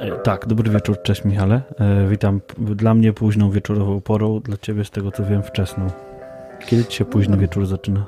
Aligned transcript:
E, 0.00 0.18
tak, 0.18 0.46
dobry 0.46 0.70
wieczór, 0.70 1.02
cześć 1.02 1.24
Michale. 1.24 1.62
E, 1.80 2.08
witam 2.08 2.40
dla 2.58 2.94
mnie 2.94 3.12
późną 3.12 3.50
wieczorową 3.50 4.00
porą, 4.00 4.40
dla 4.40 4.56
ciebie 4.56 4.84
z 4.84 4.90
tego 4.90 5.12
co 5.12 5.24
wiem 5.24 5.42
wczesną. 5.42 5.86
Kiedy 6.66 6.84
ci 6.84 6.96
się 6.96 7.04
późny 7.04 7.36
wieczór 7.36 7.66
zaczyna? 7.66 8.06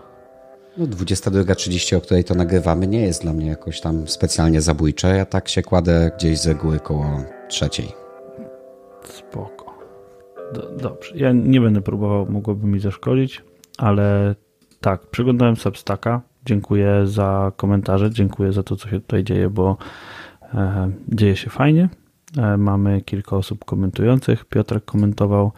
No 0.76 0.86
22.30, 0.86 1.96
o 1.96 2.00
której 2.00 2.24
to 2.24 2.34
nagrywamy, 2.34 2.86
nie 2.86 3.00
jest 3.00 3.22
dla 3.22 3.32
mnie 3.32 3.46
jakoś 3.46 3.80
tam 3.80 4.08
specjalnie 4.08 4.60
zabójcze. 4.60 5.16
Ja 5.16 5.26
tak 5.26 5.48
się 5.48 5.62
kładę 5.62 6.10
gdzieś 6.16 6.38
z 6.38 6.46
reguły 6.46 6.80
koło 6.80 7.24
trzeciej. 7.48 7.88
Spoko. 9.04 9.78
Do, 10.54 10.70
dobrze. 10.70 11.12
Ja 11.16 11.32
nie 11.32 11.60
będę 11.60 11.80
próbował, 11.80 12.26
mogłoby 12.26 12.66
mi 12.66 12.80
zaszkodzić, 12.80 13.42
ale 13.78 14.34
tak, 14.80 15.06
przeglądałem 15.06 15.56
Substacka. 15.56 16.20
Dziękuję 16.46 17.06
za 17.06 17.52
komentarze, 17.56 18.10
dziękuję 18.10 18.52
za 18.52 18.62
to, 18.62 18.76
co 18.76 18.88
się 18.88 19.00
tutaj 19.00 19.24
dzieje, 19.24 19.50
bo 19.50 19.76
dzieje 21.08 21.36
się 21.36 21.50
fajnie. 21.50 21.88
E, 22.38 22.56
mamy 22.56 23.00
kilka 23.00 23.36
osób 23.36 23.64
komentujących. 23.64 24.44
Piotrek 24.44 24.84
komentował, 24.84 25.52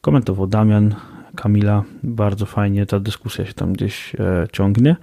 komentował 0.00 0.46
Damian, 0.46 0.94
Kamila. 1.36 1.84
Bardzo 2.02 2.46
fajnie 2.46 2.86
ta 2.86 3.00
dyskusja 3.00 3.46
się 3.46 3.54
tam 3.54 3.72
gdzieś 3.72 4.14
e, 4.14 4.46
ciągnie 4.52 4.96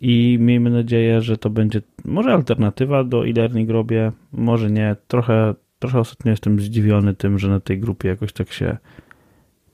i 0.00 0.38
miejmy 0.40 0.70
nadzieję, 0.70 1.20
że 1.20 1.38
to 1.38 1.50
będzie 1.50 1.82
może 2.04 2.32
alternatywa 2.32 3.04
do 3.04 3.26
e-learning 3.26 3.70
robię, 3.70 4.12
może 4.32 4.70
nie. 4.70 4.96
Trochę, 5.08 5.54
trochę 5.78 6.00
ostatnio 6.00 6.30
jestem 6.30 6.60
zdziwiony 6.60 7.14
tym, 7.14 7.38
że 7.38 7.48
na 7.48 7.60
tej 7.60 7.80
grupie 7.80 8.08
jakoś 8.08 8.32
tak 8.32 8.52
się 8.52 8.76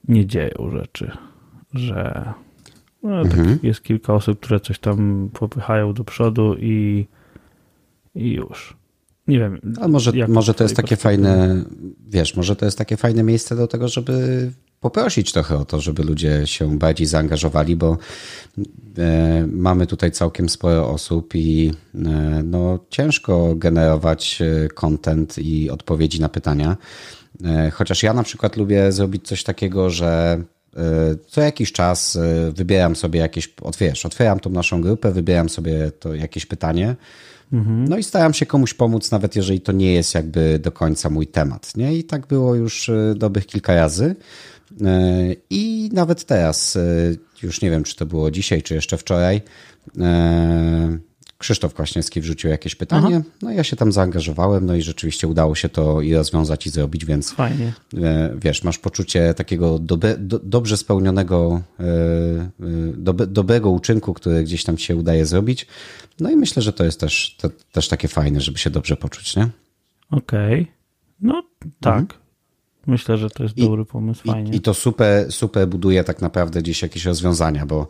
nie 0.08 0.26
dzieją 0.26 0.70
rzeczy, 0.70 1.10
że 1.74 2.32
no, 3.02 3.22
tak 3.22 3.32
mhm. 3.32 3.58
jest 3.62 3.82
kilka 3.82 4.14
osób, 4.14 4.40
które 4.40 4.60
coś 4.60 4.78
tam 4.78 5.30
popychają 5.32 5.92
do 5.92 6.04
przodu 6.04 6.56
i, 6.58 7.06
i 8.14 8.32
już. 8.32 8.81
Nie 9.28 9.38
wiem. 9.38 9.60
A 9.80 9.88
może, 9.88 10.12
może 10.28 10.54
to 10.54 10.64
jest 10.64 10.76
takie 10.76 10.96
fajne, 10.96 11.64
wiesz, 12.08 12.36
może 12.36 12.56
to 12.56 12.64
jest 12.64 12.78
takie 12.78 12.96
fajne 12.96 13.22
miejsce 13.22 13.56
do 13.56 13.66
tego, 13.66 13.88
żeby 13.88 14.50
poprosić 14.82 15.32
trochę 15.32 15.58
o 15.58 15.64
to, 15.64 15.80
żeby 15.80 16.02
ludzie 16.02 16.42
się 16.44 16.78
bardziej 16.78 17.06
zaangażowali, 17.06 17.76
bo 17.76 17.98
e, 18.98 19.46
mamy 19.46 19.86
tutaj 19.86 20.10
całkiem 20.10 20.48
sporo 20.48 20.90
osób 20.90 21.34
i 21.34 21.72
e, 21.94 21.98
no, 22.44 22.78
ciężko 22.90 23.54
generować 23.56 24.42
e, 24.42 24.68
content 24.68 25.38
i 25.38 25.70
odpowiedzi 25.70 26.20
na 26.20 26.28
pytania. 26.28 26.76
Chociaż 27.72 28.02
ja 28.02 28.14
na 28.14 28.22
przykład 28.22 28.56
lubię 28.56 28.92
zrobić 28.92 29.28
coś 29.28 29.44
takiego, 29.44 29.90
że 29.90 30.42
co 31.28 31.40
jakiś 31.40 31.72
czas 31.72 32.18
wybieram 32.52 32.96
sobie 32.96 33.20
jakieś, 33.20 33.54
wiesz, 33.80 34.06
otwieram 34.06 34.40
tą 34.40 34.50
naszą 34.50 34.80
grupę, 34.80 35.12
wybieram 35.12 35.48
sobie 35.48 35.90
to 35.90 36.14
jakieś 36.14 36.46
pytanie, 36.46 36.96
mhm. 37.52 37.84
no 37.88 37.98
i 37.98 38.02
staram 38.02 38.34
się 38.34 38.46
komuś 38.46 38.74
pomóc, 38.74 39.10
nawet 39.10 39.36
jeżeli 39.36 39.60
to 39.60 39.72
nie 39.72 39.94
jest 39.94 40.14
jakby 40.14 40.58
do 40.58 40.72
końca 40.72 41.10
mój 41.10 41.26
temat. 41.26 41.76
Nie? 41.76 41.94
I 41.94 42.04
tak 42.04 42.26
było 42.26 42.54
już 42.54 42.90
dobrych 43.16 43.46
kilka 43.46 43.74
razy. 43.74 44.16
E, 44.80 45.36
I 45.50 45.90
nawet 45.92 46.24
teraz, 46.24 46.76
e, 46.76 46.80
już 47.42 47.60
nie 47.60 47.70
wiem, 47.70 47.84
czy 47.84 47.96
to 47.96 48.06
było 48.06 48.30
dzisiaj, 48.30 48.62
czy 48.62 48.74
jeszcze 48.74 48.98
wczoraj, 48.98 49.42
e, 50.00 50.98
Krzysztof 51.42 51.74
Kwaśniewski 51.74 52.20
wrzucił 52.20 52.50
jakieś 52.50 52.74
pytanie, 52.74 53.16
Aha. 53.20 53.30
no 53.42 53.50
ja 53.50 53.64
się 53.64 53.76
tam 53.76 53.92
zaangażowałem, 53.92 54.66
no 54.66 54.74
i 54.74 54.82
rzeczywiście 54.82 55.28
udało 55.28 55.54
się 55.54 55.68
to 55.68 56.00
i 56.00 56.14
rozwiązać 56.14 56.66
i 56.66 56.70
zrobić, 56.70 57.04
więc 57.04 57.32
Fajnie. 57.32 57.72
wiesz, 58.36 58.64
masz 58.64 58.78
poczucie 58.78 59.34
takiego 59.34 59.78
dobe, 59.78 60.18
do, 60.18 60.38
dobrze 60.38 60.76
spełnionego, 60.76 61.62
dobe, 62.94 63.26
dobrego 63.26 63.70
uczynku, 63.70 64.14
który 64.14 64.44
gdzieś 64.44 64.64
tam 64.64 64.78
się 64.78 64.96
udaje 64.96 65.26
zrobić, 65.26 65.66
no 66.20 66.30
i 66.30 66.36
myślę, 66.36 66.62
że 66.62 66.72
to 66.72 66.84
jest 66.84 67.00
też, 67.00 67.36
to, 67.40 67.50
też 67.72 67.88
takie 67.88 68.08
fajne, 68.08 68.40
żeby 68.40 68.58
się 68.58 68.70
dobrze 68.70 68.96
poczuć, 68.96 69.36
nie? 69.36 69.48
Okej, 70.10 70.62
okay. 70.62 70.66
no 71.20 71.42
tak. 71.80 72.00
Mhm. 72.00 72.22
Myślę, 72.86 73.18
że 73.18 73.30
to 73.30 73.42
jest 73.42 73.58
I, 73.58 73.62
dobry 73.62 73.84
pomysł, 73.84 74.22
fajnie. 74.26 74.52
I, 74.52 74.56
I, 74.56 74.60
to 74.60 74.74
super, 74.74 75.32
super 75.32 75.68
buduje 75.68 76.04
tak 76.04 76.22
naprawdę 76.22 76.62
gdzieś 76.62 76.82
jakieś 76.82 77.04
rozwiązania, 77.04 77.66
bo 77.66 77.80
e, 77.82 77.86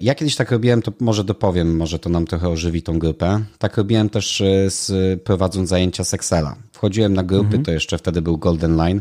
ja 0.00 0.14
kiedyś 0.14 0.36
tak 0.36 0.50
robiłem, 0.50 0.82
to 0.82 0.92
może 1.00 1.24
dopowiem, 1.24 1.76
może 1.76 1.98
to 1.98 2.10
nam 2.10 2.26
trochę 2.26 2.48
ożywi 2.48 2.82
tą 2.82 2.98
grupę. 2.98 3.44
Tak 3.58 3.76
robiłem 3.76 4.10
też 4.10 4.40
e, 4.40 4.70
z, 4.70 5.22
prowadząc 5.22 5.68
zajęcia 5.68 6.04
z 6.04 6.14
Excela. 6.14 6.56
Wchodziłem 6.72 7.14
na 7.14 7.22
grupy, 7.22 7.44
mhm. 7.44 7.64
to 7.64 7.70
jeszcze 7.70 7.98
wtedy 7.98 8.22
był 8.22 8.38
Golden 8.38 8.76
Line 8.76 9.00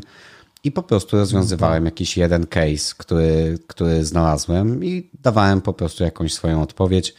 i 0.63 0.72
po 0.72 0.84
prostu 0.84 1.18
rozwiązywałem 1.18 1.78
mhm. 1.78 1.86
jakiś 1.86 2.18
jeden 2.18 2.47
case, 2.47 2.96
który, 2.97 3.58
który 3.68 4.06
znalazłem 4.06 4.86
i 4.86 5.09
dawałem 5.24 5.62
po 5.62 5.74
prostu 5.74 6.03
jakąś 6.03 6.34
swoją 6.34 6.62
odpowiedź 6.62 7.13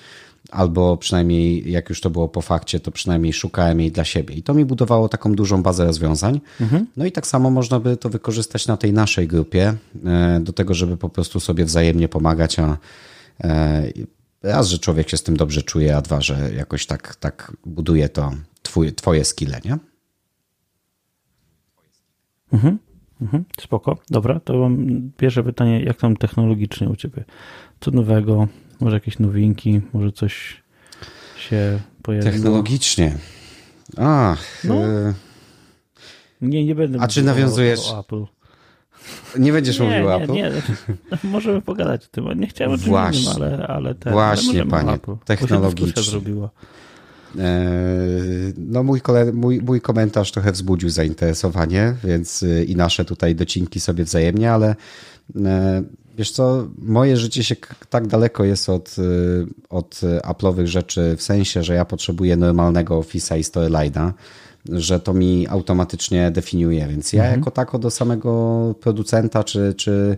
albo 0.51 0.97
przynajmniej 0.97 1.73
jak 1.73 1.89
już 1.89 2.01
to 2.01 2.11
było 2.11 2.29
po 2.29 2.43
fakcie, 2.43 2.81
to 2.81 2.91
przynajmniej 2.91 3.33
szukałem 3.33 3.81
jej 3.81 3.93
dla 3.93 4.05
siebie. 4.05 4.35
I 4.35 4.43
to 4.43 4.55
mi 4.55 4.65
budowało 4.65 5.09
taką 5.09 5.35
dużą 5.35 5.63
bazę 5.63 5.85
rozwiązań. 5.85 6.41
Mhm. 6.61 6.87
No 6.97 7.07
i 7.07 7.13
tak 7.13 7.27
samo 7.27 7.51
można 7.51 7.81
by 7.81 7.97
to 7.97 8.09
wykorzystać 8.09 8.67
na 8.67 8.77
tej 8.77 8.93
naszej 8.93 9.29
grupie, 9.29 9.75
e, 10.05 10.41
do 10.41 10.53
tego, 10.53 10.75
żeby 10.75 10.97
po 10.97 11.09
prostu 11.09 11.41
sobie 11.41 11.65
wzajemnie 11.65 12.09
pomagać, 12.09 12.59
a 12.59 12.63
e, 12.63 12.77
raz, 14.43 14.69
że 14.69 14.79
człowiek 14.79 15.09
się 15.09 15.17
z 15.17 15.23
tym 15.23 15.37
dobrze 15.37 15.63
czuje, 15.63 15.97
a 15.97 16.03
dwa, 16.03 16.21
że 16.21 16.55
jakoś 16.55 16.87
tak, 16.87 17.17
tak 17.17 17.53
buduje 17.67 18.09
to 18.09 18.33
twój, 18.63 18.93
twoje 18.93 19.25
skille, 19.25 19.61
nie? 19.65 19.79
Mhm. 22.53 22.79
Mhm, 23.21 23.45
spoko. 23.61 23.99
Dobra, 24.11 24.41
to 24.41 24.59
mam 24.59 24.87
pierwsze 25.17 25.43
pytanie, 25.43 25.83
jak 25.83 25.97
tam 25.97 26.17
technologicznie 26.17 26.89
u 26.89 26.97
Ciebie? 26.97 27.25
Co 27.81 27.91
nowego? 27.91 28.49
Może 28.81 28.97
jakieś 28.97 29.19
nowinki, 29.19 29.81
może 29.93 30.13
coś 30.13 30.63
się 31.39 31.81
pojawiło. 32.03 32.33
Technologicznie. 32.33 33.19
A, 33.97 34.37
no. 34.65 34.75
E... 34.75 35.15
Nie, 36.41 36.65
nie 36.65 36.75
będę 36.75 37.01
A 37.01 37.09
czy 37.09 37.23
nawiązujesz... 37.23 37.91
O, 37.91 38.01
Apple. 38.01 38.25
Nie 39.39 39.53
będziesz 39.53 39.79
nie, 39.79 39.87
mówił 39.87 40.05
nie, 40.05 40.15
Apple? 40.15 40.33
Nie, 40.33 40.53
możemy 41.31 41.63
pogadać 41.63 42.05
o 42.05 42.09
tym. 42.09 42.41
Nie 42.41 42.47
chciałem 42.47 42.73
o 42.73 42.79
czym 42.79 42.87
Właśnie. 42.87 43.23
Innym, 43.23 43.37
ale, 43.37 43.67
ale 43.67 43.95
ten, 43.95 44.13
Właśnie, 44.13 44.61
ale 44.61 44.71
panie, 44.71 44.99
technologicznie. 45.25 46.21
no 48.57 48.83
mój, 48.83 49.01
mój, 49.33 49.61
mój 49.61 49.81
komentarz 49.81 50.33
trochę 50.33 50.53
wzbudził 50.53 50.91
zainteresowanie, 50.91 51.95
więc 52.05 52.43
e, 52.43 52.65
i 52.65 52.77
nasze 52.77 53.05
tutaj 53.05 53.35
docinki 53.35 53.81
sobie 53.81 54.05
wzajemnie, 54.05 54.53
ale 54.53 54.77
e, 55.37 55.83
Wiesz 56.19 56.31
co, 56.31 56.69
moje 56.79 57.17
życie 57.17 57.45
się 57.45 57.57
tak 57.91 58.07
daleko 58.07 58.45
jest 58.45 58.69
od, 58.69 58.97
y, 58.99 59.47
od 59.71 60.01
Apple'owych 60.23 60.67
rzeczy, 60.67 61.15
w 61.17 61.23
sensie, 61.23 61.63
że 61.63 61.75
ja 61.75 61.85
potrzebuję 61.85 62.37
normalnego 62.37 63.01
Office'a 63.01 63.39
i 63.39 63.43
Storyline'a, 63.43 64.13
że 64.69 65.01
to 65.01 65.15
mi 65.15 65.49
automatycznie 65.49 66.31
definiuje, 66.31 66.87
więc 66.89 67.13
ja 67.13 67.23
mhm. 67.23 67.41
jako 67.41 67.51
tako 67.51 67.79
do 67.79 67.91
samego 67.91 68.75
producenta 68.81 69.45
czy, 69.45 69.75
czy 69.77 70.17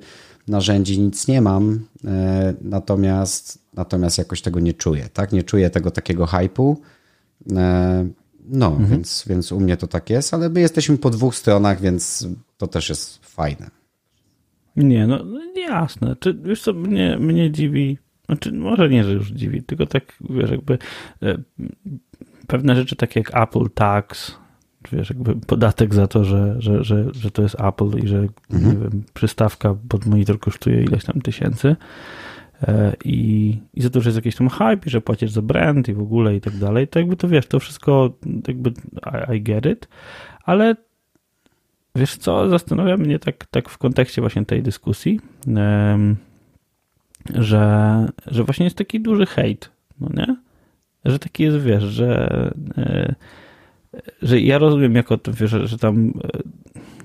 narzędzi 0.49 1.01
nic 1.01 1.29
nie 1.29 1.41
mam, 1.41 1.81
e, 2.05 2.55
natomiast, 2.61 3.59
natomiast 3.75 4.19
jakoś 4.19 4.43
tego 4.43 4.61
nie 4.61 4.75
czuję, 4.75 5.09
tak? 5.13 5.33
Nie 5.33 5.43
czuję 5.43 5.71
tego 5.71 5.91
takiego 5.91 6.27
hypu, 6.27 6.81
e, 7.53 8.09
no, 8.49 8.67
mhm. 8.67 8.91
więc, 8.91 9.25
więc 9.27 9.53
u 9.53 9.61
mnie 9.61 9.77
to 9.77 9.87
tak 9.87 10.11
jest, 10.11 10.35
ale 10.35 10.49
my 10.49 10.61
jesteśmy 10.61 10.99
po 10.99 11.11
dwóch 11.11 11.35
stronach, 11.35 11.81
więc 11.81 12.29
to 12.57 12.67
też 12.67 12.89
jest 12.89 13.27
fajne. 13.27 13.71
Nie, 14.77 15.07
no, 15.07 15.25
no 15.25 15.41
jasne. 15.69 16.17
Czy, 16.21 16.35
wiesz 16.35 16.63
co, 16.63 16.73
mnie, 16.73 17.19
mnie 17.21 17.51
dziwi, 17.51 17.99
znaczy 18.27 18.53
może 18.53 18.89
nie, 18.89 19.05
że 19.05 19.13
już 19.13 19.31
dziwi, 19.31 19.63
tylko 19.63 19.87
tak, 19.87 20.19
wiesz, 20.31 20.51
jakby 20.51 20.79
e, 21.23 21.39
pewne 22.47 22.77
rzeczy 22.77 22.97
takie 22.97 23.21
jak 23.21 23.43
Apple 23.43 23.71
Tax, 23.75 24.37
wiesz, 24.93 25.11
jakby 25.11 25.37
podatek 25.37 25.95
za 25.95 26.07
to, 26.07 26.25
że, 26.25 26.55
że, 26.59 26.85
że, 26.85 27.05
że 27.15 27.31
to 27.31 27.43
jest 27.43 27.61
Apple 27.61 27.99
i 28.05 28.09
że 28.09 28.19
mhm. 28.19 28.31
nie 28.51 28.79
wiem, 28.79 29.03
przystawka 29.15 29.77
pod 29.89 30.07
monitor 30.07 30.41
kosztuje 30.41 30.83
ileś 30.83 31.05
tam 31.05 31.21
tysięcy 31.21 31.77
e, 32.63 32.93
i, 33.05 33.59
i 33.75 33.83
za 33.83 33.91
to, 33.91 34.01
że 34.01 34.09
jest 34.09 34.17
jakiś 34.17 34.37
tam 34.37 34.49
hype 34.49 34.81
i 34.87 34.91
że 34.91 35.01
płacisz 35.01 35.31
za 35.31 35.43
brand 35.43 35.89
i 35.89 35.95
w 35.95 36.01
ogóle 36.01 36.37
i 36.37 36.41
tak 36.41 36.57
dalej, 36.57 36.89
to 36.89 36.99
jakby 36.99 37.17
to 37.17 37.29
wiesz, 37.29 37.47
to 37.47 37.61
wszystko 37.61 38.11
jakby 38.49 38.71
I, 38.71 39.37
I 39.37 39.43
get 39.43 39.67
it, 39.67 39.89
ale 40.45 40.77
Wiesz 41.97 42.17
co, 42.17 42.49
zastanawia 42.49 42.97
mnie 42.97 43.19
tak, 43.19 43.47
tak 43.47 43.69
w 43.69 43.79
kontekście 43.79 44.21
właśnie 44.21 44.45
tej 44.45 44.63
dyskusji, 44.63 45.21
że, 47.35 48.07
że 48.27 48.45
właśnie 48.45 48.65
jest 48.65 48.77
taki 48.77 49.01
duży 49.01 49.27
hejt, 49.27 49.71
no 50.01 50.09
nie? 50.15 50.37
Że 51.07 51.19
taki 51.19 51.43
jest, 51.43 51.59
wiesz, 51.59 51.83
że, 51.83 52.31
e, 52.79 53.15
że 54.23 54.41
ja 54.41 54.59
rozumiem 54.59 54.95
jako 54.95 55.19
to, 55.19 55.33
wiesz, 55.33 55.51
że 55.51 55.79
tam, 55.79 56.09
e, 56.09 56.39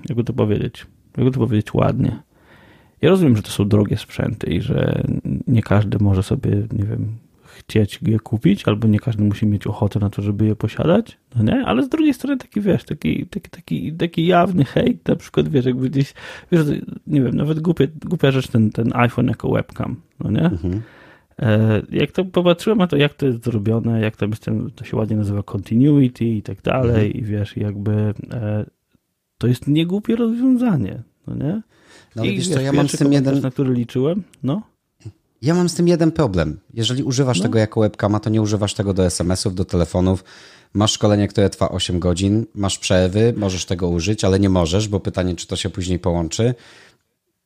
jakby 0.08 0.24
to 0.24 0.32
powiedzieć, 0.32 0.86
jakby 1.16 1.32
to 1.32 1.38
powiedzieć 1.38 1.74
ładnie. 1.74 2.22
Ja 3.02 3.10
rozumiem, 3.10 3.36
że 3.36 3.42
to 3.42 3.50
są 3.50 3.68
drogie 3.68 3.96
sprzęty 3.96 4.50
i 4.50 4.60
że 4.60 5.02
nie 5.46 5.62
każdy 5.62 5.98
może 6.00 6.22
sobie, 6.22 6.50
nie 6.50 6.84
wiem, 6.84 7.16
chcieć 7.58 7.98
je 8.02 8.20
kupić, 8.20 8.68
albo 8.68 8.88
nie 8.88 8.98
każdy 8.98 9.24
musi 9.24 9.46
mieć 9.46 9.66
ochotę 9.66 10.00
na 10.00 10.10
to, 10.10 10.22
żeby 10.22 10.46
je 10.46 10.56
posiadać, 10.56 11.18
no 11.36 11.42
nie? 11.42 11.64
Ale 11.66 11.82
z 11.82 11.88
drugiej 11.88 12.14
strony 12.14 12.36
taki, 12.36 12.60
wiesz, 12.60 12.84
taki, 12.84 13.26
taki, 13.26 13.50
taki, 13.50 13.92
taki 13.92 14.26
jawny 14.26 14.64
hejt, 14.64 15.08
na 15.08 15.16
przykład, 15.16 15.48
wiesz, 15.48 15.64
jakby 15.64 15.90
gdzieś, 15.90 16.14
wiesz, 16.52 16.62
nie 17.06 17.22
wiem, 17.22 17.34
nawet 17.34 17.60
głupie, 17.60 17.88
głupia 18.04 18.30
rzecz 18.30 18.48
ten, 18.48 18.70
ten 18.70 18.90
iPhone 18.94 19.26
jako 19.26 19.50
webcam, 19.50 19.96
no 20.20 20.30
nie? 20.30 20.44
Mhm. 20.44 20.82
E, 21.38 21.82
jak 21.90 22.12
to 22.12 22.24
popatrzyłem 22.24 22.78
na 22.78 22.86
to, 22.86 22.96
jak 22.96 23.14
to 23.14 23.26
jest 23.26 23.44
zrobione, 23.44 24.00
jak 24.00 24.16
tam 24.16 24.30
jest 24.30 24.44
ten, 24.44 24.70
to 24.74 24.84
się 24.84 24.96
ładnie 24.96 25.16
nazywa 25.16 25.42
continuity 25.42 26.24
i 26.24 26.42
tak 26.42 26.62
dalej, 26.62 27.06
mhm. 27.06 27.12
i 27.12 27.22
wiesz, 27.22 27.56
jakby 27.56 28.14
e, 28.30 28.64
to 29.38 29.46
jest 29.46 29.66
niegłupie 29.66 30.16
rozwiązanie, 30.16 31.02
no 31.26 31.34
nie? 31.34 31.62
No 32.16 32.22
ale 32.22 32.30
I 32.30 32.36
wiesz 32.36 32.48
co, 32.48 32.60
ja 32.60 32.72
mam 32.72 32.88
z 32.88 32.98
tym 32.98 33.12
jeden... 33.12 33.40
Na 33.40 33.50
który 33.50 33.74
liczyłem, 33.74 34.22
no? 34.42 34.62
Ja 35.42 35.54
mam 35.54 35.68
z 35.68 35.74
tym 35.74 35.88
jeden 35.88 36.12
problem. 36.12 36.60
Jeżeli 36.74 37.02
używasz 37.02 37.38
no. 37.38 37.42
tego 37.42 37.58
jako 37.58 37.80
webcama, 37.80 38.20
to 38.20 38.30
nie 38.30 38.42
używasz 38.42 38.74
tego 38.74 38.94
do 38.94 39.06
SMS-ów, 39.06 39.54
do 39.54 39.64
telefonów. 39.64 40.24
Masz 40.74 40.92
szkolenie, 40.92 41.28
które 41.28 41.50
trwa 41.50 41.68
8 41.68 41.98
godzin, 41.98 42.46
masz 42.54 42.78
przerwy, 42.78 43.34
możesz 43.36 43.64
tego 43.64 43.88
użyć, 43.88 44.24
ale 44.24 44.40
nie 44.40 44.48
możesz, 44.48 44.88
bo 44.88 45.00
pytanie, 45.00 45.36
czy 45.36 45.46
to 45.46 45.56
się 45.56 45.70
później 45.70 45.98
połączy. 45.98 46.54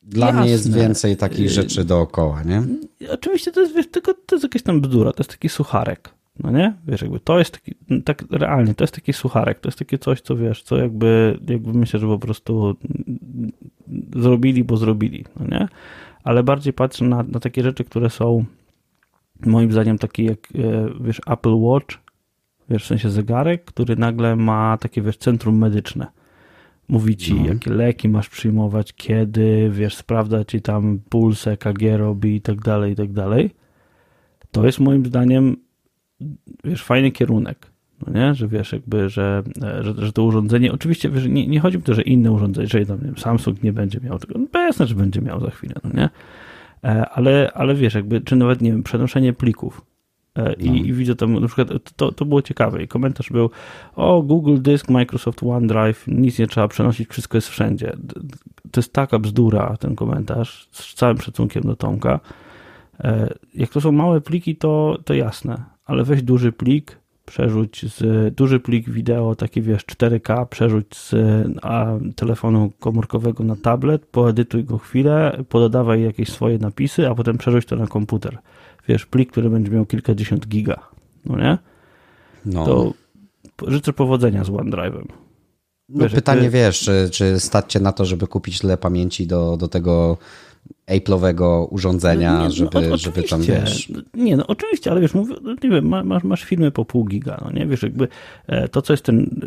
Dla 0.07 0.25
Jasne. 0.25 0.41
mnie 0.41 0.51
jest 0.51 0.73
więcej 0.73 1.17
takich 1.17 1.45
y, 1.45 1.49
rzeczy 1.49 1.85
dookoła, 1.85 2.43
nie? 2.43 2.63
Oczywiście 3.11 3.51
to 3.51 3.61
jest, 3.61 3.75
wiesz, 3.75 3.87
tylko 3.91 4.13
to 4.13 4.35
jest 4.35 4.43
jakaś 4.43 4.61
tam 4.61 4.81
bzdura, 4.81 5.11
to 5.11 5.19
jest 5.19 5.31
taki 5.31 5.49
sucharek, 5.49 6.09
no 6.43 6.51
nie? 6.51 6.73
Wiesz, 6.87 7.01
jakby 7.01 7.19
to 7.19 7.39
jest 7.39 7.51
taki, 7.51 7.75
tak 8.05 8.23
realnie, 8.31 8.75
to 8.75 8.83
jest 8.83 8.93
taki 8.93 9.13
sucharek, 9.13 9.59
to 9.59 9.67
jest 9.67 9.79
takie 9.79 9.97
coś, 9.97 10.21
co 10.21 10.35
wiesz, 10.35 10.63
co 10.63 10.77
jakby, 10.77 11.39
jakby 11.47 11.73
myślę, 11.73 11.99
że 11.99 12.07
po 12.07 12.19
prostu 12.19 12.75
zrobili, 14.15 14.63
bo 14.63 14.77
zrobili, 14.77 15.25
no 15.39 15.47
nie? 15.47 15.67
Ale 16.23 16.43
bardziej 16.43 16.73
patrzę 16.73 17.05
na, 17.05 17.23
na 17.23 17.39
takie 17.39 17.63
rzeczy, 17.63 17.83
które 17.83 18.09
są 18.09 18.45
moim 19.45 19.71
zdaniem 19.71 19.97
takie 19.97 20.23
jak, 20.23 20.39
e, 20.55 20.89
wiesz, 21.01 21.21
Apple 21.27 21.55
Watch, 21.55 21.97
wiesz, 22.69 22.83
w 22.83 22.87
sensie 22.87 23.09
zegarek, 23.09 23.65
który 23.65 23.95
nagle 23.95 24.35
ma 24.35 24.77
takie, 24.77 25.01
wiesz, 25.01 25.17
centrum 25.17 25.57
medyczne 25.57 26.07
Mówi 26.89 27.17
ci, 27.17 27.33
no. 27.33 27.45
jakie 27.45 27.71
leki 27.71 28.09
masz 28.09 28.29
przyjmować, 28.29 28.93
kiedy, 28.93 29.69
wiesz, 29.73 29.95
sprawdza 29.95 30.45
ci 30.45 30.61
tam 30.61 30.99
puls, 31.09 31.47
EKG 31.47 31.97
robi 31.97 32.35
i 32.35 32.41
tak 32.41 32.61
dalej, 32.61 32.93
i 32.93 32.95
tak 32.95 33.11
dalej. 33.11 33.51
To 34.51 34.65
jest 34.65 34.79
moim 34.79 35.05
zdaniem, 35.05 35.57
wiesz, 36.63 36.83
fajny 36.83 37.11
kierunek. 37.11 37.71
No 38.07 38.13
nie? 38.13 38.35
Że 38.35 38.47
wiesz, 38.47 38.73
jakby, 38.73 39.09
że, 39.09 39.43
że, 39.81 39.93
że 39.97 40.13
to 40.13 40.23
urządzenie, 40.23 40.73
oczywiście 40.73 41.09
wiesz, 41.09 41.27
nie, 41.27 41.47
nie 41.47 41.59
chodzi 41.59 41.77
o 41.77 41.81
to, 41.81 41.93
że 41.93 42.01
inne 42.01 42.31
urządzenie, 42.31 42.67
że 42.67 42.85
tam, 42.85 42.97
nie 42.99 43.05
wiem, 43.05 43.17
Samsung 43.17 43.63
nie 43.63 43.73
będzie 43.73 43.99
miał 43.99 44.19
tego, 44.19 44.39
no 44.53 44.59
jasne, 44.59 44.87
że 44.87 44.95
będzie 44.95 45.21
miał 45.21 45.39
za 45.39 45.49
chwilę, 45.49 45.75
no 45.83 45.89
nie? 45.93 46.09
E, 46.83 47.09
ale, 47.09 47.51
ale 47.53 47.75
wiesz, 47.75 47.93
jakby, 47.93 48.21
czy 48.21 48.35
nawet, 48.35 48.61
nie 48.61 48.71
wiem, 48.71 48.83
przenoszenie 48.83 49.33
plików, 49.33 49.81
E, 49.81 49.86
I, 50.57 50.69
no. 50.69 50.75
I, 50.75 50.93
widzę 50.93 51.15
tam 51.15 51.39
na 51.39 51.47
przykład, 51.47 51.69
to, 51.95 52.11
to 52.11 52.25
było 52.25 52.41
ciekawe 52.41 52.83
i 52.83 52.87
komentarz 52.87 53.29
był 53.29 53.49
o 53.95 54.21
Google 54.21 54.57
Disk, 54.61 54.89
Microsoft 54.89 55.43
OneDrive, 55.43 56.07
nic 56.07 56.39
nie 56.39 56.47
trzeba 56.47 56.67
przenosić, 56.67 57.09
wszystko 57.09 57.37
jest 57.37 57.47
wszędzie. 57.47 57.93
To 58.71 58.79
jest 58.79 58.93
taka 58.93 59.19
bzdura 59.19 59.77
ten 59.79 59.95
komentarz, 59.95 60.67
z 60.71 60.93
całym 60.93 61.17
szacunkiem 61.17 61.63
do 61.63 61.75
Tomka. 61.75 62.19
E, 62.99 63.33
jak 63.53 63.69
to 63.69 63.81
są 63.81 63.91
małe 63.91 64.21
pliki, 64.21 64.55
to, 64.55 64.97
to 65.05 65.13
jasne, 65.13 65.63
ale 65.85 66.03
weź 66.03 66.23
duży 66.23 66.51
plik, 66.51 66.99
przerzuć 67.25 67.85
z 67.95 68.35
duży 68.35 68.59
plik 68.59 68.89
wideo, 68.89 69.35
taki 69.35 69.61
wiesz 69.61 69.85
4K, 69.85 70.45
przerzuć 70.45 70.95
z 70.95 71.13
a, 71.61 71.87
telefonu 72.15 72.71
komórkowego 72.79 73.43
na 73.43 73.55
tablet, 73.55 74.05
poedytuj 74.05 74.63
go 74.63 74.77
chwilę, 74.77 75.43
podawaj 75.49 76.01
jakieś 76.01 76.29
swoje 76.29 76.57
napisy, 76.57 77.09
a 77.09 77.15
potem 77.15 77.37
przerzuć 77.37 77.65
to 77.65 77.75
na 77.75 77.87
komputer 77.87 78.37
wiesz, 78.87 79.05
plik, 79.05 79.31
który 79.31 79.49
będzie 79.49 79.71
miał 79.71 79.85
kilkadziesiąt 79.85 80.47
giga, 80.47 80.89
no 81.25 81.37
nie? 81.37 81.57
No. 82.45 82.65
To 82.65 82.93
życzę 83.67 83.93
powodzenia 83.93 84.43
z 84.43 84.49
OneDrive'em. 84.49 85.05
No 85.89 86.09
pytanie, 86.09 86.41
ty... 86.41 86.49
wiesz, 86.49 86.79
czy, 86.79 87.09
czy 87.11 87.39
stać 87.39 87.71
cię 87.73 87.79
na 87.79 87.91
to, 87.91 88.05
żeby 88.05 88.27
kupić 88.27 88.59
tyle 88.59 88.77
pamięci 88.77 89.27
do, 89.27 89.57
do 89.57 89.67
tego 89.67 90.17
Apple'owego 90.87 91.67
urządzenia, 91.69 92.33
no, 92.33 92.51
żeby, 92.51 92.89
no, 92.89 92.97
żeby 92.97 93.23
tam, 93.23 93.41
wiesz... 93.41 93.91
Nie, 94.13 94.37
no 94.37 94.47
oczywiście, 94.47 94.91
ale 94.91 95.01
wiesz, 95.01 95.13
mówię, 95.13 95.35
nie 95.63 95.69
wiem, 95.69 96.05
masz, 96.05 96.23
masz 96.23 96.43
firmy 96.43 96.71
po 96.71 96.85
pół 96.85 97.05
giga, 97.05 97.41
no 97.45 97.51
nie, 97.51 97.65
wiesz, 97.65 97.83
jakby 97.83 98.07
e, 98.47 98.67
to, 98.67 98.81
co 98.81 98.93
jest 98.93 99.03
ten, 99.03 99.41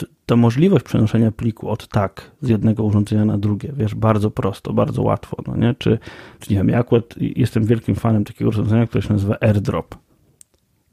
e, 0.00 0.04
ta 0.26 0.36
możliwość 0.36 0.84
przenoszenia 0.84 1.32
pliku 1.32 1.68
od 1.68 1.88
tak 1.88 2.30
z 2.40 2.48
jednego 2.48 2.84
urządzenia 2.84 3.24
na 3.24 3.38
drugie, 3.38 3.72
wiesz, 3.76 3.94
bardzo 3.94 4.30
prosto, 4.30 4.72
bardzo 4.72 5.02
łatwo, 5.02 5.36
no 5.46 5.56
nie, 5.56 5.74
czy, 5.78 5.98
czy 6.40 6.50
nie 6.50 6.56
wiem, 6.56 6.68
ja 6.68 6.78
akurat 6.78 7.14
jestem 7.18 7.64
wielkim 7.64 7.94
fanem 7.94 8.24
takiego 8.24 8.48
urządzenia, 8.48 8.86
które 8.86 9.02
się 9.02 9.12
nazywa 9.12 9.36
AirDrop. 9.40 10.03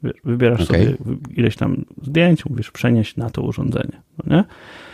Wiesz, 0.02 0.14
wybierasz 0.24 0.60
okay. 0.60 0.84
sobie 0.84 0.96
ileś 1.36 1.56
tam 1.56 1.84
zdjęć, 2.02 2.46
mówisz 2.46 2.70
przenieść 2.70 3.16
na 3.16 3.30
to 3.30 3.42
urządzenie, 3.42 4.02
no 4.18 4.36
nie? 4.36 4.44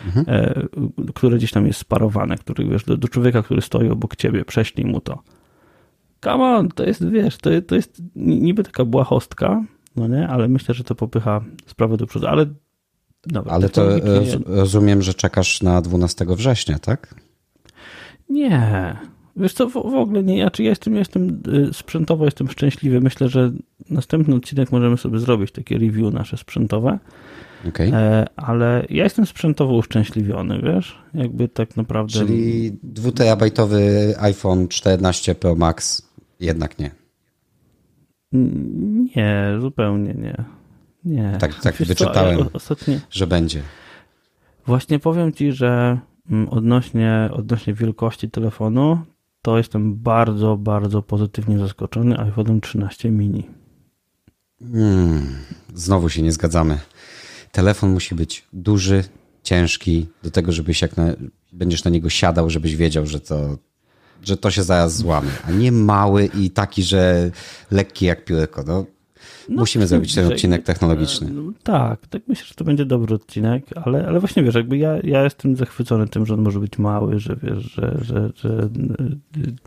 Mhm. 0.06 0.26
E, 0.28 1.12
które 1.14 1.36
gdzieś 1.36 1.52
tam 1.52 1.66
jest 1.66 1.78
sparowane, 1.78 2.36
który, 2.36 2.64
wiesz, 2.64 2.84
do, 2.84 2.96
do, 2.96 3.08
człowieka, 3.08 3.42
który 3.42 3.60
stoi 3.60 3.88
obok 3.88 4.16
ciebie, 4.16 4.44
prześlij 4.44 4.86
mu 4.86 5.00
to. 5.00 5.22
Come 6.24 6.44
on, 6.44 6.68
to 6.68 6.84
jest, 6.84 7.08
wiesz, 7.08 7.36
to, 7.36 7.50
to 7.66 7.74
jest 7.74 8.02
niby 8.16 8.64
taka 8.64 8.84
błahostka, 8.84 9.64
no 9.96 10.08
nie? 10.08 10.28
Ale 10.28 10.48
myślę, 10.48 10.74
że 10.74 10.84
to 10.84 10.94
popycha 10.94 11.44
sprawę 11.66 11.96
do 11.96 12.06
przodu, 12.06 12.26
ale 12.26 12.46
dobra, 13.26 13.52
Ale 13.52 13.68
to 13.68 13.88
rozumiem, 14.46 15.02
że 15.02 15.14
czekasz 15.14 15.62
na 15.62 15.82
12 15.82 16.26
września, 16.28 16.78
tak? 16.78 17.14
Nie, 18.30 18.96
Wiesz 19.38 19.52
co, 19.52 19.68
w, 19.68 19.72
w 19.72 19.76
ogóle 19.76 20.22
nie, 20.22 20.38
ja, 20.38 20.50
czy 20.50 20.62
ja 20.62 20.70
jestem, 20.70 20.92
ja 20.92 20.98
jestem 20.98 21.42
y, 21.48 21.74
sprzętowo 21.74 22.24
jestem 22.24 22.48
szczęśliwy. 22.48 23.00
Myślę, 23.00 23.28
że 23.28 23.52
następny 23.90 24.34
odcinek 24.34 24.72
możemy 24.72 24.96
sobie 24.96 25.18
zrobić 25.18 25.52
takie 25.52 25.78
review 25.78 26.14
nasze 26.14 26.36
sprzętowe. 26.36 26.98
Okay. 27.68 27.94
E, 27.94 28.26
ale 28.36 28.86
ja 28.90 29.04
jestem 29.04 29.26
sprzętowo 29.26 29.74
uszczęśliwiony, 29.74 30.60
wiesz? 30.62 30.98
Jakby 31.14 31.48
tak 31.48 31.76
naprawdę. 31.76 32.12
Czyli 32.12 32.72
dwuterabajtowy 32.82 34.14
iPhone 34.18 34.68
14 34.68 35.34
Pro 35.34 35.54
Max 35.54 36.08
jednak 36.40 36.78
nie. 36.78 36.90
Nie, 39.16 39.58
zupełnie 39.60 40.14
nie. 40.14 40.44
Nie. 41.04 41.36
Tak, 41.40 41.54
tak 41.54 41.74
wyczytałem, 41.74 42.38
co, 42.38 42.50
ostatnie... 42.52 43.00
że 43.10 43.26
będzie. 43.26 43.62
Właśnie 44.66 44.98
powiem 44.98 45.32
ci, 45.32 45.52
że 45.52 45.98
mm, 46.30 46.48
odnośnie, 46.48 47.30
odnośnie 47.32 47.74
wielkości 47.74 48.30
telefonu, 48.30 48.98
to 49.48 49.58
jestem 49.58 49.94
bardzo, 49.94 50.56
bardzo 50.56 51.02
pozytywnie 51.02 51.58
zaskoczony 51.58 52.18
iPhone 52.18 52.60
13 52.60 53.10
mini. 53.10 53.46
Hmm, 54.72 55.36
znowu 55.74 56.08
się 56.08 56.22
nie 56.22 56.32
zgadzamy. 56.32 56.78
Telefon 57.52 57.90
musi 57.90 58.14
być 58.14 58.46
duży, 58.52 59.04
ciężki, 59.42 60.06
do 60.22 60.30
tego, 60.30 60.52
żebyś 60.52 60.82
jak 60.82 60.96
na, 60.96 61.04
będziesz 61.52 61.84
na 61.84 61.90
niego 61.90 62.10
siadał, 62.10 62.50
żebyś 62.50 62.76
wiedział, 62.76 63.06
że 63.06 63.20
to, 63.20 63.58
że 64.22 64.36
to 64.36 64.50
się 64.50 64.62
zaraz 64.62 64.96
złamie, 64.96 65.30
a 65.44 65.50
nie 65.50 65.72
mały 65.72 66.26
i 66.26 66.50
taki, 66.50 66.82
że 66.82 67.30
lekki 67.70 68.06
jak 68.06 68.24
piórko. 68.24 68.64
No, 68.66 68.84
no, 69.48 69.60
Musimy 69.60 69.86
zrobić 69.86 70.14
ten 70.14 70.32
odcinek 70.32 70.62
technologiczny. 70.62 71.30
No, 71.30 71.52
tak, 71.62 72.06
tak 72.06 72.22
myślę, 72.28 72.46
że 72.46 72.54
to 72.54 72.64
będzie 72.64 72.84
dobry 72.84 73.14
odcinek, 73.14 73.64
ale, 73.84 74.06
ale 74.06 74.20
właśnie 74.20 74.42
wiesz, 74.42 74.54
jakby 74.54 74.78
ja, 74.78 74.98
ja 75.04 75.24
jestem 75.24 75.56
zachwycony 75.56 76.08
tym, 76.08 76.26
że 76.26 76.34
on 76.34 76.40
może 76.40 76.60
być 76.60 76.78
mały, 76.78 77.18
że 77.18 77.36
wiesz, 77.42 77.72
że, 77.72 77.98
że, 78.02 78.30
że 78.36 78.68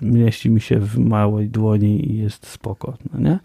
mieści 0.02 0.50
mi 0.50 0.62
się 0.62 0.80
w 0.80 0.98
małej 0.98 1.50
dłoni 1.50 2.12
i 2.12 2.18
jest 2.18 2.48
spoko, 2.48 2.98
no 3.14 3.20
nie? 3.20 3.40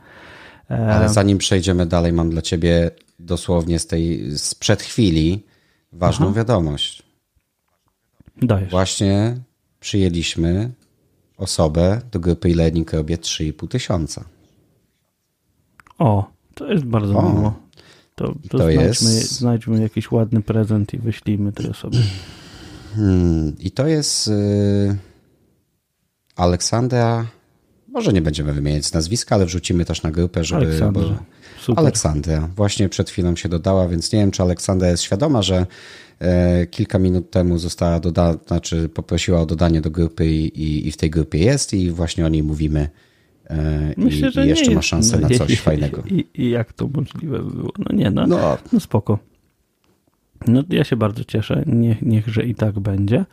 E... 0.71 0.95
Ale 0.95 1.09
zanim 1.09 1.39
przejdziemy 1.39 1.87
dalej, 1.87 2.13
mam 2.13 2.31
dla 2.31 2.43
ciebie 2.43 2.91
dosłownie 3.19 3.79
z 3.79 3.87
tej, 3.87 4.39
sprzed 4.39 4.83
chwili 4.83 5.43
ważną 5.93 6.27
Aha. 6.27 6.37
wiadomość. 6.37 7.03
Dajesz. 8.43 8.71
Właśnie 8.71 9.37
przyjęliśmy 9.81 10.71
osobę 11.37 12.01
do 12.13 12.21
grupy 12.21 12.49
e-learning 12.49 12.93
robię 12.93 13.17
3,5 13.17 13.69
tysiąca. 13.69 14.25
O, 15.99 16.31
to 16.55 16.73
jest 16.73 16.85
bardzo 16.85 17.19
o, 17.19 17.33
miło. 17.33 17.55
To, 18.15 18.27
to, 18.29 18.59
to 18.59 18.59
znajdźmy, 18.59 19.15
jest... 19.15 19.33
znajdźmy 19.33 19.83
jakiś 19.83 20.11
ładny 20.11 20.43
prezent 20.43 20.95
i 20.95 20.99
wyślijmy 20.99 21.53
tej 21.53 21.71
osobie. 21.71 21.99
Hmm, 22.95 23.53
I 23.59 23.71
to 23.71 23.87
jest 23.87 24.29
y, 24.29 24.97
Aleksandra. 26.37 27.27
Może 27.89 28.13
nie 28.13 28.23
będziemy 28.23 28.53
wymieniać 28.53 28.93
nazwiska, 28.93 29.35
ale 29.35 29.47
wrzucimy 29.47 29.85
też 29.85 30.03
na 30.03 30.11
grupę, 30.11 30.45
żeby. 30.45 30.67
Aleksandra. 30.67 31.03
Bo... 31.69 31.79
Aleksandra. 31.79 32.49
Właśnie 32.57 32.89
przed 32.89 33.11
chwilą 33.11 33.37
się 33.37 33.49
dodała, 33.49 33.89
więc 33.89 34.13
nie 34.13 34.19
wiem, 34.19 34.31
czy 34.31 34.43
Aleksandra 34.43 34.89
jest 34.89 35.03
świadoma, 35.03 35.43
że 35.43 35.67
e, 36.19 36.67
kilka 36.67 36.99
minut 36.99 37.31
temu 37.31 37.59
została 37.59 38.01
dodana, 38.01 38.39
znaczy 38.47 38.89
poprosiła 38.89 39.41
o 39.41 39.47
dodanie 39.47 39.81
do 39.81 39.91
grupy 39.91 40.27
i, 40.27 40.89
i, 40.89 40.93
w 40.93 40.97
tej 40.97 41.11
grupie 41.11 41.39
jest 41.39 41.75
i 41.75 41.91
właśnie 41.91 42.27
o 42.27 42.29
niej 42.29 42.43
mówimy 42.43 42.89
Myślę, 43.97 44.29
i, 44.29 44.33
że 44.33 44.47
i 44.47 44.49
jeszcze 44.49 44.71
ma 44.71 44.83
szansę 44.83 45.19
no, 45.21 45.29
na 45.29 45.39
coś 45.39 45.61
fajnego. 45.61 46.03
I, 46.11 46.27
I, 46.35 46.51
jak 46.51 46.73
to 46.73 46.89
możliwe 46.95 47.39
by 47.39 47.51
było? 47.51 47.73
No 47.79 47.97
nie, 47.97 48.11
no, 48.11 48.27
no. 48.27 48.59
no 48.73 48.81
spoko. 48.81 49.19
No 50.47 50.63
ja 50.71 50.85
się 50.85 50.97
bardzo 50.97 51.25
cieszę, 51.25 51.63
niech, 51.67 52.03
niechże 52.03 52.45
i 52.45 52.55
tak 52.55 52.81
będzie. 52.81 53.25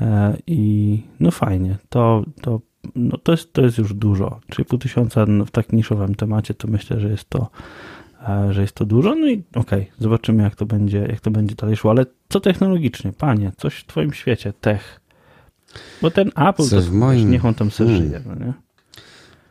E, 0.00 0.36
I 0.46 1.02
no 1.20 1.30
fajnie, 1.30 1.76
to, 1.88 2.24
to, 2.40 2.60
no 2.94 3.18
to, 3.18 3.32
jest, 3.32 3.52
to 3.52 3.62
jest 3.62 3.78
już 3.78 3.94
dużo. 3.94 4.40
Czyli 4.50 4.64
pół 4.64 4.78
tysiąca 4.78 5.26
w 5.46 5.50
tak 5.50 5.72
niszowym 5.72 6.14
temacie, 6.14 6.54
to 6.54 6.68
myślę, 6.68 7.00
że 7.00 7.08
jest 7.08 7.30
to 7.30 7.50
e, 8.28 8.52
że 8.52 8.62
jest 8.62 8.74
to 8.74 8.84
dużo, 8.84 9.14
no 9.14 9.28
i 9.28 9.42
okej, 9.54 9.82
okay, 9.82 9.86
zobaczymy 9.98 10.42
jak 10.42 10.56
to 10.56 10.66
będzie, 10.66 10.98
jak 10.98 11.20
to 11.20 11.30
będzie 11.30 11.54
dalej 11.54 11.76
szło, 11.76 11.90
ale 11.90 12.06
co 12.28 12.40
technologicznie, 12.40 13.12
panie, 13.12 13.52
coś 13.56 13.74
w 13.74 13.86
twoim 13.86 14.12
świecie, 14.12 14.52
tech, 14.60 15.00
bo 16.02 16.10
ten 16.10 16.28
Apple, 16.28 16.62
co 16.62 16.76
to, 16.76 16.82
w 16.82 16.92
moim... 16.92 17.30
niech 17.30 17.44
on 17.44 17.54
tam 17.54 17.70
sobie 17.70 17.90
hmm. 17.90 18.08
żyje, 18.08 18.20
no 18.26 18.46
nie? 18.46 18.52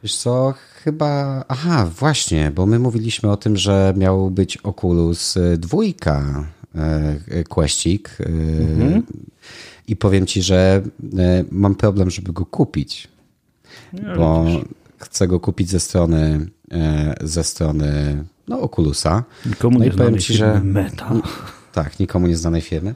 Wiesz 0.04 0.16
co, 0.16 0.54
chyba... 0.84 1.44
Aha, 1.48 1.90
właśnie, 2.00 2.52
bo 2.52 2.66
my 2.66 2.80
mówiliśmy 2.80 3.32
o 3.32 3.38
tym, 3.38 3.58
że 3.58 3.94
miał 3.98 4.32
być 4.32 4.58
Oculus 4.58 5.36
dwójka 5.58 6.48
Questik 7.50 8.18
mhm. 8.20 9.04
i 9.88 9.96
powiem 9.96 10.26
ci, 10.26 10.42
że 10.42 10.82
mam 11.52 11.76
problem, 11.76 12.10
żeby 12.10 12.34
go 12.34 12.46
kupić, 12.46 13.08
ja 13.94 14.16
bo 14.16 14.46
chcę 14.98 15.28
go 15.28 15.40
kupić 15.40 15.70
ze 15.70 15.80
strony 15.80 16.48
ze 17.22 17.44
strony 17.44 18.24
no, 18.48 18.62
Oculusa. 18.62 19.24
Nikomu 19.46 19.80
no 19.80 19.86
nie 19.86 19.92
i 19.92 19.94
powiem 19.94 20.20
ci, 20.20 20.34
że 20.34 20.62
Meta. 20.64 21.12
Tak, 21.74 22.00
nikomu 22.00 22.28
nieznanej 22.28 22.62
firmy. 22.62 22.96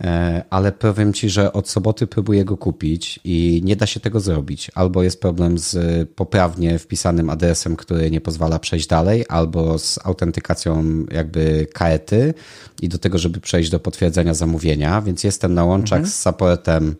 E, 0.00 0.44
ale 0.50 0.72
powiem 0.72 1.12
ci, 1.12 1.30
że 1.30 1.52
od 1.52 1.68
soboty 1.68 2.06
próbuję 2.06 2.44
go 2.44 2.56
kupić 2.56 3.20
i 3.24 3.60
nie 3.64 3.76
da 3.76 3.86
się 3.86 4.00
tego 4.00 4.20
zrobić. 4.20 4.70
Albo 4.74 5.02
jest 5.02 5.20
problem 5.20 5.58
z 5.58 5.76
poprawnie 6.10 6.78
wpisanym 6.78 7.30
adresem, 7.30 7.76
który 7.76 8.10
nie 8.10 8.20
pozwala 8.20 8.58
przejść 8.58 8.86
dalej, 8.86 9.24
albo 9.28 9.78
z 9.78 9.98
autentykacją 10.04 10.84
jakby 11.10 11.66
kaety 11.72 12.34
i 12.82 12.88
do 12.88 12.98
tego, 12.98 13.18
żeby 13.18 13.40
przejść 13.40 13.70
do 13.70 13.80
potwierdzenia 13.80 14.34
zamówienia, 14.34 15.02
więc 15.02 15.24
jestem 15.24 15.54
na 15.54 15.64
łączach 15.64 15.98
mhm. 15.98 16.12
z 16.12 16.22
supportem, 16.22 16.96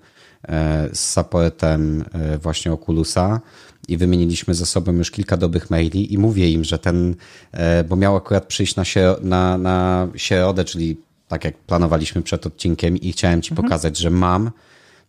e, 0.48 0.88
z 0.92 1.12
supportem 1.12 2.04
e, 2.12 2.38
właśnie 2.38 2.72
Oculusa 2.72 3.40
i 3.88 3.96
wymieniliśmy 3.96 4.54
ze 4.54 4.66
sobą 4.66 4.92
już 4.92 5.10
kilka 5.10 5.37
dobrych 5.37 5.70
maili 5.70 6.14
i 6.14 6.18
mówię 6.18 6.50
im, 6.50 6.64
że 6.64 6.78
ten, 6.78 7.14
bo 7.88 7.96
miał 7.96 8.16
akurat 8.16 8.46
przyjść 8.46 8.76
na, 8.76 8.84
na, 9.22 9.58
na 9.58 10.08
środę, 10.16 10.64
czyli 10.64 10.96
tak 11.28 11.44
jak 11.44 11.58
planowaliśmy 11.58 12.23
przed 12.23 12.47
odcinkiem 12.47 12.97
i 12.97 13.12
chciałem 13.12 13.42
ci 13.42 13.52
mhm. 13.52 13.68
pokazać, 13.68 13.99
że 13.99 14.11
mam. 14.11 14.50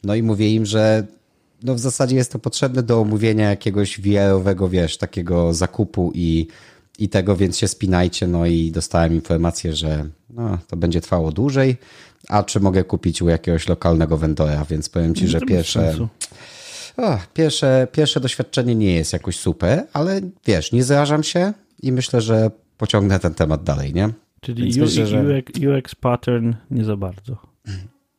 No 0.04 0.16
i 0.16 0.24
mówię 0.24 0.54
im, 0.54 0.66
że 0.66 1.08
no 1.64 1.76
w 1.76 1.80
zasadzie 1.80 2.16
jest 2.16 2.32
to 2.32 2.40
potrzebne 2.40 2.84
do 2.84 3.02
omówienia 3.02 3.50
jakiegoś 3.50 4.02
VR-owego, 4.02 4.70
wiesz, 4.70 4.98
takiego 4.98 5.54
zakupu 5.54 6.12
i, 6.16 6.48
i 7.00 7.10
tego, 7.10 7.36
więc 7.36 7.58
się 7.58 7.68
spinajcie. 7.68 8.28
No 8.28 8.46
i 8.46 8.72
dostałem 8.72 9.14
informację, 9.14 9.76
że 9.76 10.06
no, 10.30 10.58
to 10.68 10.78
będzie 10.78 11.02
trwało 11.02 11.32
dłużej, 11.32 11.78
a 12.30 12.44
czy 12.44 12.60
mogę 12.60 12.84
kupić 12.84 13.22
u 13.22 13.30
jakiegoś 13.30 13.68
lokalnego 13.68 14.18
vendora, 14.18 14.66
więc 14.70 14.90
powiem 14.90 15.16
ci, 15.16 15.28
że 15.28 15.42
pierwsze, 15.42 15.96
o, 16.98 17.18
pierwsze, 17.34 17.88
pierwsze 17.92 18.20
doświadczenie 18.20 18.76
nie 18.76 18.94
jest 18.94 19.14
jakoś 19.14 19.40
super, 19.40 19.88
ale 19.94 20.22
wiesz, 20.46 20.72
nie 20.72 20.84
zrażam 20.84 21.24
się 21.24 21.54
i 21.82 21.92
myślę, 21.92 22.22
że 22.22 22.52
pociągnę 22.78 23.20
ten 23.20 23.34
temat 23.34 23.64
dalej, 23.64 23.94
nie? 23.94 24.10
Czyli 24.42 24.82
myślę, 24.82 25.08
że... 25.08 25.22
UX, 25.22 25.60
UX 25.60 25.96
pattern 25.96 26.54
nie 26.72 26.84
za 26.84 26.98
bardzo. 26.98 27.38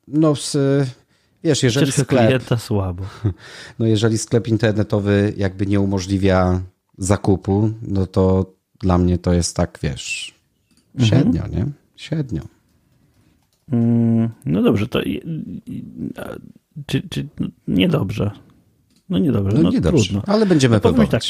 No, 0.08 0.36
z, 0.36 0.56
wiesz, 1.44 1.62
jeżeli 1.62 1.92
sklep... 1.92 2.08
klienta 2.08 2.56
słabo. 2.56 3.04
No 3.78 3.86
jeżeli 3.86 4.18
sklep 4.18 4.48
internetowy 4.48 5.32
jakby 5.36 5.66
nie 5.66 5.80
umożliwia 5.80 6.62
zakupu, 6.98 7.70
no 7.82 8.06
to 8.06 8.54
dla 8.80 8.98
mnie 8.98 9.18
to 9.18 9.32
jest 9.32 9.56
tak, 9.56 9.78
wiesz, 9.82 10.34
średnio, 10.98 11.44
mhm. 11.44 11.52
nie? 11.52 11.72
Średnio. 11.96 12.42
Mm, 13.72 14.30
no 14.46 14.62
dobrze, 14.62 14.88
to 14.88 15.00
czy, 16.86 17.08
czy 17.08 17.28
no, 17.40 17.48
niedobrze. 17.68 18.30
No 19.10 19.18
niedobrze, 19.18 19.56
no, 19.56 19.62
no 19.62 19.70
niedobrze, 19.70 20.04
trudno. 20.04 20.34
ale 20.34 20.46
będziemy 20.46 20.76
no, 20.76 20.80
próbować. 20.80 21.10
Tak, 21.10 21.22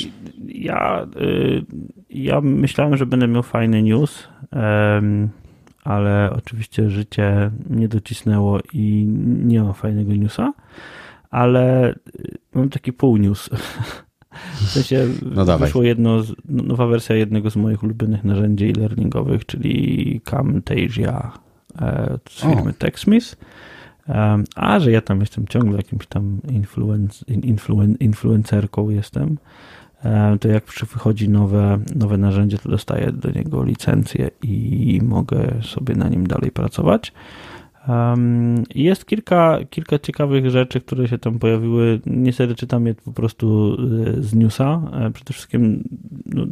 ja, 0.49 1.07
y, 1.21 1.65
ja 2.11 2.41
myślałem, 2.41 2.97
że 2.97 3.07
będę 3.07 3.29
miał 3.29 3.43
fajny 3.43 3.83
news, 3.83 4.29
ale 5.85 6.31
oczywiście 6.37 6.91
życie 6.91 7.51
nie 7.71 7.89
docisnęło 7.89 8.59
i 8.73 9.07
nie 9.45 9.63
ma 9.63 9.73
fajnego 9.73 10.15
newsa, 10.15 10.53
ale 11.31 11.93
y, 11.93 12.39
mam 12.55 12.69
taki 12.69 12.93
pół 12.93 13.17
news. 13.17 13.51
W 14.55 14.69
sensie 14.69 15.07
no 15.35 15.59
wyszło 15.59 15.83
jedno, 15.83 16.23
z, 16.23 16.33
nowa 16.49 16.87
wersja 16.87 17.17
jednego 17.17 17.51
z 17.51 17.57
moich 17.57 17.83
ulubionych 17.83 18.25
narzędzi 18.25 18.65
e-learningowych, 18.65 19.47
czyli 19.47 20.21
Camtasia 20.25 21.33
e, 21.81 22.19
z 22.29 22.41
firmy 22.43 22.73
TechSmith. 22.73 23.37
A 24.55 24.81
że 24.81 24.91
ja 24.91 25.01
tam 25.01 25.21
jestem 25.21 25.47
ciągle 25.47 25.77
jakimś 25.77 26.07
tam 26.07 26.41
influenc, 26.49 27.25
influen, 27.29 27.97
influencerką 28.01 28.91
jestem, 28.91 29.39
to 30.41 30.49
jak 30.49 30.65
wychodzi 30.65 31.29
nowe, 31.29 31.79
nowe 31.97 32.19
narzędzie, 32.19 32.59
to 32.59 32.69
dostaję 32.69 33.13
do 33.13 33.31
niego 33.31 33.65
licencję 33.65 34.31
i 34.43 35.01
mogę 35.03 35.55
sobie 35.63 35.95
na 35.95 36.09
nim 36.09 36.27
dalej 36.27 36.51
pracować. 36.51 37.13
Jest 38.75 39.07
kilka, 39.07 39.59
kilka 39.71 39.99
ciekawych 39.99 40.51
rzeczy, 40.51 40.81
które 40.81 41.09
się 41.09 41.19
tam 41.19 41.39
pojawiły. 41.39 42.01
Niestety 42.07 42.55
czytam 42.55 42.87
je 42.87 42.95
po 42.95 43.13
prostu 43.13 43.77
e, 44.19 44.23
z 44.23 44.35
newsa. 44.35 44.83
E, 44.93 45.11
przede 45.11 45.33
wszystkim 45.33 45.85
no, 46.27 46.47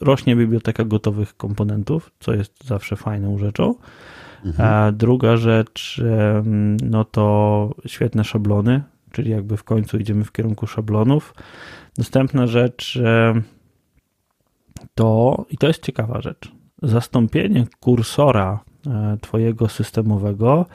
rośnie 0.00 0.36
biblioteka 0.36 0.84
gotowych 0.84 1.36
komponentów, 1.36 2.10
co 2.20 2.34
jest 2.34 2.64
zawsze 2.64 2.96
fajną 2.96 3.38
rzeczą. 3.38 3.74
Mhm. 4.44 4.96
Druga 4.96 5.36
rzecz, 5.36 6.02
no 6.82 7.04
to 7.04 7.74
świetne 7.86 8.24
szablony, 8.24 8.82
czyli 9.12 9.30
jakby 9.30 9.56
w 9.56 9.64
końcu 9.64 9.98
idziemy 9.98 10.24
w 10.24 10.32
kierunku 10.32 10.66
szablonów. 10.66 11.34
Następna 11.98 12.46
rzecz 12.46 12.98
to, 14.94 15.44
i 15.50 15.56
to 15.58 15.66
jest 15.66 15.82
ciekawa 15.82 16.20
rzecz, 16.20 16.52
zastąpienie 16.82 17.66
kursora 17.80 18.60
e, 18.86 19.16
Twojego 19.20 19.68
systemowego 19.68 20.66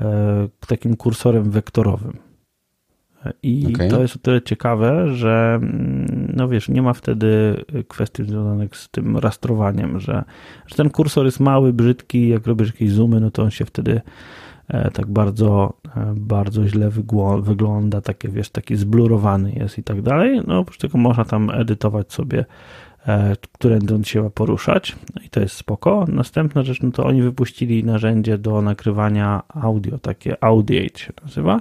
e, 0.00 0.48
takim 0.66 0.96
kursorem 0.96 1.50
wektorowym. 1.50 2.18
I 3.42 3.66
okay. 3.74 3.88
to 3.88 4.02
jest 4.02 4.16
o 4.16 4.18
tyle 4.18 4.42
ciekawe, 4.42 5.14
że 5.14 5.58
mm, 5.62 6.32
no 6.36 6.48
wiesz, 6.48 6.68
nie 6.68 6.82
ma 6.82 6.92
wtedy 6.92 7.64
kwestii 7.88 8.24
związanych 8.24 8.76
z 8.76 8.88
tym 8.88 9.16
rastrowaniem, 9.16 10.00
że, 10.00 10.24
że 10.66 10.76
ten 10.76 10.90
kursor 10.90 11.24
jest 11.24 11.40
mały, 11.40 11.72
brzydki, 11.72 12.28
jak 12.28 12.46
robisz 12.46 12.66
jakieś 12.66 12.90
zoomy, 12.90 13.20
no 13.20 13.30
to 13.30 13.42
on 13.42 13.50
się 13.50 13.64
wtedy 13.64 14.00
e, 14.68 14.90
tak 14.90 15.06
bardzo, 15.06 15.72
e, 15.96 16.14
bardzo 16.16 16.68
źle 16.68 16.90
wygląda, 17.40 18.00
takie 18.00 18.28
wiesz, 18.28 18.50
taki 18.50 18.76
zblurowany 18.76 19.52
jest 19.52 19.78
i 19.78 19.82
tak 19.82 20.02
dalej. 20.02 20.40
No 20.46 20.58
oprócz 20.58 20.78
tego 20.78 20.98
można 20.98 21.24
tam 21.24 21.50
edytować 21.50 22.12
sobie 22.12 22.44
e, 23.06 23.36
którędy 23.52 23.94
on 23.94 24.04
się 24.04 24.22
ma 24.22 24.30
poruszać 24.30 24.96
no 25.14 25.22
i 25.22 25.28
to 25.28 25.40
jest 25.40 25.56
spoko. 25.56 26.04
Następna 26.08 26.62
rzecz, 26.62 26.82
no 26.82 26.90
to 26.90 27.04
oni 27.04 27.22
wypuścili 27.22 27.84
narzędzie 27.84 28.38
do 28.38 28.62
nagrywania 28.62 29.42
audio, 29.48 29.98
takie 29.98 30.44
Audiate 30.44 30.98
się 30.98 31.12
nazywa 31.24 31.60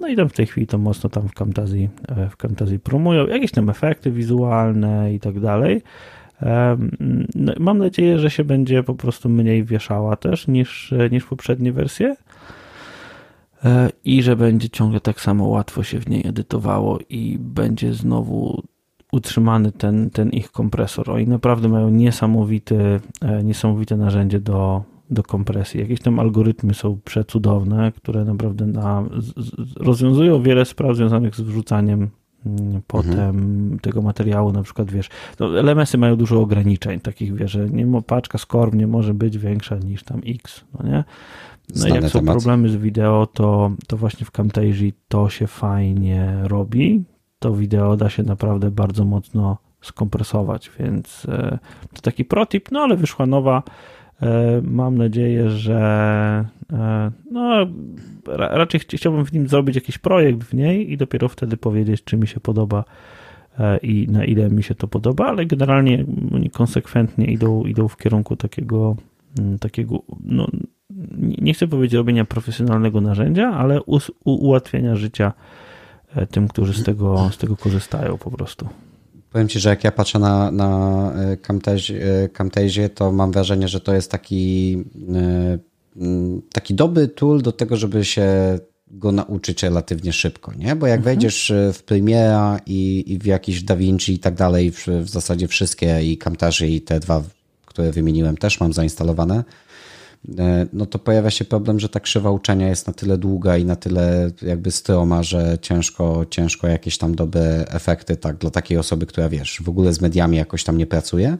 no 0.00 0.08
i 0.08 0.16
tam 0.16 0.28
w 0.28 0.32
tej 0.32 0.46
chwili 0.46 0.66
to 0.66 0.78
mocno 0.78 1.10
tam 1.10 1.28
w 1.28 1.34
Camtasia, 1.34 1.88
e, 2.08 2.28
w 2.30 2.36
Camtasia 2.36 2.78
promują, 2.78 3.26
jakieś 3.26 3.50
tam 3.50 3.70
efekty 3.70 4.10
wizualne 4.10 5.14
i 5.14 5.20
tak 5.20 5.40
dalej. 5.40 5.82
No, 7.34 7.52
mam 7.58 7.78
nadzieję, 7.78 8.18
że 8.18 8.30
się 8.30 8.44
będzie 8.44 8.82
po 8.82 8.94
prostu 8.94 9.28
mniej 9.28 9.64
wieszała 9.64 10.16
też 10.16 10.48
niż, 10.48 10.94
niż 11.10 11.24
poprzednie 11.24 11.72
wersje 11.72 12.16
e, 13.64 13.90
i 14.04 14.22
że 14.22 14.36
będzie 14.36 14.70
ciągle 14.70 15.00
tak 15.00 15.20
samo 15.20 15.48
łatwo 15.48 15.82
się 15.82 16.00
w 16.00 16.08
niej 16.08 16.26
edytowało 16.26 16.98
i 17.08 17.36
będzie 17.40 17.94
znowu 17.94 18.62
utrzymany 19.12 19.72
ten, 19.72 20.10
ten 20.10 20.30
ich 20.30 20.50
kompresor. 20.50 21.10
Oni 21.10 21.26
naprawdę 21.26 21.68
mają 21.68 21.90
niesamowite, 21.90 23.00
niesamowite 23.44 23.96
narzędzie 23.96 24.40
do, 24.40 24.82
do 25.10 25.22
kompresji. 25.22 25.80
Jakieś 25.80 26.00
tam 26.00 26.18
algorytmy 26.18 26.74
są 26.74 26.98
przecudowne, 27.04 27.92
które 27.92 28.24
naprawdę 28.24 28.66
na, 28.66 29.04
rozwiązują 29.76 30.42
wiele 30.42 30.64
spraw 30.64 30.96
związanych 30.96 31.36
z 31.36 31.40
wrzucaniem 31.40 32.08
mm, 32.46 32.82
potem 32.86 33.12
mhm. 33.12 33.78
tego 33.78 34.02
materiału, 34.02 34.52
na 34.52 34.62
przykład 34.62 34.90
wiesz, 34.90 35.08
no, 35.40 35.46
LMS-y 35.46 35.98
mają 35.98 36.16
dużo 36.16 36.40
ograniczeń, 36.40 37.00
takich 37.00 37.34
wiesz, 37.34 37.50
że 37.50 37.70
nie, 37.70 38.02
paczka 38.02 38.38
SCORM 38.38 38.78
nie 38.78 38.86
może 38.86 39.14
być 39.14 39.38
większa 39.38 39.76
niż 39.76 40.02
tam 40.02 40.20
X, 40.26 40.64
no 40.74 40.90
nie? 40.90 41.04
No 41.76 41.88
i 41.88 41.90
jak 41.90 42.04
są 42.04 42.18
temat. 42.18 42.34
problemy 42.34 42.68
z 42.68 42.76
wideo, 42.76 43.26
to, 43.26 43.70
to 43.86 43.96
właśnie 43.96 44.26
w 44.26 44.30
Camtasia 44.30 44.86
to 45.08 45.28
się 45.28 45.46
fajnie 45.46 46.38
robi. 46.42 47.04
To 47.38 47.54
wideo 47.54 47.96
da 47.96 48.10
się 48.10 48.22
naprawdę 48.22 48.70
bardzo 48.70 49.04
mocno 49.04 49.58
skompresować, 49.80 50.70
więc 50.78 51.26
e, 51.28 51.58
to 51.94 52.02
taki 52.02 52.24
protip, 52.24 52.72
no 52.72 52.80
ale 52.80 52.96
wyszła 52.96 53.26
nowa 53.26 53.62
mam 54.62 54.98
nadzieję, 54.98 55.50
że 55.50 55.78
e, 56.72 57.10
no, 57.30 57.66
raczej 58.36 58.80
chciałbym 58.80 59.24
w 59.24 59.32
nim 59.32 59.48
zrobić 59.48 59.74
jakiś 59.74 59.98
projekt 59.98 60.44
w 60.44 60.54
niej 60.54 60.92
i 60.92 60.96
dopiero 60.96 61.28
wtedy 61.28 61.56
powiedzieć, 61.56 62.04
czy 62.04 62.16
mi 62.16 62.26
się 62.26 62.40
podoba 62.40 62.84
e, 63.58 63.78
i 63.78 64.08
na 64.08 64.24
ile 64.24 64.50
mi 64.50 64.62
się 64.62 64.74
to 64.74 64.88
podoba, 64.88 65.26
ale 65.26 65.46
generalnie 65.46 66.04
oni 66.34 66.50
konsekwentnie 66.50 67.26
idą, 67.26 67.64
idą 67.64 67.88
w 67.88 67.96
kierunku 67.96 68.36
takiego, 68.36 68.96
mm, 69.38 69.58
takiego 69.58 70.02
no, 70.24 70.48
nie 71.38 71.54
chcę 71.54 71.68
powiedzieć 71.68 71.94
robienia 71.94 72.24
profesjonalnego 72.24 73.00
narzędzia, 73.00 73.50
ale 73.50 73.80
ułatwienia 74.24 74.96
życia 74.96 75.32
tym, 76.30 76.48
którzy 76.48 76.74
z 76.74 76.84
tego, 76.84 77.30
z 77.32 77.38
tego 77.38 77.56
korzystają 77.56 78.18
po 78.18 78.30
prostu. 78.30 78.68
Powiem 79.32 79.48
Ci, 79.48 79.60
że 79.60 79.68
jak 79.68 79.84
ja 79.84 79.92
patrzę 79.92 80.18
na, 80.18 80.50
na 80.50 81.12
Camtasia, 82.32 82.82
e, 82.82 82.88
to 82.88 83.12
mam 83.12 83.32
wrażenie, 83.32 83.68
że 83.68 83.80
to 83.80 83.94
jest 83.94 84.10
taki, 84.10 84.76
e, 85.14 85.58
taki 86.52 86.74
dobry 86.74 87.08
tool 87.08 87.42
do 87.42 87.52
tego, 87.52 87.76
żeby 87.76 88.04
się 88.04 88.58
go 88.90 89.12
nauczyć 89.12 89.62
relatywnie 89.62 90.12
szybko, 90.12 90.52
nie? 90.54 90.76
Bo 90.76 90.86
jak 90.86 90.98
mhm. 90.98 91.02
wejdziesz 91.02 91.52
w 91.72 91.82
Premiera 91.82 92.60
i, 92.66 93.04
i 93.06 93.18
w 93.18 93.26
jakiś 93.26 93.62
DaVinci 93.62 94.12
i 94.14 94.18
tak 94.18 94.34
dalej, 94.34 94.72
w, 94.72 94.86
w 94.86 95.08
zasadzie 95.08 95.48
wszystkie 95.48 96.02
i 96.02 96.18
Camtasia 96.18 96.66
i 96.66 96.80
te 96.80 97.00
dwa, 97.00 97.22
które 97.66 97.92
wymieniłem 97.92 98.36
też 98.36 98.60
mam 98.60 98.72
zainstalowane, 98.72 99.44
E, 99.44 99.67
no 100.72 100.86
to 100.86 100.98
pojawia 100.98 101.30
się 101.30 101.44
problem, 101.44 101.80
że 101.80 101.88
ta 101.88 102.00
krzywa 102.00 102.30
uczenia 102.30 102.68
jest 102.68 102.86
na 102.86 102.92
tyle 102.92 103.18
długa 103.18 103.56
i 103.56 103.64
na 103.64 103.76
tyle 103.76 104.30
jakby 104.42 104.70
stroma, 104.70 105.22
że 105.22 105.58
ciężko, 105.62 106.26
ciężko 106.30 106.66
jakieś 106.66 106.98
tam 106.98 107.14
dobre 107.14 107.64
efekty 107.68 108.16
tak 108.16 108.36
dla 108.36 108.50
takiej 108.50 108.78
osoby, 108.78 109.06
która 109.06 109.28
wiesz, 109.28 109.62
w 109.64 109.68
ogóle 109.68 109.92
z 109.92 110.00
mediami 110.00 110.36
jakoś 110.36 110.64
tam 110.64 110.78
nie 110.78 110.86
pracuje, 110.86 111.38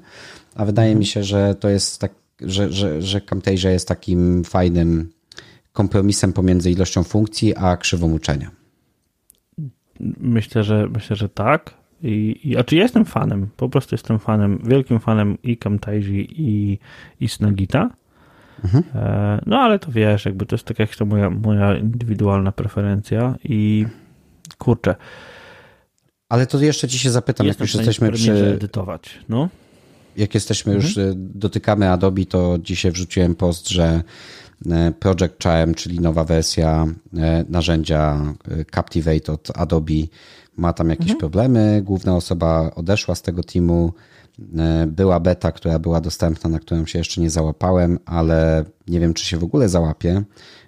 a 0.54 0.64
wydaje 0.64 0.94
mi 0.94 1.06
się, 1.06 1.24
że 1.24 1.54
to 1.54 1.68
jest 1.68 2.00
tak, 2.00 2.12
że, 2.40 2.72
że, 2.72 3.02
że 3.02 3.20
Camtasia 3.20 3.70
jest 3.70 3.88
takim 3.88 4.44
fajnym 4.44 5.10
kompromisem 5.72 6.32
pomiędzy 6.32 6.70
ilością 6.70 7.04
funkcji, 7.04 7.56
a 7.56 7.76
krzywą 7.76 8.12
uczenia. 8.12 8.50
Myślę, 10.20 10.64
że 10.64 10.88
myślę, 10.88 11.16
że 11.16 11.28
tak. 11.28 11.74
I, 12.02 12.40
i, 12.44 12.56
a 12.56 12.64
czy 12.64 12.76
ja 12.76 12.82
jestem 12.82 13.04
fanem, 13.04 13.48
po 13.56 13.68
prostu 13.68 13.94
jestem 13.94 14.18
fanem, 14.18 14.58
wielkim 14.64 15.00
fanem 15.00 15.38
i 15.42 15.56
Camtasia 15.56 16.12
i, 16.12 16.78
i 17.20 17.28
Snagita. 17.28 17.90
Mhm. 18.64 18.84
E, 18.94 19.40
no 19.46 19.58
ale 19.58 19.78
to 19.78 19.92
wiesz, 19.92 20.24
jakby 20.24 20.46
to 20.46 20.54
jest 20.54 20.64
tak 20.64 20.78
jak 20.78 20.96
to 20.96 21.06
moja, 21.06 21.30
moja 21.30 21.78
indywidualna 21.78 22.52
preferencja 22.52 23.34
i 23.44 23.86
kurczę. 24.58 24.94
Ale 26.28 26.46
to 26.46 26.60
jeszcze 26.60 26.88
ci 26.88 26.98
się 26.98 27.10
zapytam, 27.10 27.46
jak 27.46 27.60
już 27.60 27.74
jesteśmy 27.74 28.12
przy... 28.12 28.32
edytować, 28.54 29.18
no. 29.28 29.48
Jak 30.16 30.34
jesteśmy 30.34 30.72
mhm. 30.72 30.88
już, 30.88 30.98
e, 30.98 31.12
dotykamy 31.16 31.90
Adobe, 31.90 32.24
to 32.24 32.58
dzisiaj 32.62 32.92
wrzuciłem 32.92 33.34
post, 33.34 33.68
że 33.68 34.02
e, 34.70 34.92
Project 35.00 35.42
Charm, 35.42 35.74
czyli 35.74 36.00
nowa 36.00 36.24
wersja 36.24 36.86
narzędzia 37.48 38.34
Captivate 38.74 39.32
od 39.32 39.50
Adobe 39.54 39.94
ma 40.56 40.72
tam 40.72 40.90
jakieś 40.90 41.10
mhm. 41.10 41.18
problemy. 41.18 41.82
Główna 41.84 42.16
osoba 42.16 42.70
odeszła 42.74 43.14
z 43.14 43.22
tego 43.22 43.42
teamu. 43.42 43.92
E, 44.58 44.86
była 44.86 45.20
beta, 45.20 45.52
która 45.52 45.78
była 45.78 46.00
dostępna, 46.00 46.50
na 46.50 46.58
którą 46.58 46.86
się 46.86 46.98
jeszcze 46.98 47.20
nie 47.20 47.30
załapałem, 47.30 47.98
ale 48.06 48.64
nie 48.88 49.00
wiem, 49.00 49.14
czy 49.14 49.24
się 49.24 49.36
w 49.36 49.44
ogóle 49.44 49.68
załapie, 49.68 50.22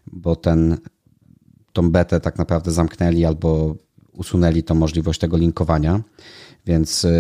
bo 0.07 0.37
ten, 0.37 0.79
tą 1.73 1.91
betę 1.91 2.21
tak 2.21 2.39
naprawdę 2.39 2.73
zamknęli 2.73 3.25
albo 3.25 3.75
usunęli 4.13 4.63
tą 4.63 4.75
możliwość 4.75 5.21
tego 5.21 5.37
linkowania. 5.37 6.01
Więc 6.67 7.05
e, 7.05 7.11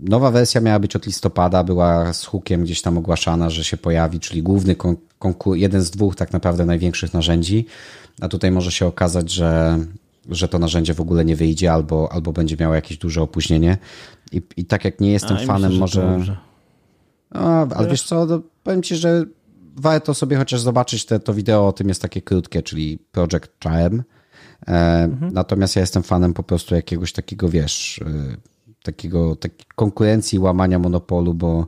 nowa 0.00 0.30
wersja 0.30 0.60
miała 0.60 0.78
być 0.78 0.96
od 0.96 1.06
listopada, 1.06 1.64
była 1.64 2.12
z 2.12 2.24
hukiem 2.24 2.64
gdzieś 2.64 2.82
tam 2.82 2.98
ogłaszana, 2.98 3.50
że 3.50 3.64
się 3.64 3.76
pojawi, 3.76 4.20
czyli 4.20 4.42
główny 4.42 4.76
jeden 5.54 5.82
z 5.82 5.90
dwóch 5.90 6.16
tak 6.16 6.32
naprawdę 6.32 6.64
największych 6.64 7.14
narzędzi. 7.14 7.66
A 8.20 8.28
tutaj 8.28 8.50
może 8.50 8.72
się 8.72 8.86
okazać, 8.86 9.30
że 9.30 9.78
że 10.28 10.48
to 10.48 10.58
narzędzie 10.58 10.94
w 10.94 11.00
ogóle 11.00 11.24
nie 11.24 11.36
wyjdzie 11.36 11.72
albo, 11.72 12.12
albo 12.12 12.32
będzie 12.32 12.56
miało 12.56 12.74
jakieś 12.74 12.98
duże 12.98 13.22
opóźnienie. 13.22 13.78
I, 14.36 14.42
i 14.56 14.64
tak 14.64 14.84
jak 14.84 15.00
nie 15.00 15.12
jestem 15.12 15.36
A, 15.36 15.46
fanem, 15.46 15.78
myślę, 15.78 16.18
może. 16.18 16.36
No, 17.34 17.68
ale 17.74 17.88
wiesz 17.88 18.02
co, 18.02 18.26
to 18.26 18.42
powiem 18.62 18.82
ci, 18.82 18.96
że 18.96 19.24
warto 19.76 20.14
sobie 20.14 20.36
chociaż 20.36 20.60
zobaczyć 20.60 21.04
te, 21.04 21.20
to 21.20 21.34
wideo 21.34 21.66
o 21.68 21.72
tym 21.72 21.88
jest 21.88 22.02
takie 22.02 22.22
krótkie, 22.22 22.62
czyli 22.62 22.98
Project 23.12 23.64
Charm. 23.64 24.02
E, 24.68 25.04
mhm. 25.04 25.32
Natomiast 25.32 25.76
ja 25.76 25.80
jestem 25.80 26.02
fanem 26.02 26.34
po 26.34 26.42
prostu 26.42 26.74
jakiegoś 26.74 27.12
takiego, 27.12 27.48
wiesz, 27.48 28.00
e, 28.06 28.36
takiego, 28.82 29.36
takiej 29.36 29.66
konkurencji, 29.74 30.38
łamania 30.38 30.78
monopolu, 30.78 31.34
bo 31.34 31.66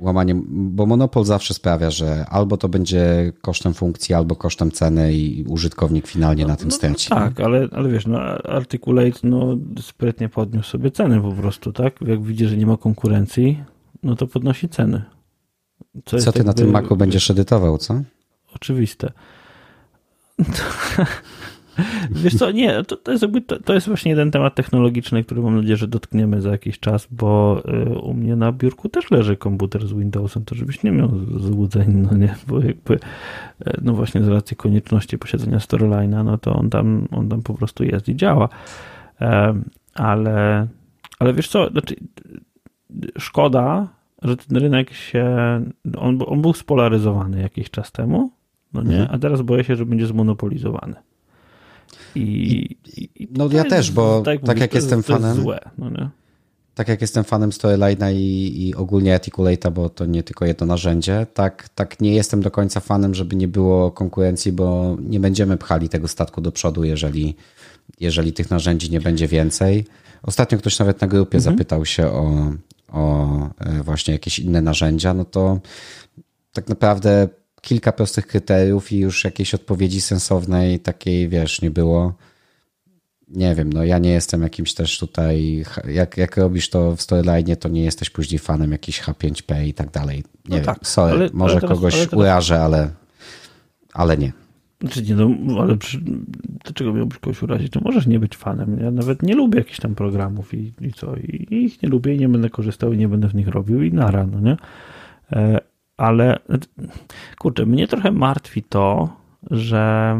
łamanie, 0.00 0.34
bo 0.48 0.86
monopol 0.86 1.24
zawsze 1.24 1.54
sprawia, 1.54 1.90
że 1.90 2.24
albo 2.28 2.56
to 2.56 2.68
będzie 2.68 3.32
kosztem 3.40 3.74
funkcji, 3.74 4.14
albo 4.14 4.36
kosztem 4.36 4.70
ceny 4.70 5.14
i 5.14 5.44
użytkownik 5.48 6.06
finalnie 6.06 6.46
na 6.46 6.56
tym 6.56 6.68
no, 6.68 6.74
straci. 6.74 7.08
No, 7.10 7.16
tak, 7.16 7.40
ale, 7.40 7.68
ale 7.72 7.88
wiesz, 7.88 8.06
no, 8.06 8.18
Articulate 8.44 9.18
no, 9.22 9.56
sprytnie 9.80 10.28
podniósł 10.28 10.70
sobie 10.70 10.90
ceny 10.90 11.20
po 11.20 11.32
prostu, 11.32 11.72
tak? 11.72 12.00
Jak 12.00 12.22
widzi, 12.22 12.46
że 12.46 12.56
nie 12.56 12.66
ma 12.66 12.76
konkurencji, 12.76 13.64
no 14.02 14.16
to 14.16 14.26
podnosi 14.26 14.68
ceny. 14.68 15.02
Co, 16.04 16.18
co 16.18 16.32
ty 16.32 16.38
jakby, 16.38 16.44
na 16.44 16.52
tym 16.52 16.70
Macu 16.70 16.96
będziesz 16.96 17.30
edytował, 17.30 17.78
co? 17.78 18.02
Oczywiste. 18.54 19.12
Wiesz 22.10 22.34
co, 22.34 22.50
nie, 22.50 22.84
to, 22.84 22.96
to, 22.96 23.10
jest 23.12 23.22
jakby, 23.22 23.40
to, 23.40 23.60
to, 23.60 23.74
jest 23.74 23.86
właśnie 23.86 24.10
jeden 24.10 24.30
temat 24.30 24.54
technologiczny, 24.54 25.24
który 25.24 25.42
mam 25.42 25.56
nadzieję, 25.56 25.76
że 25.76 25.88
dotkniemy 25.88 26.40
za 26.40 26.50
jakiś 26.50 26.80
czas, 26.80 27.08
bo 27.10 27.62
y, 27.92 27.98
u 27.98 28.14
mnie 28.14 28.36
na 28.36 28.52
biurku 28.52 28.88
też 28.88 29.10
leży 29.10 29.36
komputer 29.36 29.86
z 29.86 29.92
Windowsem, 29.92 30.44
to 30.44 30.54
żebyś 30.54 30.82
nie 30.82 30.92
miał 30.92 31.10
złudzeń, 31.36 32.06
no 32.10 32.16
nie, 32.16 32.34
bo 32.48 32.60
jakby, 32.60 32.94
y, 32.94 32.98
no 33.82 33.92
właśnie 33.92 34.22
z 34.22 34.28
racji 34.28 34.56
konieczności 34.56 35.18
posiedzenia 35.18 35.58
Storyline'a, 35.58 36.24
no 36.24 36.38
to 36.38 36.54
on 36.54 36.70
tam, 36.70 37.08
on 37.10 37.28
tam 37.28 37.42
po 37.42 37.54
prostu 37.54 37.84
jest 37.84 38.08
i 38.08 38.16
działa. 38.16 38.48
Ale, 39.94 40.66
ale 41.18 41.34
wiesz 41.34 41.48
co, 41.48 41.70
znaczy, 41.70 41.96
szkoda, 43.18 43.88
że 44.22 44.36
ten 44.36 44.56
rynek 44.56 44.92
się, 44.92 45.26
on, 45.96 46.18
on 46.26 46.42
był 46.42 46.52
spolaryzowany 46.52 47.40
jakiś 47.40 47.70
czas 47.70 47.92
temu, 47.92 48.30
no 48.72 48.82
nie, 48.82 49.00
mhm. 49.00 49.14
a 49.14 49.18
teraz 49.18 49.42
boję 49.42 49.64
się, 49.64 49.76
że 49.76 49.86
będzie 49.86 50.06
zmonopolizowany. 50.06 50.94
I, 52.14 52.76
I, 52.96 53.28
no 53.30 53.48
ja 53.52 53.64
też, 53.64 53.90
bo 53.90 54.22
tak, 54.22 54.40
tak 54.46 54.58
jak 54.58 54.74
jestem 54.74 55.02
fanem. 55.02 55.36
Złe, 55.36 55.60
no 55.78 55.90
nie? 55.90 56.10
Tak 56.74 56.88
jak 56.88 57.00
jestem 57.00 57.24
fanem 57.24 57.50
Storyline'a 57.50 58.14
i, 58.14 58.68
i 58.68 58.74
ogólnie 58.74 59.18
Articulate'a, 59.18 59.72
bo 59.72 59.88
to 59.88 60.06
nie 60.06 60.22
tylko 60.22 60.44
jedno 60.44 60.66
narzędzie, 60.66 61.26
tak, 61.34 61.68
tak 61.68 62.00
nie 62.00 62.14
jestem 62.14 62.42
do 62.42 62.50
końca 62.50 62.80
fanem, 62.80 63.14
żeby 63.14 63.36
nie 63.36 63.48
było 63.48 63.90
konkurencji, 63.90 64.52
bo 64.52 64.96
nie 65.00 65.20
będziemy 65.20 65.56
pchali 65.56 65.88
tego 65.88 66.08
statku 66.08 66.40
do 66.40 66.52
przodu, 66.52 66.84
jeżeli, 66.84 67.36
jeżeli 68.00 68.32
tych 68.32 68.50
narzędzi 68.50 68.90
nie 68.90 69.00
będzie 69.00 69.28
więcej. 69.28 69.86
Ostatnio 70.22 70.58
ktoś 70.58 70.78
nawet 70.78 71.00
na 71.00 71.06
grupie 71.06 71.38
mhm. 71.38 71.54
zapytał 71.54 71.86
się 71.86 72.06
o, 72.06 72.52
o 72.92 73.36
e, 73.58 73.82
właśnie 73.82 74.12
jakieś 74.12 74.38
inne 74.38 74.62
narzędzia, 74.62 75.14
no 75.14 75.24
to 75.24 75.60
tak 76.52 76.68
naprawdę 76.68 77.28
kilka 77.60 77.92
prostych 77.92 78.26
kryteriów 78.26 78.92
i 78.92 78.98
już 78.98 79.24
jakiejś 79.24 79.54
odpowiedzi 79.54 80.00
sensownej 80.00 80.80
takiej, 80.80 81.28
wiesz, 81.28 81.62
nie 81.62 81.70
było. 81.70 82.14
Nie 83.28 83.54
wiem, 83.54 83.72
no 83.72 83.84
ja 83.84 83.98
nie 83.98 84.10
jestem 84.10 84.42
jakimś 84.42 84.74
też 84.74 84.98
tutaj, 84.98 85.64
jak, 85.88 86.16
jak 86.16 86.36
robisz 86.36 86.70
to 86.70 86.96
w 86.96 87.02
storyline, 87.02 87.56
to 87.56 87.68
nie 87.68 87.82
jesteś 87.82 88.10
później 88.10 88.38
fanem 88.38 88.72
jakiś 88.72 89.02
H5P 89.02 89.66
i 89.66 89.74
tak 89.74 89.90
dalej. 89.90 90.16
Nie 90.16 90.24
no 90.48 90.56
wiem, 90.56 90.64
tak, 90.64 90.78
sorry, 90.82 91.14
ale, 91.14 91.30
może 91.32 91.52
ale 91.52 91.60
teraz, 91.60 91.78
kogoś 91.78 91.94
ale 91.94 92.06
teraz... 92.06 92.20
urażę, 92.20 92.60
ale, 92.60 92.90
ale 93.92 94.16
nie. 94.16 94.32
Znaczy 94.80 95.02
nie, 95.02 95.14
no, 95.14 95.60
ale 95.60 95.76
przy, 95.76 96.00
dlaczego 96.64 96.92
miałbyś 96.92 97.18
kogoś 97.18 97.42
urazić? 97.42 97.72
No 97.74 97.80
możesz 97.84 98.06
nie 98.06 98.20
być 98.20 98.36
fanem. 98.36 98.78
Ja 98.80 98.90
nawet 98.90 99.22
nie 99.22 99.34
lubię 99.34 99.58
jakichś 99.58 99.80
tam 99.80 99.94
programów 99.94 100.54
i, 100.54 100.72
i 100.80 100.92
co, 100.92 101.16
I, 101.16 101.46
i 101.50 101.64
ich 101.64 101.82
nie 101.82 101.88
lubię 101.88 102.14
i 102.14 102.18
nie 102.18 102.28
będę 102.28 102.50
korzystał 102.50 102.92
i 102.92 102.98
nie 102.98 103.08
będę 103.08 103.28
w 103.28 103.34
nich 103.34 103.48
robił 103.48 103.82
i 103.82 103.92
nara, 103.92 104.26
no 104.26 104.40
nie? 104.40 104.56
Ale 106.00 106.38
kurczę, 107.38 107.66
mnie 107.66 107.88
trochę 107.88 108.10
martwi 108.10 108.62
to, 108.62 109.08
że, 109.50 110.16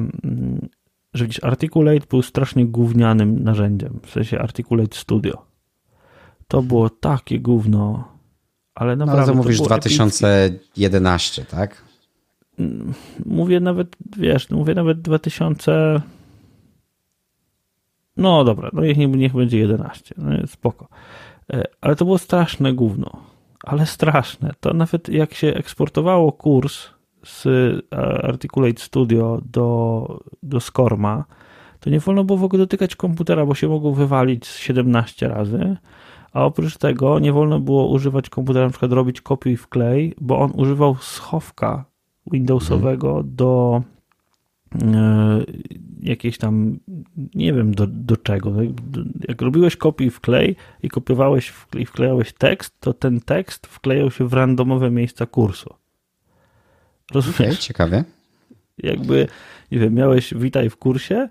że 1.15 1.25
widzisz, 1.25 1.45
Articulate 1.45 2.07
był 2.11 2.23
strasznie 2.23 2.67
gównianym 2.67 3.45
narzędziem, 3.45 4.01
w 4.07 4.11
sensie 4.11 4.39
Articulate 4.39 4.97
Studio. 4.97 5.47
To 6.49 6.63
było 6.63 6.91
takie 6.91 7.41
gówno, 7.41 8.09
ale 8.75 8.97
no, 8.97 9.07
naprawdę. 9.07 9.27
No, 9.27 9.33
ale 9.33 9.43
to 9.43 9.49
mówisz 9.49 9.61
2011, 9.61 11.43
epickie. 11.43 11.57
tak? 11.57 11.85
Mówię 13.27 13.61
nawet, 13.61 13.97
wiesz, 14.17 14.51
mówię 14.51 14.75
nawet 14.75 15.01
2000. 15.01 16.03
No 18.17 18.45
dobra, 18.45 18.71
no 18.73 18.83
niech, 18.83 18.99
niech 18.99 19.33
będzie 19.33 19.59
11, 19.59 20.15
no 20.19 20.47
spoko. 20.47 20.89
E, 21.53 21.65
ale 21.81 21.97
to 21.97 22.05
było 22.05 22.19
straszne 22.19 22.73
gówno 22.73 23.30
ale 23.65 23.87
straszne. 23.87 24.53
To 24.61 24.75
nawet 24.75 25.09
jak 25.09 25.35
się 25.35 25.55
eksportowało 25.55 26.33
kurs 26.33 26.89
z 27.25 27.47
Articulate 28.23 28.83
Studio 28.83 29.41
do, 29.45 30.21
do 30.43 30.61
Skorma, 30.61 31.25
to 31.81 31.91
nie 31.91 32.01
wolno 32.01 32.25
było 32.25 32.39
w 32.39 32.45
ogóle 32.45 32.59
dotykać 32.59 32.97
komputera, 32.97 33.47
bo 33.47 33.55
się 33.55 33.69
mogło 33.69 33.93
wywalić 33.93 34.47
17 34.47 35.29
razy. 35.29 35.77
A 36.33 36.45
oprócz 36.45 36.77
tego 36.77 37.19
nie 37.19 37.33
wolno 37.33 37.61
było 37.61 37.89
używać 37.89 38.31
komputera, 38.31 38.65
na 38.65 38.71
przykład 38.71 38.93
robić 38.93 39.21
kopiuj 39.21 39.57
wklej, 39.57 40.15
bo 40.21 40.39
on 40.39 40.53
używał 40.55 40.97
schowka 41.01 41.85
Windowsowego 42.27 43.09
mhm. 43.09 43.37
do 43.37 43.83
E, 43.83 44.00
jakieś 46.03 46.39
tam, 46.39 46.79
nie 47.35 47.53
wiem 47.53 47.75
do, 47.75 47.87
do 47.87 48.17
czego. 48.17 48.51
No, 48.51 48.61
jak 49.29 49.43
robiłeś 49.43 49.77
kopiuj 49.77 50.11
wklej 50.11 50.57
i 50.83 50.89
kopiowałeś 50.89 51.53
i 51.79 51.87
wklejałeś 51.87 52.33
tekst, 52.33 52.81
to 52.81 52.93
ten 52.93 53.21
tekst 53.21 53.67
wklejał 53.67 54.11
się 54.11 54.29
w 54.29 54.33
randomowe 54.33 54.91
miejsca 54.91 55.27
kursu. 55.27 55.75
Rozumiesz? 57.15 57.39
Okay, 57.41 57.57
ciekawie. 57.57 58.05
Jakby, 58.79 59.29
nie 59.73 59.79
wiem, 59.79 59.95
miałeś 59.95 60.35
witaj 60.35 60.71
w 60.71 60.77
kursie, 60.77 61.15
e, 61.15 61.29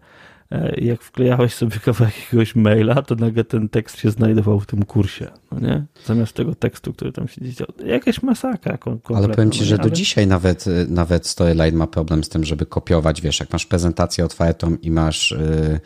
jak 0.77 1.01
wklejałeś 1.01 1.53
sobie 1.53 1.79
kawałek 1.85 2.17
jakiegoś 2.17 2.55
maila, 2.55 3.01
to 3.01 3.15
nagle 3.15 3.43
ten 3.43 3.69
tekst 3.69 3.97
się 3.97 4.11
znajdował 4.11 4.59
w 4.59 4.65
tym 4.65 4.85
kursie, 4.85 5.27
no 5.51 5.59
nie? 5.59 5.85
Zamiast 6.05 6.33
tego 6.33 6.55
tekstu, 6.55 6.93
który 6.93 7.11
tam 7.11 7.27
się 7.27 7.41
dział. 7.41 7.67
Jakaś 7.85 8.23
masakra 8.23 8.77
Ale 9.15 9.29
powiem 9.29 9.51
ci, 9.51 9.65
że 9.65 9.77
do 9.77 9.89
dzisiaj 9.89 10.27
nawet, 10.27 10.65
nawet 10.87 11.27
Storyline 11.27 11.75
ma 11.75 11.87
problem 11.87 12.23
z 12.23 12.29
tym, 12.29 12.43
żeby 12.43 12.65
kopiować, 12.65 13.21
wiesz, 13.21 13.39
jak 13.39 13.53
masz 13.53 13.65
prezentację 13.65 14.25
otwartą 14.25 14.77
i 14.81 14.91
masz... 14.91 15.31
Yy 15.31 15.79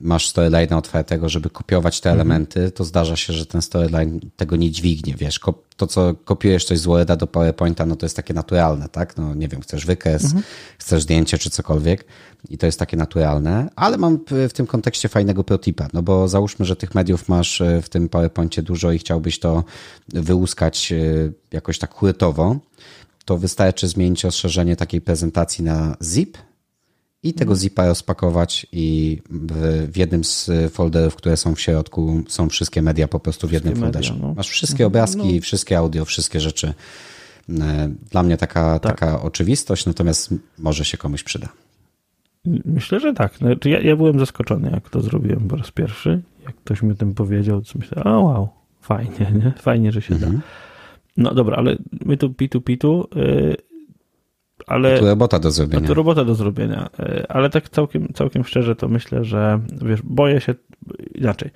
masz 0.00 0.28
storyline 0.28 0.72
otwartego, 0.72 1.28
żeby 1.28 1.50
kopiować 1.50 2.00
te 2.00 2.10
mhm. 2.10 2.20
elementy, 2.20 2.70
to 2.70 2.84
zdarza 2.84 3.16
się, 3.16 3.32
że 3.32 3.46
ten 3.46 3.62
storyline 3.62 4.20
tego 4.36 4.56
nie 4.56 4.70
dźwignie, 4.70 5.14
wiesz, 5.18 5.40
to 5.76 5.86
co 5.86 6.14
kopiujesz 6.14 6.64
coś 6.64 6.78
z 6.78 6.84
Worda 6.84 7.16
do 7.16 7.26
PowerPointa, 7.26 7.86
no 7.86 7.96
to 7.96 8.06
jest 8.06 8.16
takie 8.16 8.34
naturalne, 8.34 8.88
tak, 8.88 9.16
no 9.16 9.34
nie 9.34 9.48
wiem, 9.48 9.60
chcesz 9.60 9.86
wykres, 9.86 10.24
mhm. 10.24 10.42
chcesz 10.78 11.02
zdjęcie 11.02 11.38
czy 11.38 11.50
cokolwiek 11.50 12.04
i 12.48 12.58
to 12.58 12.66
jest 12.66 12.78
takie 12.78 12.96
naturalne, 12.96 13.68
ale 13.76 13.98
mam 13.98 14.18
w 14.48 14.52
tym 14.52 14.66
kontekście 14.66 15.08
fajnego 15.08 15.44
protipa, 15.44 15.88
no 15.92 16.02
bo 16.02 16.28
załóżmy, 16.28 16.64
że 16.64 16.76
tych 16.76 16.94
mediów 16.94 17.28
masz 17.28 17.60
e, 17.60 17.82
w 17.82 17.88
tym 17.88 18.08
PowerPoincie 18.08 18.62
dużo 18.62 18.92
i 18.92 18.98
chciałbyś 18.98 19.38
to 19.38 19.64
wyłuskać 20.08 20.92
e, 20.92 20.96
jakoś 21.52 21.78
tak 21.78 21.94
hurtowo, 21.94 22.56
to 23.24 23.38
wystarczy 23.38 23.88
zmienić 23.88 24.24
rozszerzenie 24.24 24.76
takiej 24.76 25.00
prezentacji 25.00 25.64
na 25.64 25.96
zip 26.02 26.38
i 27.22 27.32
tego 27.32 27.52
mhm. 27.52 27.58
zipa 27.58 27.86
rozpakować 27.86 28.66
i 28.72 29.18
w, 29.30 29.88
w, 29.92 29.96
jednym 29.96 30.24
z 30.24 30.50
folderów, 30.72 31.16
które 31.16 31.36
są 31.36 31.54
w 31.54 31.60
środku, 31.60 32.22
są 32.28 32.48
wszystkie 32.48 32.82
media 32.82 33.08
po 33.08 33.20
prostu 33.20 33.48
w 33.48 33.52
jednym 33.52 33.76
folderze. 33.76 34.14
No. 34.20 34.34
Masz 34.34 34.48
wszystkie 34.48 34.84
mhm. 34.84 34.86
obrazki, 34.86 35.34
no. 35.34 35.40
wszystkie 35.40 35.78
audio, 35.78 36.04
wszystkie 36.04 36.40
rzeczy. 36.40 36.74
E, 37.60 37.90
dla 38.10 38.22
mnie 38.22 38.36
taka, 38.36 38.78
tak. 38.78 38.98
taka 38.98 39.22
oczywistość, 39.22 39.86
natomiast 39.86 40.34
może 40.58 40.84
się 40.84 40.98
komuś 40.98 41.22
przyda. 41.22 41.48
Myślę, 42.64 43.00
że 43.00 43.14
tak. 43.14 43.36
Znaczy 43.36 43.70
ja, 43.70 43.80
ja 43.80 43.96
byłem 43.96 44.18
zaskoczony, 44.18 44.70
jak 44.70 44.90
to 44.90 45.00
zrobiłem 45.00 45.48
po 45.48 45.56
raz 45.56 45.70
pierwszy. 45.70 46.22
Jak 46.46 46.54
ktoś 46.56 46.82
mi 46.82 46.92
o 46.92 46.94
tym 46.94 47.14
powiedział, 47.14 47.62
to 47.62 47.78
myślę, 47.78 48.04
o 48.04 48.20
wow, 48.20 48.48
fajnie, 48.80 49.32
nie? 49.44 49.52
fajnie, 49.58 49.92
że 49.92 50.02
się 50.02 50.14
mhm. 50.14 50.32
da. 50.32 50.38
No 51.16 51.34
dobra, 51.34 51.56
ale 51.56 51.76
my 52.04 52.16
tu 52.16 52.34
pitu 52.34 52.60
pitu. 52.60 53.08
Yy, 53.14 53.69
ale... 54.70 54.98
Tu 54.98 55.06
robota 55.06 55.38
do 55.38 55.50
zrobienia. 55.50 55.86
Tu 55.86 55.94
robota 55.94 56.24
do 56.24 56.34
zrobienia. 56.34 56.88
E, 56.98 57.26
ale 57.28 57.50
tak 57.50 57.68
całkiem, 57.68 58.08
całkiem 58.14 58.44
szczerze 58.44 58.76
to 58.76 58.88
myślę, 58.88 59.24
że 59.24 59.60
wiesz, 59.82 60.02
boję 60.02 60.40
się 60.40 60.54
inaczej. 61.14 61.50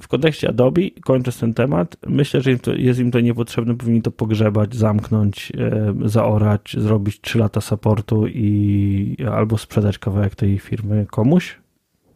W 0.00 0.08
kontekście 0.08 0.48
Adobe, 0.48 0.82
kończąc 1.04 1.38
ten 1.40 1.54
temat, 1.54 1.96
myślę, 2.06 2.40
że 2.40 2.52
im 2.52 2.58
to, 2.58 2.74
jest 2.74 3.00
im 3.00 3.10
to 3.10 3.20
niepotrzebne, 3.20 3.76
powinni 3.76 4.02
to 4.02 4.10
pogrzebać, 4.10 4.74
zamknąć, 4.74 5.52
e, 5.58 5.94
zaorać, 6.08 6.76
zrobić 6.78 7.20
3 7.20 7.38
lata 7.38 7.60
supportu 7.60 8.26
i 8.26 9.16
albo 9.32 9.58
sprzedać 9.58 9.98
kawałek 9.98 10.34
tej 10.34 10.58
firmy 10.58 11.06
komuś 11.10 11.58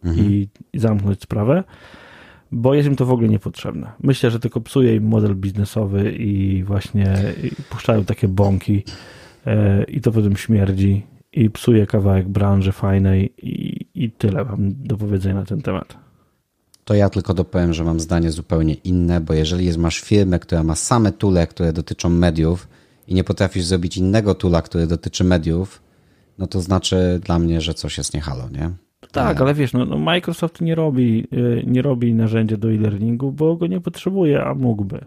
mhm. 0.04 0.26
i, 0.26 0.48
i 0.72 0.78
zamknąć 0.78 1.22
sprawę 1.22 1.64
bo 2.52 2.74
jest 2.74 2.88
im 2.88 2.96
to 2.96 3.06
w 3.06 3.12
ogóle 3.12 3.28
niepotrzebne. 3.28 3.92
Myślę, 4.02 4.30
że 4.30 4.40
tylko 4.40 4.60
psuje 4.60 4.96
im 4.96 5.04
model 5.04 5.34
biznesowy 5.34 6.12
i 6.12 6.62
właśnie 6.64 7.14
puszczają 7.70 8.04
takie 8.04 8.28
bąki 8.28 8.82
i 9.88 10.00
to 10.00 10.12
potem 10.12 10.36
śmierdzi 10.36 11.06
i 11.32 11.50
psuje 11.50 11.86
kawałek 11.86 12.28
branży 12.28 12.72
fajnej 12.72 13.32
i, 13.42 13.86
i 13.94 14.10
tyle 14.10 14.44
mam 14.44 14.72
do 14.76 14.96
powiedzenia 14.96 15.34
na 15.34 15.44
ten 15.44 15.62
temat. 15.62 15.96
To 16.84 16.94
ja 16.94 17.10
tylko 17.10 17.34
dopowiem, 17.34 17.74
że 17.74 17.84
mam 17.84 18.00
zdanie 18.00 18.30
zupełnie 18.30 18.74
inne, 18.74 19.20
bo 19.20 19.34
jeżeli 19.34 19.66
jest, 19.66 19.78
masz 19.78 20.00
firmę, 20.00 20.38
która 20.38 20.62
ma 20.62 20.74
same 20.74 21.12
tule, 21.12 21.46
które 21.46 21.72
dotyczą 21.72 22.08
mediów 22.08 22.68
i 23.08 23.14
nie 23.14 23.24
potrafisz 23.24 23.64
zrobić 23.64 23.96
innego 23.96 24.34
tula, 24.34 24.62
który 24.62 24.86
dotyczy 24.86 25.24
mediów, 25.24 25.82
no 26.38 26.46
to 26.46 26.60
znaczy 26.60 27.20
dla 27.24 27.38
mnie, 27.38 27.60
że 27.60 27.74
coś 27.74 27.98
jest 27.98 28.14
niehalo, 28.14 28.48
nie? 28.48 28.70
Tak, 29.12 29.40
ale 29.40 29.54
wiesz, 29.54 29.72
no, 29.72 29.84
no 29.84 29.98
Microsoft 29.98 30.60
nie 30.60 30.74
robi, 30.74 31.26
e, 31.32 31.62
nie 31.64 31.82
robi 31.82 32.14
narzędzia 32.14 32.56
do 32.56 32.72
e-learningu, 32.72 33.32
bo 33.32 33.56
go 33.56 33.66
nie 33.66 33.80
potrzebuje, 33.80 34.44
a 34.44 34.54
mógłby. 34.54 35.04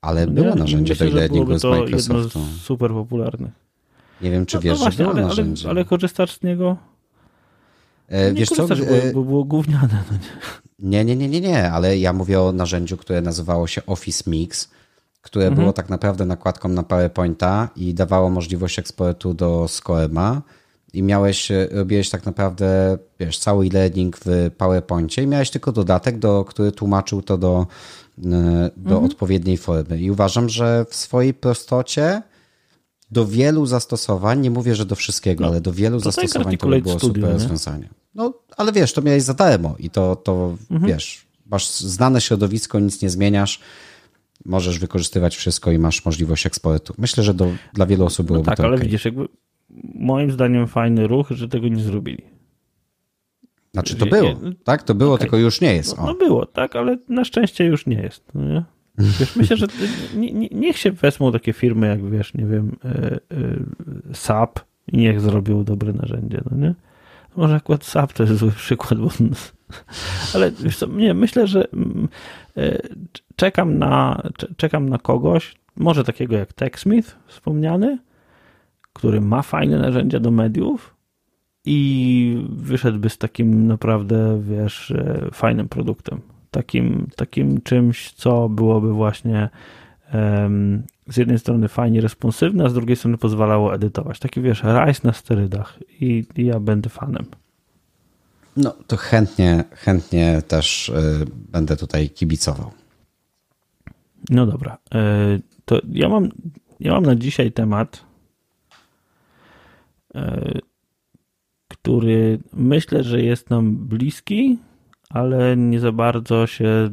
Ale 0.00 0.26
no 0.26 0.32
było 0.32 0.54
narzędzie 0.54 0.94
do 0.96 1.04
e-learningu 1.04 1.58
z 1.58 1.64
Microsoftu. 1.64 2.38
Jedno 2.38 2.50
z 2.50 2.60
super 2.60 2.90
popularnych. 2.90 3.63
Nie 4.20 4.30
wiem, 4.30 4.46
czy 4.46 4.56
no, 4.56 4.60
wiesz, 4.60 4.78
no 4.78 4.84
właśnie, 4.84 4.96
że 4.96 5.04
było 5.04 5.16
ale, 5.16 5.26
narzędzie. 5.26 5.64
Ale, 5.64 5.70
ale 5.70 5.84
korzystasz 5.84 6.38
z 6.38 6.42
niego? 6.42 6.76
E, 8.08 8.32
nie 8.32 8.40
wiesz 8.40 8.48
co? 8.48 8.68
Bo, 8.68 8.74
e, 8.74 9.12
bo 9.12 9.22
było 9.22 9.44
gówniane. 9.44 10.04
No 10.10 10.18
nie. 10.78 11.04
nie, 11.04 11.16
nie, 11.16 11.28
nie, 11.28 11.40
nie, 11.40 11.70
ale 11.70 11.98
ja 11.98 12.12
mówię 12.12 12.40
o 12.40 12.52
narzędziu, 12.52 12.96
które 12.96 13.20
nazywało 13.20 13.66
się 13.66 13.86
Office 13.86 14.30
Mix, 14.30 14.70
które 15.22 15.46
mhm. 15.46 15.62
było 15.62 15.72
tak 15.72 15.88
naprawdę 15.88 16.26
nakładką 16.26 16.68
na 16.68 16.82
PowerPointa 16.82 17.68
i 17.76 17.94
dawało 17.94 18.30
możliwość 18.30 18.78
eksportu 18.78 19.34
do 19.34 19.68
Scorema 19.68 20.42
i 20.92 21.02
miałeś, 21.02 21.50
e, 21.50 21.68
robiłeś 21.70 22.10
tak 22.10 22.26
naprawdę, 22.26 22.98
wiesz, 23.20 23.38
cały 23.38 23.66
e-learning 23.66 24.16
w 24.24 24.50
PowerPoincie 24.56 25.22
i 25.22 25.26
miałeś 25.26 25.50
tylko 25.50 25.72
dodatek, 25.72 26.18
do, 26.18 26.44
który 26.44 26.72
tłumaczył 26.72 27.22
to 27.22 27.38
do, 27.38 27.66
do 28.18 28.36
mhm. 28.76 29.04
odpowiedniej 29.04 29.56
formy. 29.56 29.98
I 29.98 30.10
uważam, 30.10 30.48
że 30.48 30.86
w 30.88 30.94
swojej 30.94 31.34
prostocie 31.34 32.22
do 33.14 33.26
wielu 33.26 33.66
zastosowań, 33.66 34.40
nie 34.40 34.50
mówię, 34.50 34.74
że 34.74 34.84
do 34.86 34.94
wszystkiego, 34.94 35.42
no, 35.42 35.50
ale 35.50 35.60
do 35.60 35.72
wielu 35.72 36.00
zastosowań 36.00 36.56
to 36.56 36.68
by 36.68 36.80
było 36.80 36.98
studio, 36.98 37.14
super 37.14 37.28
nie? 37.28 37.32
rozwiązanie. 37.32 37.88
No, 38.14 38.34
ale 38.56 38.72
wiesz, 38.72 38.92
to 38.92 39.02
miałeś 39.02 39.22
za 39.22 39.34
darmo 39.34 39.74
i 39.78 39.90
to, 39.90 40.16
to 40.16 40.56
mhm. 40.70 40.92
wiesz, 40.92 41.26
masz 41.46 41.70
znane 41.70 42.20
środowisko, 42.20 42.80
nic 42.80 43.02
nie 43.02 43.10
zmieniasz, 43.10 43.60
możesz 44.44 44.78
wykorzystywać 44.78 45.36
wszystko 45.36 45.72
i 45.72 45.78
masz 45.78 46.04
możliwość 46.04 46.46
eksportu. 46.46 46.94
Myślę, 46.98 47.24
że 47.24 47.34
do, 47.34 47.52
dla 47.74 47.86
wielu 47.86 48.04
osób 48.04 48.26
byłoby 48.26 48.44
no 48.44 48.46
tak, 48.46 48.56
to 48.56 48.64
ale 48.64 48.74
okay. 48.74 48.84
widzisz, 48.84 49.04
jakby 49.04 49.28
moim 49.94 50.30
zdaniem 50.30 50.66
fajny 50.66 51.06
ruch, 51.06 51.26
że 51.30 51.48
tego 51.48 51.68
nie 51.68 51.82
zrobili. 51.82 52.24
Znaczy 53.72 53.96
to 53.96 54.06
było, 54.06 54.34
tak? 54.64 54.82
To 54.82 54.94
było, 54.94 55.14
okay. 55.14 55.20
tylko 55.20 55.36
już 55.36 55.60
nie 55.60 55.74
jest. 55.74 55.96
No, 55.96 56.06
no, 56.06 56.14
było, 56.14 56.46
tak, 56.46 56.76
ale 56.76 56.98
na 57.08 57.24
szczęście 57.24 57.64
już 57.64 57.86
nie 57.86 57.96
jest. 57.96 58.22
No 58.34 58.44
nie? 58.44 58.64
Wiesz, 58.98 59.36
myślę, 59.36 59.56
że 59.56 59.66
nie, 60.16 60.32
nie, 60.32 60.48
niech 60.48 60.78
się 60.78 60.92
wezmą 60.92 61.32
takie 61.32 61.52
firmy, 61.52 61.86
jak 61.86 62.10
wiesz, 62.10 62.34
nie 62.34 62.46
wiem, 62.46 62.76
y, 62.84 63.20
y, 63.36 63.64
SAP 64.12 64.60
i 64.92 64.96
niech 64.98 65.20
zrobią 65.20 65.64
dobre 65.64 65.92
narzędzie, 65.92 66.40
no 66.50 66.56
nie? 66.56 66.74
Może 67.36 67.54
akurat 67.54 67.84
SAP 67.84 68.12
to 68.12 68.22
jest 68.22 68.36
zły 68.36 68.52
przykład, 68.52 69.00
bo, 69.00 69.08
ale 70.34 70.50
wiesz 70.50 70.76
co, 70.76 70.86
nie, 70.86 71.14
myślę, 71.14 71.46
że 71.46 71.68
y, 72.58 72.88
czekam 73.36 73.78
na, 73.78 74.22
czekam 74.56 74.88
na 74.88 74.98
kogoś, 74.98 75.54
może 75.76 76.04
takiego 76.04 76.36
jak 76.36 76.52
TechSmith 76.52 77.16
wspomniany, 77.26 77.98
który 78.92 79.20
ma 79.20 79.42
fajne 79.42 79.78
narzędzia 79.78 80.20
do 80.20 80.30
mediów 80.30 80.96
i 81.64 82.46
wyszedłby 82.48 83.10
z 83.10 83.18
takim 83.18 83.66
naprawdę, 83.66 84.42
wiesz, 84.42 84.92
fajnym 85.32 85.68
produktem 85.68 86.33
takim, 86.54 87.06
takim 87.16 87.60
czymś, 87.60 88.12
co 88.12 88.48
byłoby 88.48 88.92
właśnie 88.92 89.48
z 91.08 91.16
jednej 91.16 91.38
strony 91.38 91.68
fajnie 91.68 92.00
responsywne, 92.00 92.64
a 92.64 92.68
z 92.68 92.74
drugiej 92.74 92.96
strony 92.96 93.18
pozwalało 93.18 93.74
edytować. 93.74 94.18
Taki 94.18 94.40
wiesz, 94.40 94.62
rajs 94.62 95.02
na 95.02 95.12
sterydach 95.12 95.78
i, 96.00 96.24
i 96.36 96.46
ja 96.46 96.60
będę 96.60 96.90
fanem. 96.90 97.24
No 98.56 98.76
to 98.86 98.96
chętnie, 98.96 99.64
chętnie 99.72 100.42
też 100.48 100.88
y, 100.88 101.26
będę 101.52 101.76
tutaj 101.76 102.10
kibicował. 102.10 102.70
No 104.30 104.46
dobra. 104.46 104.78
Y, 104.94 105.42
to 105.64 105.80
ja 105.92 106.08
mam, 106.08 106.28
ja 106.80 106.92
mam 106.92 107.06
na 107.06 107.16
dzisiaj 107.16 107.52
temat, 107.52 108.04
y, 110.16 110.20
który 111.68 112.38
myślę, 112.52 113.02
że 113.02 113.22
jest 113.22 113.50
nam 113.50 113.76
bliski, 113.76 114.58
ale 115.10 115.56
nie 115.56 115.80
za 115.80 115.92
bardzo 115.92 116.46
się. 116.46 116.90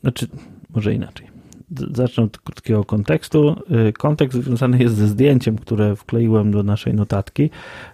Znaczy, 0.00 0.26
może 0.74 0.94
inaczej. 0.94 1.34
Zacznę 1.92 2.24
od 2.24 2.38
krótkiego 2.38 2.84
kontekstu. 2.84 3.56
Y, 3.88 3.92
kontekst 3.92 4.38
związany 4.38 4.78
jest 4.78 4.96
ze 4.96 5.08
zdjęciem, 5.08 5.58
które 5.58 5.96
wkleiłem 5.96 6.50
do 6.50 6.62
naszej 6.62 6.94
notatki, 6.94 7.50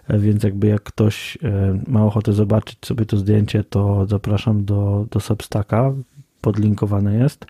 e, 0.07 0.19
więc 0.19 0.43
jakby 0.43 0.67
jak 0.67 0.83
ktoś 0.83 1.37
e, 1.43 1.79
ma 1.87 2.05
ochotę 2.05 2.33
zobaczyć 2.33 2.77
sobie 2.85 3.05
to 3.05 3.17
zdjęcie, 3.17 3.63
to 3.63 4.05
zapraszam 4.05 4.65
do, 4.65 5.05
do 5.11 5.19
Substacka, 5.19 5.93
podlinkowane 6.41 7.15
jest. 7.15 7.45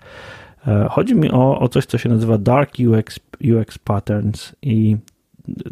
E, 0.66 0.86
chodzi 0.90 1.14
mi 1.14 1.30
o, 1.30 1.58
o 1.58 1.68
coś, 1.68 1.86
co 1.86 1.98
się 1.98 2.08
nazywa 2.08 2.38
Dark 2.38 2.72
UX, 2.88 3.20
UX 3.60 3.78
Patterns 3.78 4.56
i 4.62 4.96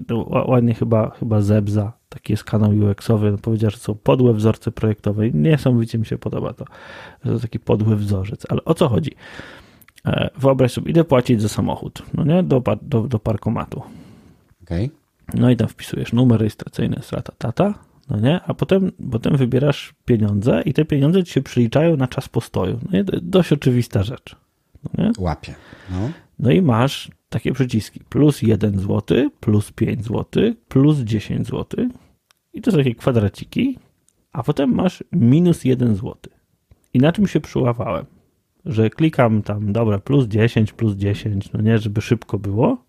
no, 0.09 0.26
ładnie 0.29 0.74
chyba, 0.74 1.11
chyba 1.11 1.40
Zebza 1.40 1.99
taki 2.11 2.33
jest 2.33 2.44
kanał 2.44 2.70
UX-owy, 2.70 3.38
powiedział, 3.38 3.70
że 3.70 3.77
są 3.77 3.94
podłe 3.94 4.35
wzorce 4.35 4.73
projektowe 4.73 5.29
i 5.29 5.35
niesamowicie 5.35 5.99
mi 5.99 6.07
się 6.07 6.18
podoba 6.18 6.53
to, 6.53 6.64
że 7.25 7.33
to 7.33 7.40
taki 7.40 7.59
podły 7.59 7.96
wzorzec. 7.96 8.46
Ale 8.49 8.64
o 8.64 8.75
co 8.75 8.88
chodzi? 8.88 9.11
E, 10.07 10.31
wyobraź 10.38 10.73
sobie, 10.73 10.90
idę 10.90 11.05
płacić 11.05 11.42
za 11.42 11.49
samochód, 11.49 12.03
no 12.14 12.25
nie, 12.25 12.42
do, 12.42 12.62
do, 12.83 13.01
do 13.03 13.18
parkomatu. 13.18 13.83
Okay. 14.62 14.90
No 15.35 15.51
i 15.51 15.57
tam 15.57 15.68
wpisujesz 15.68 16.12
numer 16.12 16.40
rejestracyjny, 16.40 16.99
strata, 17.03 17.33
tata, 17.38 17.75
no 18.11 18.20
nie, 18.20 18.40
a 18.46 18.55
potem, 18.55 18.92
potem 19.11 19.37
wybierasz 19.37 19.94
pieniądze 20.05 20.62
i 20.64 20.75
te 20.75 20.85
pieniądze 20.85 21.25
ci 21.25 21.33
się 21.33 21.42
przyliczają 21.42 21.96
na 21.96 22.09
czas 22.09 22.29
postoju. 22.29 22.79
No 22.83 22.90
nie, 22.92 23.05
dość 23.05 23.53
oczywista 23.53 24.03
rzecz. 24.03 24.37
No 24.85 25.05
nie? 25.05 25.12
Łapie. 25.18 25.55
No. 25.90 26.11
no 26.38 26.51
i 26.51 26.62
masz 26.62 27.11
takie 27.31 27.53
przyciski 27.53 28.01
plus 28.09 28.43
1 28.43 28.79
zł, 28.79 29.31
plus 29.40 29.73
5 29.73 30.05
zł, 30.05 30.25
plus 30.69 30.99
10 30.99 31.47
zł. 31.47 31.88
I 32.53 32.61
to 32.61 32.71
są 32.71 32.77
takie 32.77 32.95
kwadraciki. 32.95 33.79
a 34.33 34.43
potem 34.43 34.75
masz 34.75 35.05
minus 35.12 35.64
1 35.64 35.95
zł. 35.95 36.16
I 36.95 36.99
na 36.99 37.12
czym 37.12 37.27
się 37.27 37.40
przyłapałem? 37.40 38.07
Że 38.64 38.90
klikam 38.90 39.43
tam, 39.43 39.73
dobra, 39.73 39.99
plus 39.99 40.27
10, 40.27 40.73
plus 40.73 40.97
10, 40.97 41.53
no 41.53 41.61
nie, 41.61 41.79
żeby 41.79 42.01
szybko 42.01 42.38
było. 42.38 42.85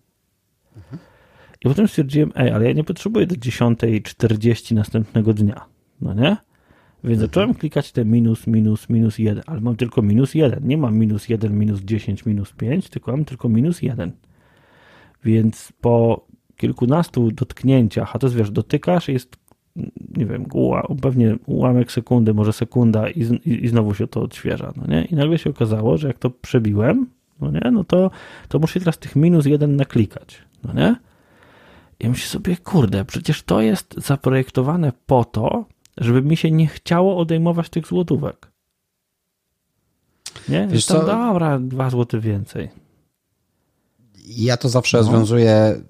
I 1.64 1.68
potem 1.68 1.88
stwierdziłem, 1.88 2.32
ej, 2.34 2.50
ale 2.50 2.64
ja 2.64 2.72
nie 2.72 2.84
potrzebuję 2.84 3.26
do 3.26 3.34
10.40 3.34 4.74
następnego 4.74 5.34
dnia, 5.34 5.64
no 6.00 6.14
nie? 6.14 6.36
Więc 7.04 7.20
zacząłem 7.20 7.54
klikać 7.54 7.92
te 7.92 8.04
minus, 8.04 8.46
minus, 8.46 8.88
minus 8.88 9.18
1, 9.18 9.42
ale 9.46 9.60
mam 9.60 9.76
tylko 9.76 10.02
minus 10.02 10.34
1. 10.34 10.68
Nie 10.68 10.78
mam 10.78 10.98
minus 10.98 11.28
1, 11.28 11.58
minus 11.58 11.80
10, 11.80 12.26
minus 12.26 12.52
5, 12.52 12.88
tylko 12.88 13.12
mam 13.12 13.24
tylko 13.24 13.48
minus 13.48 13.82
1. 13.82 14.12
Więc 15.24 15.72
po 15.80 16.26
kilkunastu 16.56 17.30
dotknięciach, 17.30 18.16
a 18.16 18.18
to 18.18 18.26
jest 18.26 18.36
wiesz, 18.36 18.50
dotykasz, 18.50 19.08
jest 19.08 19.36
nie 20.16 20.26
wiem, 20.26 20.46
pewnie 21.02 21.36
ułamek 21.46 21.92
sekundy, 21.92 22.34
może 22.34 22.52
sekunda 22.52 23.10
i, 23.10 23.20
i, 23.20 23.64
i, 23.64 23.68
znowu 23.68 23.94
się 23.94 24.06
to 24.06 24.22
odświeża, 24.22 24.72
no 24.76 24.86
nie? 24.86 25.04
I 25.04 25.14
nagle 25.14 25.38
się 25.38 25.50
okazało, 25.50 25.98
że 25.98 26.08
jak 26.08 26.18
to 26.18 26.30
przebiłem, 26.30 27.06
no 27.40 27.50
nie, 27.50 27.70
no 27.72 27.84
to, 27.84 28.10
to 28.48 28.58
muszę 28.58 28.80
teraz 28.80 28.98
tych 28.98 29.16
minus 29.16 29.46
jeden 29.46 29.76
naklikać, 29.76 30.38
no 30.64 30.72
nie? 30.72 30.96
I 32.00 32.08
myślę 32.08 32.28
sobie, 32.28 32.56
kurde, 32.56 33.04
przecież 33.04 33.42
to 33.42 33.60
jest 33.60 33.94
zaprojektowane 33.96 34.92
po 35.06 35.24
to, 35.24 35.64
żeby 35.98 36.22
mi 36.22 36.36
się 36.36 36.50
nie 36.50 36.66
chciało 36.66 37.16
odejmować 37.16 37.68
tych 37.68 37.86
złotówek. 37.86 38.52
Nie? 40.48 40.66
Wiesz 40.66 40.84
co? 40.84 41.06
Dobra, 41.06 41.58
dwa 41.58 41.90
złoty 41.90 42.20
więcej. 42.20 42.68
Ja 44.26 44.56
to 44.56 44.68
zawsze 44.68 44.96
no. 44.96 45.02
rozwiązuję 45.02 45.82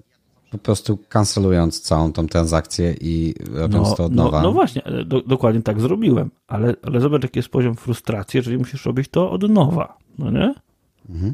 po 0.51 0.57
prostu 0.57 0.97
kancelując 1.09 1.81
całą 1.81 2.13
tą 2.13 2.27
transakcję 2.27 2.95
i 3.01 3.33
robiąc 3.51 3.89
no, 3.89 3.95
to 3.95 4.05
od 4.05 4.13
no, 4.13 4.23
nowa. 4.23 4.41
No, 4.41 4.47
no 4.47 4.53
właśnie, 4.53 4.81
do, 5.05 5.21
dokładnie 5.21 5.61
tak 5.61 5.81
zrobiłem, 5.81 6.31
ale, 6.47 6.75
ale 6.83 6.99
zobacz, 6.99 7.23
jaki 7.23 7.39
jest 7.39 7.49
poziom 7.49 7.75
frustracji, 7.75 8.37
jeżeli 8.37 8.57
musisz 8.57 8.85
robić 8.85 9.07
to 9.07 9.31
od 9.31 9.49
nowa, 9.49 9.97
no 10.17 10.31
nie? 10.31 10.53
Mhm. 11.09 11.33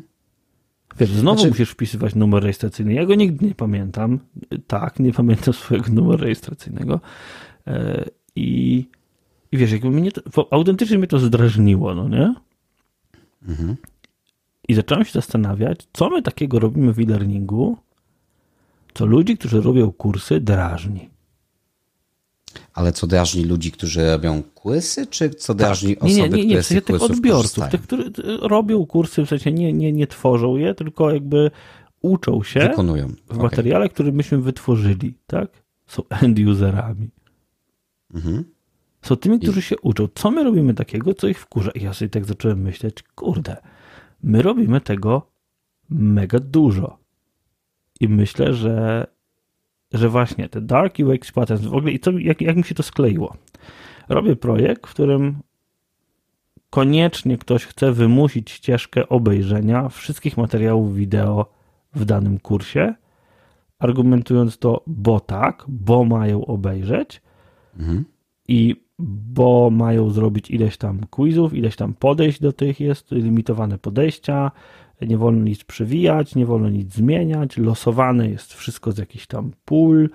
Wiesz, 1.00 1.10
znowu 1.10 1.38
znaczy... 1.38 1.50
musisz 1.50 1.70
wpisywać 1.70 2.16
numer 2.16 2.44
rejestracyjny. 2.44 2.94
Ja 2.94 3.06
go 3.06 3.16
nigdy 3.16 3.46
nie 3.46 3.56
pamiętam. 3.56 4.20
Tak, 4.68 5.00
nie 5.00 5.14
pamiętam 5.14 5.54
swojego 5.64 5.92
numeru 5.94 6.24
rejestracyjnego. 6.24 7.00
E, 7.68 8.06
I, 8.36 8.86
i 9.52 9.58
wiesz, 9.58 9.72
jakby 9.72 9.90
mnie 9.90 10.12
to, 10.12 10.48
autentycznie 10.52 10.98
mnie 10.98 11.08
to 11.08 11.20
zdrażniło, 11.20 11.96
no 11.96 12.10
nie? 12.10 12.36
Mhm. 13.48 13.76
I 14.70 14.74
zacząłem 14.74 15.06
się 15.06 15.12
zastanawiać, 15.12 15.88
co 15.94 16.10
my 16.10 16.22
takiego 16.22 16.60
robimy 16.60 16.94
w 16.94 17.00
e-learningu, 17.00 17.78
co 18.94 19.06
ludzi, 19.06 19.38
którzy 19.38 19.62
robią 19.62 19.92
kursy, 19.92 20.40
drażni. 20.40 21.10
Ale 22.74 22.92
co 22.92 23.08
drażni 23.08 23.44
ludzi, 23.46 23.72
którzy 23.72 24.12
robią 24.12 24.44
kursy, 24.56 25.08
czy 25.08 25.30
co 25.30 25.54
tak. 25.54 25.58
drażni 25.58 25.98
tak. 25.98 26.10
nie, 26.10 26.24
osoby, 26.24 26.38
nie, 26.38 26.46
nie, 26.46 26.56
nie, 26.56 26.62
które 26.62 26.82
z 26.82 26.86
tych 26.86 27.04
odbiorców, 27.04 27.70
tych, 27.70 27.82
którzy 27.82 28.12
robią 28.42 28.86
kursy, 28.86 29.26
w 29.26 29.30
sensie 29.30 29.52
nie, 29.52 29.74
nie, 29.74 29.94
nie 29.94 30.08
tworzą 30.08 30.56
je, 30.56 30.76
tylko 30.76 31.12
jakby 31.12 31.52
uczą 32.02 32.44
się 32.44 32.60
Wykonują. 32.60 33.08
w 33.08 33.32
okay. 33.32 33.44
materiale, 33.44 33.90
który 33.90 34.12
myśmy 34.12 34.38
wytworzyli, 34.38 35.14
tak? 35.28 35.50
Są 35.88 36.04
end-userami. 36.10 37.08
Mhm. 38.14 38.44
Są 39.02 39.16
tymi, 39.16 39.40
którzy 39.40 39.60
I... 39.60 39.64
się 39.64 39.76
uczą. 39.82 40.08
Co 40.16 40.32
my 40.32 40.44
robimy 40.44 40.74
takiego, 40.74 41.14
co 41.14 41.28
ich 41.28 41.40
wkurza? 41.40 41.72
I 41.72 41.84
ja 41.84 41.94
sobie 41.94 42.10
tak 42.10 42.26
zacząłem 42.26 42.62
myśleć, 42.62 43.04
kurde, 43.16 43.58
my 44.24 44.42
robimy 44.42 44.82
tego 44.82 45.32
mega 45.90 46.40
dużo. 46.40 46.98
I 48.00 48.08
myślę, 48.08 48.54
że, 48.54 49.08
że 49.94 50.10
właśnie 50.10 50.50
te 50.50 50.62
Dark 50.62 51.00
UX 51.00 51.32
Patterns, 51.32 51.66
w 51.66 51.74
ogóle 51.74 51.92
i 51.92 52.00
co, 52.00 52.12
jak, 52.12 52.42
jak 52.42 52.58
mi 52.58 52.64
się 52.64 52.76
to 52.76 52.84
skleiło. 52.84 53.36
Robię 54.10 54.36
projekt, 54.36 54.88
w 54.88 54.94
którym 54.94 55.40
koniecznie 56.70 57.38
ktoś 57.38 57.66
chce 57.66 57.92
wymusić 57.92 58.52
ścieżkę 58.52 59.10
obejrzenia 59.10 59.90
wszystkich 59.90 60.38
materiałów 60.38 60.96
wideo 60.96 61.46
w 61.96 62.06
danym 62.06 62.40
kursie, 62.40 62.94
argumentując 63.80 64.58
to, 64.58 64.84
bo 64.88 65.20
tak, 65.20 65.66
bo 65.68 66.04
mają 66.04 66.46
obejrzeć 66.46 67.22
mhm. 67.80 68.06
i 68.48 68.89
bo 69.00 69.70
mają 69.70 70.10
zrobić 70.10 70.52
ileś 70.52 70.78
tam 70.78 71.00
quizów, 71.10 71.54
ileś 71.54 71.76
tam 71.76 71.94
podejść 71.94 72.42
do 72.42 72.54
tych 72.54 72.80
jest, 72.80 73.12
limitowane 73.12 73.78
podejścia, 73.78 74.52
nie 75.02 75.18
wolno 75.18 75.44
nic 75.44 75.64
przewijać, 75.64 76.36
nie 76.36 76.46
wolno 76.46 76.70
nic 76.70 76.94
zmieniać, 76.94 77.58
losowane 77.58 78.30
jest 78.30 78.54
wszystko 78.54 78.92
z 78.92 78.98
jakichś 78.98 79.28
tam 79.28 79.52
pól, 79.66 80.10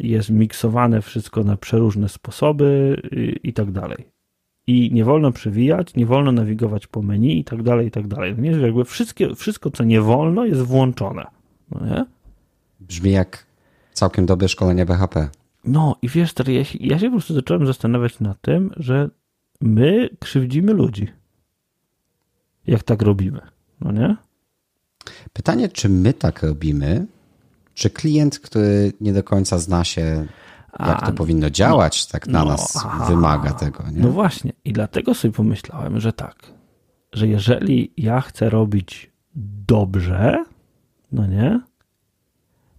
jest 0.00 0.30
miksowane 0.30 1.02
wszystko 1.02 1.44
na 1.44 1.56
przeróżne 1.56 2.08
sposoby 2.08 3.02
i 3.42 3.52
tak 3.52 3.70
dalej. 3.70 4.04
I 4.66 4.90
nie 4.92 5.04
wolno 5.04 5.32
przewijać, 5.32 5.94
nie 5.94 6.06
wolno 6.06 6.32
nawigować 6.32 6.86
po 6.86 7.02
menu 7.02 7.38
i 7.38 7.44
tak 7.44 7.62
dalej, 7.62 7.86
i 7.86 7.90
tak 7.90 8.08
dalej. 8.08 8.34
No 8.36 8.42
nie, 8.42 8.54
że 8.54 8.60
jakby 8.60 8.84
wszystkie, 8.84 9.34
wszystko, 9.34 9.70
co 9.70 9.84
nie 9.84 10.00
wolno, 10.00 10.44
jest 10.44 10.60
włączone. 10.60 11.26
No 11.70 11.86
nie? 11.86 12.04
Brzmi 12.80 13.10
jak 13.10 13.46
całkiem 13.92 14.26
dobre 14.26 14.48
szkolenie 14.48 14.86
BHP. 14.86 15.28
No 15.64 15.96
i 16.02 16.08
wiesz, 16.08 16.34
ja 16.46 16.64
się, 16.64 16.78
ja 16.80 16.98
się 16.98 17.06
po 17.06 17.12
prostu 17.12 17.34
zacząłem 17.34 17.66
zastanawiać 17.66 18.20
nad 18.20 18.40
tym, 18.40 18.70
że 18.76 19.10
my 19.60 20.08
krzywdzimy 20.18 20.72
ludzi. 20.72 21.08
Jak 22.66 22.82
tak 22.82 23.02
robimy 23.02 23.40
no 23.80 23.92
nie? 23.92 24.16
Pytanie, 25.32 25.68
czy 25.68 25.88
my 25.88 26.14
tak 26.14 26.42
robimy, 26.42 27.06
czy 27.74 27.90
klient, 27.90 28.38
który 28.38 28.92
nie 29.00 29.12
do 29.12 29.24
końca 29.24 29.58
zna 29.58 29.84
się, 29.84 30.26
jak 30.80 31.00
to 31.00 31.06
A, 31.06 31.12
powinno 31.12 31.50
działać, 31.50 32.06
no, 32.06 32.12
tak 32.12 32.26
na 32.26 32.44
no, 32.44 32.50
nas 32.50 32.76
aha, 32.76 33.04
wymaga 33.04 33.52
tego. 33.52 33.84
Nie? 33.92 34.02
No 34.02 34.08
właśnie, 34.08 34.52
i 34.64 34.72
dlatego 34.72 35.14
sobie 35.14 35.34
pomyślałem, 35.34 36.00
że 36.00 36.12
tak, 36.12 36.52
że 37.12 37.28
jeżeli 37.28 37.92
ja 37.96 38.20
chcę 38.20 38.50
robić 38.50 39.10
dobrze, 39.66 40.44
no 41.12 41.26
nie, 41.26 41.60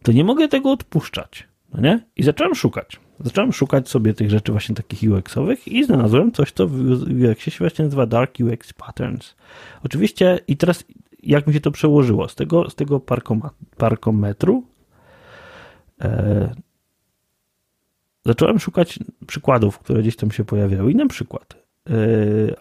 to 0.03 0.11
nie 0.11 0.23
mogę 0.23 0.47
tego 0.47 0.71
odpuszczać, 0.71 1.47
no 1.73 1.81
nie? 1.81 2.05
I 2.15 2.23
zacząłem 2.23 2.55
szukać. 2.55 2.99
Zacząłem 3.19 3.53
szukać 3.53 3.89
sobie 3.89 4.13
tych 4.13 4.29
rzeczy 4.29 4.51
właśnie 4.51 4.75
takich 4.75 5.11
UX-owych 5.11 5.67
i 5.67 5.83
znalazłem 5.83 6.31
coś, 6.31 6.51
co 6.51 6.67
w 6.67 6.91
UX-ie 7.01 7.51
się 7.51 7.59
właśnie 7.59 7.85
nazywa 7.85 8.05
Dark 8.05 8.37
UX 8.39 8.73
Patterns. 8.73 9.35
Oczywiście 9.83 10.39
i 10.47 10.57
teraz 10.57 10.83
jak 11.23 11.47
mi 11.47 11.53
się 11.53 11.61
to 11.61 11.71
przełożyło 11.71 12.27
z 12.27 12.35
tego, 12.35 12.69
z 12.69 12.75
tego 12.75 13.01
parkometru 13.77 14.63
e, 16.01 16.55
zacząłem 18.25 18.59
szukać 18.59 18.99
przykładów, 19.27 19.79
które 19.79 20.01
gdzieś 20.01 20.15
tam 20.15 20.31
się 20.31 20.45
pojawiały 20.45 20.91
i 20.91 20.95
na 20.95 21.07
przykład 21.07 21.60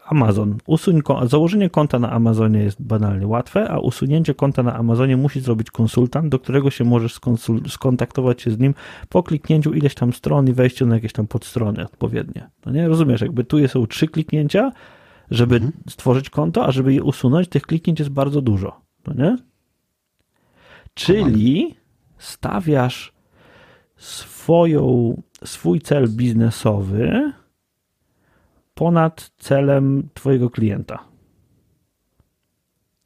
Amazon. 0.04 0.58
Usuń, 0.66 1.00
założenie 1.26 1.70
konta 1.70 1.98
na 1.98 2.10
Amazonie 2.10 2.60
jest 2.60 2.82
banalnie 2.82 3.26
łatwe, 3.26 3.70
a 3.70 3.78
usunięcie 3.78 4.34
konta 4.34 4.62
na 4.62 4.74
Amazonie 4.74 5.16
musi 5.16 5.40
zrobić 5.40 5.70
konsultant, 5.70 6.28
do 6.28 6.38
którego 6.38 6.70
się 6.70 6.84
możesz 6.84 7.20
skontaktować 7.68 8.42
się 8.42 8.50
z 8.50 8.58
nim 8.58 8.74
po 9.08 9.22
kliknięciu 9.22 9.72
ileś 9.72 9.94
tam 9.94 10.12
stron 10.12 10.48
i 10.48 10.52
wejściu 10.52 10.86
na 10.86 10.94
jakieś 10.94 11.12
tam 11.12 11.26
podstrony 11.26 11.84
odpowiednie. 11.84 12.50
No 12.66 12.72
nie 12.72 12.88
rozumiesz, 12.88 13.20
jakby 13.20 13.44
tu 13.44 13.68
są 13.68 13.86
trzy 13.86 14.08
kliknięcia, 14.08 14.72
żeby 15.30 15.54
mhm. 15.54 15.72
stworzyć 15.88 16.30
konto, 16.30 16.66
a 16.66 16.72
żeby 16.72 16.94
je 16.94 17.02
usunąć, 17.02 17.48
tych 17.48 17.62
kliknięć 17.62 17.98
jest 17.98 18.10
bardzo 18.10 18.42
dużo. 18.42 18.80
No 19.06 19.14
nie? 19.14 19.36
Czyli 20.94 21.74
stawiasz 22.18 23.12
swoją, 23.96 25.14
swój 25.44 25.80
cel 25.80 26.08
biznesowy 26.08 27.32
ponad 28.80 29.30
celem 29.38 30.08
Twojego 30.14 30.50
klienta. 30.50 30.98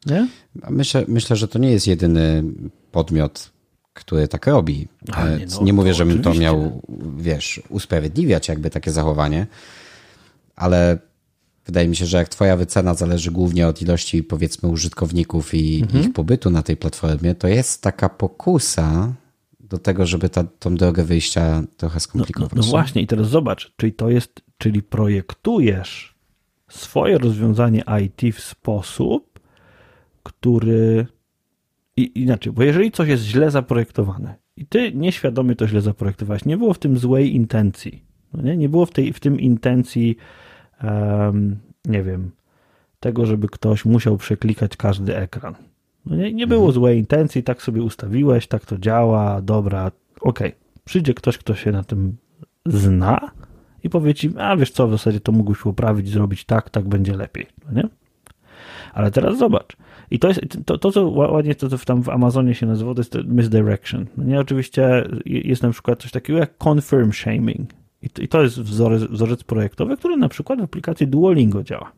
Nie? 0.06 0.28
Myślę, 0.70 1.04
myślę, 1.08 1.36
że 1.36 1.48
to 1.48 1.58
nie 1.58 1.70
jest 1.70 1.86
jedyny 1.86 2.44
podmiot, 2.92 3.50
który 3.94 4.28
tak 4.28 4.46
robi. 4.46 4.88
E, 5.16 5.38
nie, 5.38 5.46
no, 5.46 5.62
nie, 5.62 5.72
mówię, 5.72 5.94
żebym 5.94 6.22
to 6.22 6.34
miał, 6.34 6.82
wiesz, 7.16 7.62
usprawiedliwiać 7.68 8.48
jakby 8.48 8.70
takie 8.70 8.90
zachowanie, 8.90 9.46
ale 10.56 10.98
wydaje 11.66 11.88
mi 11.88 11.96
się, 11.96 12.06
że 12.06 12.16
jak 12.16 12.28
twoja 12.28 12.56
wycena 12.56 12.94
zależy 12.94 13.30
głównie 13.30 13.68
od 13.68 13.82
ilości 13.82 14.22
powiedzmy 14.22 14.68
użytkowników 14.68 15.54
i 15.54 15.82
mhm. 15.82 16.04
ich 16.04 16.12
pobytu 16.12 16.50
na 16.50 16.62
tej 16.62 16.76
platformie, 16.76 17.34
to 17.34 17.48
jest 17.48 17.82
taka 17.82 18.08
pokusa 18.08 19.12
do 19.60 19.78
tego, 19.78 20.06
żeby 20.06 20.28
ta, 20.28 20.44
tą 20.44 20.74
drogę 20.74 21.04
wyjścia 21.04 21.62
trochę 21.76 22.00
skomplikować. 22.00 22.52
No, 22.52 22.60
no, 22.60 22.66
no 22.66 22.70
właśnie 22.70 23.02
i 23.02 23.06
teraz 23.06 23.28
zobacz, 23.28 23.72
czyli 23.76 23.92
to 23.92 24.10
jest 24.10 24.44
czyli 24.58 24.82
projektujesz 24.82 26.14
swoje 26.68 27.18
rozwiązanie 27.18 27.84
IT 28.04 28.34
w 28.34 28.40
sposób, 28.40 29.40
który. 30.22 31.06
I, 31.96 32.22
inaczej, 32.22 32.52
bo 32.52 32.62
jeżeli 32.62 32.90
coś 32.90 33.08
jest 33.08 33.22
źle 33.22 33.50
zaprojektowane 33.50 34.34
i 34.56 34.66
ty 34.66 34.92
nieświadomie 34.92 35.56
to 35.56 35.68
źle 35.68 35.80
zaprojektowałeś, 35.80 36.44
nie 36.44 36.56
było 36.56 36.74
w 36.74 36.78
tym 36.78 36.98
złej 36.98 37.34
intencji, 37.34 38.04
no 38.32 38.42
nie? 38.42 38.56
nie 38.56 38.68
było 38.68 38.86
w, 38.86 38.90
tej, 38.90 39.12
w 39.12 39.20
tym 39.20 39.40
intencji, 39.40 40.16
um, 40.82 41.58
nie 41.84 42.02
wiem, 42.02 42.30
tego, 43.00 43.26
żeby 43.26 43.48
ktoś 43.48 43.84
musiał 43.84 44.16
przeklikać 44.16 44.76
każdy 44.76 45.16
ekran. 45.16 45.54
No 46.06 46.16
nie, 46.16 46.32
nie 46.32 46.46
było 46.46 46.60
mhm. 46.60 46.74
złej 46.74 46.98
intencji, 46.98 47.42
tak 47.42 47.62
sobie 47.62 47.82
ustawiłeś, 47.82 48.46
tak 48.46 48.66
to 48.66 48.78
działa, 48.78 49.42
dobra, 49.42 49.90
okej. 50.20 50.48
Okay. 50.48 50.60
Przyjdzie 50.84 51.14
ktoś, 51.14 51.38
kto 51.38 51.54
się 51.54 51.72
na 51.72 51.84
tym 51.84 52.16
zna, 52.66 53.30
i 53.84 53.90
powie 53.90 54.14
ci, 54.14 54.30
a 54.38 54.56
wiesz 54.56 54.70
co, 54.70 54.88
w 54.88 54.90
zasadzie 54.90 55.20
to 55.20 55.32
mógłbyś 55.32 55.58
poprawić, 55.58 56.08
zrobić 56.08 56.44
tak, 56.44 56.70
tak 56.70 56.88
będzie 56.88 57.16
lepiej, 57.16 57.46
no 57.66 57.72
nie? 57.72 57.88
Ale 58.92 59.10
teraz 59.10 59.38
zobacz, 59.38 59.76
i 60.10 60.18
to 60.18 60.28
jest 60.28 60.40
to, 60.66 60.78
to 60.78 60.92
co 60.92 61.08
ładnie 61.08 61.54
to, 61.54 61.68
co 61.68 61.78
tam 61.78 62.02
w 62.02 62.08
Amazonie 62.08 62.54
się 62.54 62.66
nazywa, 62.66 62.94
to 62.94 63.00
jest 63.00 63.16
misdirection. 63.24 64.06
No 64.16 64.24
nie, 64.24 64.40
oczywiście 64.40 65.08
jest 65.24 65.62
na 65.62 65.70
przykład 65.70 66.02
coś 66.02 66.10
takiego 66.10 66.38
jak 66.38 66.68
confirm 66.68 67.12
shaming. 67.12 67.70
I 68.02 68.10
to, 68.10 68.22
i 68.22 68.28
to 68.28 68.42
jest 68.42 68.60
wzorzec, 68.60 69.10
wzorzec 69.10 69.44
projektowy, 69.44 69.96
który 69.96 70.16
na 70.16 70.28
przykład 70.28 70.60
w 70.60 70.62
aplikacji 70.62 71.06
Duolingo 71.06 71.62
działa. 71.62 71.92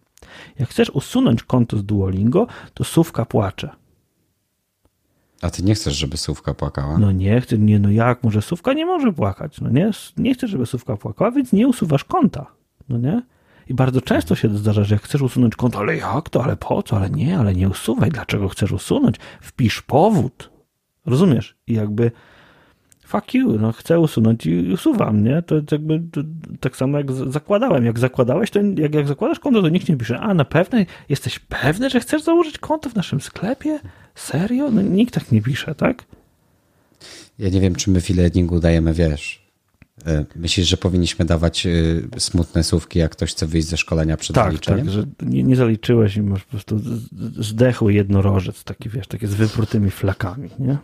Jak 0.59 0.69
chcesz 0.69 0.91
usunąć 0.91 1.43
konto 1.43 1.77
z 1.77 1.85
Duolingo, 1.85 2.47
to 2.75 2.85
słówka 2.85 3.25
płacze. 3.25 3.71
A 5.47 5.51
ty 5.51 5.63
nie 5.63 5.75
chcesz, 5.75 5.97
żeby 5.97 6.17
słówka 6.17 6.55
płakała? 6.55 6.99
No 6.99 7.13
nie 7.13 7.41
chcę, 7.41 7.59
nie, 7.59 7.79
no 7.79 7.91
jak, 7.91 8.23
może 8.23 8.43
słówka 8.43 8.73
nie 8.73 8.87
może 8.87 9.13
płakać, 9.13 9.61
no 9.61 9.71
nie, 9.71 9.91
nie 10.17 10.35
chcę, 10.35 10.49
żeby 10.49 10.67
słówka 10.67 10.97
płakała, 10.97 11.31
więc 11.31 11.53
nie 11.53 11.69
usuwasz 11.69 12.05
konta, 12.05 12.47
no 12.89 12.99
nie? 12.99 13.23
I 13.69 13.75
bardzo 13.75 14.01
często 14.01 14.35
się 14.35 14.59
zdarza, 14.59 14.85
że 14.85 14.95
jak 14.95 15.03
chcesz 15.03 15.23
usunąć 15.23 15.57
konto, 15.57 15.79
ale 15.79 15.97
jak 15.97 16.29
to, 16.29 16.45
ale 16.45 16.57
po 16.57 16.83
co, 16.83 16.97
ale 16.97 17.11
nie, 17.11 17.39
ale 17.39 17.55
nie 17.55 17.69
usuwaj, 17.69 18.11
dlaczego 18.11 18.49
chcesz 18.49 18.73
usunąć? 18.73 19.17
Wpisz 19.41 19.83
powód, 19.83 20.51
rozumiesz? 21.07 21.57
I 21.67 21.75
jakby 21.75 22.11
fuck 23.07 23.35
you, 23.35 23.59
no 23.59 23.73
chcę 23.73 24.01
usunąć 24.01 24.47
i 24.47 24.73
usuwam, 24.73 25.25
nie? 25.25 25.43
To 25.43 25.55
jakby 25.55 26.03
to, 26.13 26.21
tak 26.61 26.77
samo 26.77 26.99
jak 26.99 27.13
zakładałem. 27.13 27.85
Jak 27.85 27.99
zakładałeś, 27.99 28.51
to 28.51 28.61
jak, 28.77 28.95
jak 28.95 29.09
zakładasz 29.09 29.39
konto, 29.39 29.63
to 29.63 29.69
nikt 29.69 29.89
nie 29.89 29.97
pisze, 29.97 30.21
a 30.21 30.35
na 30.35 30.45
pewno 30.45 30.79
jesteś 31.09 31.39
pewny, 31.39 31.91
że 31.91 32.01
chcesz 32.01 32.23
założyć 32.23 32.59
konto 32.59 32.91
w 32.91 32.95
naszym 32.95 33.21
sklepie? 33.21 33.81
Serio? 34.17 34.71
No 34.71 34.83
nikt 34.83 35.15
tak 35.15 35.33
nie 35.33 35.43
pisze, 35.43 35.75
tak? 35.75 36.05
Ja 37.39 37.49
nie 37.49 37.61
wiem, 37.61 37.75
czy 37.75 37.91
my 37.91 38.01
w 38.01 38.11
e 38.11 38.61
dajemy, 38.61 38.93
wiesz, 38.93 39.47
e, 40.07 40.25
Myślisz, 40.37 40.69
że 40.69 40.77
powinniśmy 40.77 41.25
dawać 41.25 41.67
e, 41.67 41.71
smutne 42.19 42.65
słówki, 42.65 42.99
jak 42.99 43.13
ktoś 43.13 43.31
chce 43.31 43.47
wyjść 43.47 43.69
ze 43.69 43.77
szkolenia 43.77 44.17
przed 44.17 44.37
tak, 44.37 44.47
zaliczeniem? 44.47 44.87
Tak, 44.87 44.95
że 44.95 45.05
nie, 45.23 45.43
nie, 45.43 45.57
zaliczyłeś 45.57 46.17
i 46.17 46.23
masz 46.23 46.45
po 46.45 46.51
prostu 46.51 46.81
zdechły 47.39 47.95
jednorożec, 47.95 48.65
taki 48.65 48.89
wiesz, 48.89 49.07
taki 49.07 49.27
z 49.27 49.35
wyprutymi 49.35 49.91
flakami, 49.91 50.51
nie? 50.59 50.77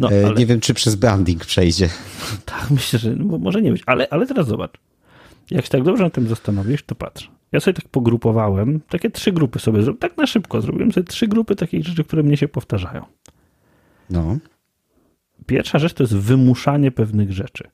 No, 0.00 0.12
e, 0.12 0.26
ale... 0.26 0.34
Nie 0.34 0.46
wiem, 0.46 0.60
czy 0.60 0.74
przez 0.74 0.94
branding 0.94 1.44
przejdzie. 1.44 1.88
Tak, 2.44 2.70
myślę, 2.70 2.98
że 2.98 3.10
no, 3.16 3.38
może 3.38 3.62
nie 3.62 3.72
być, 3.72 3.82
ale, 3.86 4.08
ale 4.10 4.26
teraz 4.26 4.46
zobacz. 4.46 4.78
Jak 5.50 5.64
się 5.64 5.70
tak 5.70 5.82
dobrze 5.82 6.04
na 6.04 6.10
tym 6.10 6.28
zastanowisz, 6.28 6.82
to 6.82 6.94
patrz. 6.94 7.30
Ja 7.54 7.60
sobie 7.60 7.74
tak 7.74 7.88
pogrupowałem, 7.88 8.80
takie 8.88 9.10
trzy 9.10 9.32
grupy 9.32 9.58
sobie, 9.58 9.80
tak 10.00 10.16
na 10.16 10.26
szybko 10.26 10.60
zrobiłem 10.60 10.92
sobie 10.92 11.06
trzy 11.06 11.28
grupy 11.28 11.56
takich 11.56 11.84
rzeczy, 11.84 12.04
które 12.04 12.22
mnie 12.22 12.36
się 12.36 12.48
powtarzają. 12.48 13.04
No. 14.10 14.36
Pierwsza 15.46 15.78
rzecz 15.78 15.94
to 15.94 16.02
jest 16.02 16.16
wymuszanie 16.16 16.90
pewnych 16.90 17.32
rzeczy 17.32 17.68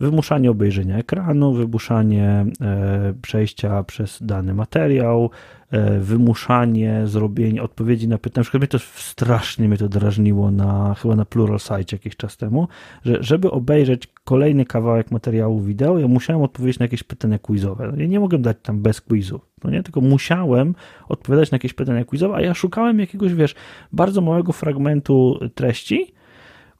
wymuszanie 0.00 0.50
obejrzenia 0.50 0.96
ekranu, 0.96 1.52
wymuszanie 1.52 2.46
e, 2.60 3.14
przejścia 3.22 3.82
przez 3.82 4.22
dany 4.22 4.54
materiał, 4.54 5.30
e, 5.70 5.98
wymuszanie 5.98 7.02
zrobienia 7.04 7.62
odpowiedzi 7.62 8.08
na 8.08 8.18
pytania. 8.18 8.40
Na 8.40 8.44
przykład 8.44 8.60
mnie 8.60 8.68
to 8.68 8.78
strasznie 8.78 9.68
mnie 9.68 9.78
to 9.78 9.88
drażniło 9.88 10.50
na, 10.50 10.94
chyba 10.94 11.16
na 11.16 11.24
Plural 11.24 11.58
Site 11.58 11.96
jakiś 11.96 12.16
czas 12.16 12.36
temu, 12.36 12.68
że 13.04 13.16
żeby 13.20 13.50
obejrzeć 13.50 14.08
kolejny 14.24 14.64
kawałek 14.64 15.10
materiału 15.10 15.60
wideo, 15.60 15.98
ja 15.98 16.08
musiałem 16.08 16.42
odpowiedzieć 16.42 16.78
na 16.78 16.84
jakieś 16.84 17.02
pytania 17.02 17.38
quizowe. 17.38 17.92
Ja 17.96 18.06
nie 18.06 18.20
mogłem 18.20 18.42
dać 18.42 18.56
tam 18.62 18.82
bez 18.82 19.00
quizów, 19.00 19.40
no 19.64 19.70
nie? 19.70 19.82
tylko 19.82 20.00
musiałem 20.00 20.74
odpowiadać 21.08 21.50
na 21.50 21.54
jakieś 21.54 21.74
pytania 21.74 22.04
quizowe, 22.04 22.34
a 22.34 22.40
ja 22.40 22.54
szukałem 22.54 23.00
jakiegoś, 23.00 23.34
wiesz, 23.34 23.54
bardzo 23.92 24.20
małego 24.20 24.52
fragmentu 24.52 25.38
treści, 25.54 26.17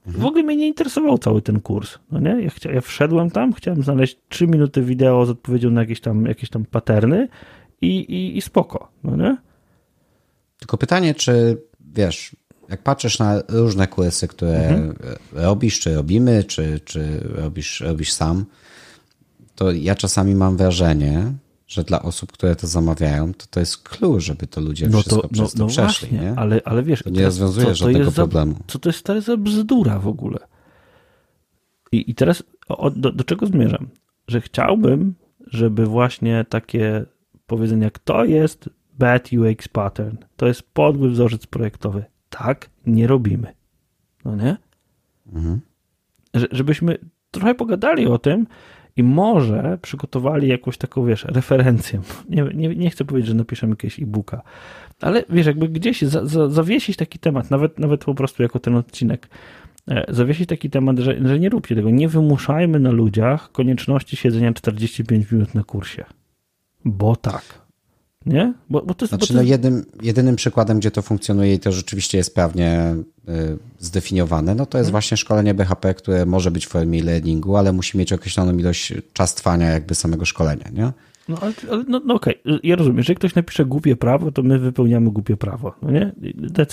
w 0.08 0.24
ogóle 0.24 0.42
mnie 0.42 0.56
nie 0.56 0.66
interesował 0.66 1.18
cały 1.18 1.42
ten 1.42 1.60
kurs. 1.60 1.98
No 2.10 2.20
nie? 2.20 2.42
Ja, 2.42 2.50
chcia, 2.50 2.72
ja 2.72 2.80
wszedłem 2.80 3.30
tam, 3.30 3.52
chciałem 3.52 3.82
znaleźć 3.82 4.18
3 4.28 4.46
minuty 4.46 4.82
wideo 4.82 5.26
z 5.26 5.30
odpowiedzią 5.30 5.70
na 5.70 5.80
jakieś 5.80 6.00
tam, 6.00 6.24
jakieś 6.24 6.50
tam 6.50 6.64
paterny 6.64 7.28
i, 7.80 7.98
i, 7.98 8.36
i 8.36 8.42
spoko. 8.42 8.88
No 9.04 9.16
nie? 9.16 9.36
Tylko 10.58 10.78
pytanie, 10.78 11.14
czy 11.14 11.62
wiesz, 11.94 12.36
jak 12.68 12.82
patrzysz 12.82 13.18
na 13.18 13.42
różne 13.48 13.86
kursy, 13.86 14.28
które 14.28 14.68
mhm. 14.68 14.94
robisz, 15.32 15.80
czy 15.80 15.94
robimy, 15.94 16.44
czy, 16.44 16.80
czy 16.84 17.20
robisz, 17.24 17.80
robisz 17.80 18.12
sam, 18.12 18.44
to 19.54 19.72
ja 19.72 19.94
czasami 19.94 20.34
mam 20.34 20.56
wrażenie, 20.56 21.32
że 21.68 21.84
dla 21.84 22.02
osób, 22.02 22.32
które 22.32 22.56
to 22.56 22.66
zamawiają, 22.66 23.34
to 23.34 23.46
to 23.50 23.60
jest 23.60 23.88
clue, 23.88 24.20
żeby 24.20 24.46
to 24.46 24.60
ludzie 24.60 24.88
no 24.88 24.98
wszystko 25.00 25.22
to, 25.22 25.28
przez 25.28 25.54
no, 25.54 25.58
to 25.58 25.64
no 25.64 25.66
przeszli. 25.66 26.08
Właśnie, 26.08 26.30
nie? 26.30 26.38
Ale, 26.38 26.60
ale 26.64 26.82
wiesz, 26.82 27.02
to 27.02 27.10
nie 27.10 27.24
rozwiązuje 27.24 27.66
co, 27.66 27.74
żadnego 27.74 28.12
problemu. 28.12 28.52
Za, 28.52 28.58
co 28.66 28.78
to 28.78 28.88
jest 28.88 28.98
stary 28.98 29.20
za 29.20 29.36
bzdura 29.36 29.98
w 29.98 30.08
ogóle? 30.08 30.38
I, 31.92 32.10
i 32.10 32.14
teraz 32.14 32.42
o, 32.68 32.90
do, 32.90 33.12
do 33.12 33.24
czego 33.24 33.46
zmierzam? 33.46 33.88
Że 34.28 34.40
chciałbym, 34.40 35.14
żeby 35.46 35.86
właśnie 35.86 36.44
takie 36.48 37.04
powiedzenie 37.46 37.84
jak 37.84 37.98
to 37.98 38.24
jest 38.24 38.70
bad 38.98 39.30
UX 39.32 39.68
pattern, 39.68 40.16
to 40.36 40.46
jest 40.46 40.62
podły 40.62 41.10
wzorzec 41.10 41.46
projektowy. 41.46 42.04
Tak 42.30 42.70
nie 42.86 43.06
robimy. 43.06 43.54
No 44.24 44.36
nie? 44.36 44.56
Mhm. 45.32 45.60
Że, 46.34 46.46
żebyśmy 46.52 46.98
trochę 47.30 47.54
pogadali 47.54 48.06
o 48.06 48.18
tym, 48.18 48.46
i 48.98 49.02
może 49.02 49.78
przygotowali 49.82 50.48
jakąś 50.48 50.78
taką, 50.78 51.06
wiesz, 51.06 51.24
referencję. 51.24 52.00
Nie, 52.28 52.42
nie, 52.54 52.76
nie 52.76 52.90
chcę 52.90 53.04
powiedzieć, 53.04 53.28
że 53.28 53.34
napiszemy 53.34 53.72
jakiegoś 53.72 54.00
e-booka, 54.00 54.42
ale 55.00 55.24
wiesz, 55.28 55.46
jakby 55.46 55.68
gdzieś 55.68 56.02
za, 56.02 56.26
za, 56.26 56.48
zawiesić 56.48 56.96
taki 56.96 57.18
temat, 57.18 57.50
nawet, 57.50 57.78
nawet 57.78 58.04
po 58.04 58.14
prostu 58.14 58.42
jako 58.42 58.58
ten 58.58 58.76
odcinek, 58.76 59.28
e, 59.88 60.04
zawiesić 60.08 60.48
taki 60.48 60.70
temat, 60.70 60.98
że, 60.98 61.28
że 61.28 61.38
nie 61.38 61.48
róbcie 61.48 61.74
tego, 61.74 61.90
nie 61.90 62.08
wymuszajmy 62.08 62.80
na 62.80 62.90
ludziach 62.90 63.52
konieczności 63.52 64.16
siedzenia 64.16 64.52
45 64.52 65.32
minut 65.32 65.54
na 65.54 65.64
kursie. 65.64 66.04
Bo 66.84 67.16
tak. 67.16 67.67
Nie? 68.26 68.54
Bo, 68.70 68.82
bo 68.82 68.94
to 68.94 69.04
jest, 69.04 69.10
znaczy, 69.10 69.28
to 69.28 69.34
no 69.34 69.42
jednym, 69.42 69.84
jedynym 70.02 70.36
przykładem, 70.36 70.78
gdzie 70.78 70.90
to 70.90 71.02
funkcjonuje 71.02 71.54
i 71.54 71.58
to 71.58 71.72
rzeczywiście 71.72 72.18
jest 72.18 72.34
prawnie 72.34 72.94
y, 73.28 73.58
zdefiniowane, 73.78 74.54
no 74.54 74.66
to 74.66 74.78
jest 74.78 74.86
hmm. 74.86 74.92
właśnie 74.92 75.16
szkolenie 75.16 75.54
BHP, 75.54 75.94
które 75.94 76.26
może 76.26 76.50
być 76.50 76.66
w 76.66 76.68
formie 76.68 77.02
learningu, 77.04 77.56
ale 77.56 77.72
musi 77.72 77.98
mieć 77.98 78.12
określoną 78.12 78.58
ilość 78.58 78.92
czas 79.12 79.34
trwania 79.34 79.66
jakby 79.70 79.94
samego 79.94 80.24
szkolenia, 80.24 80.70
nie? 80.72 80.92
No, 81.28 81.36
ale, 81.40 81.52
ale 81.70 81.84
no, 81.88 82.00
no 82.04 82.14
okej, 82.14 82.40
okay. 82.44 82.60
ja 82.62 82.76
rozumiem, 82.76 82.98
jeżeli 82.98 83.16
ktoś 83.16 83.34
napisze 83.34 83.64
głupie 83.64 83.96
prawo, 83.96 84.32
to 84.32 84.42
my 84.42 84.58
wypełniamy 84.58 85.10
głupie 85.10 85.36
prawo, 85.36 85.74
no 85.82 85.90
nie? 85.90 86.12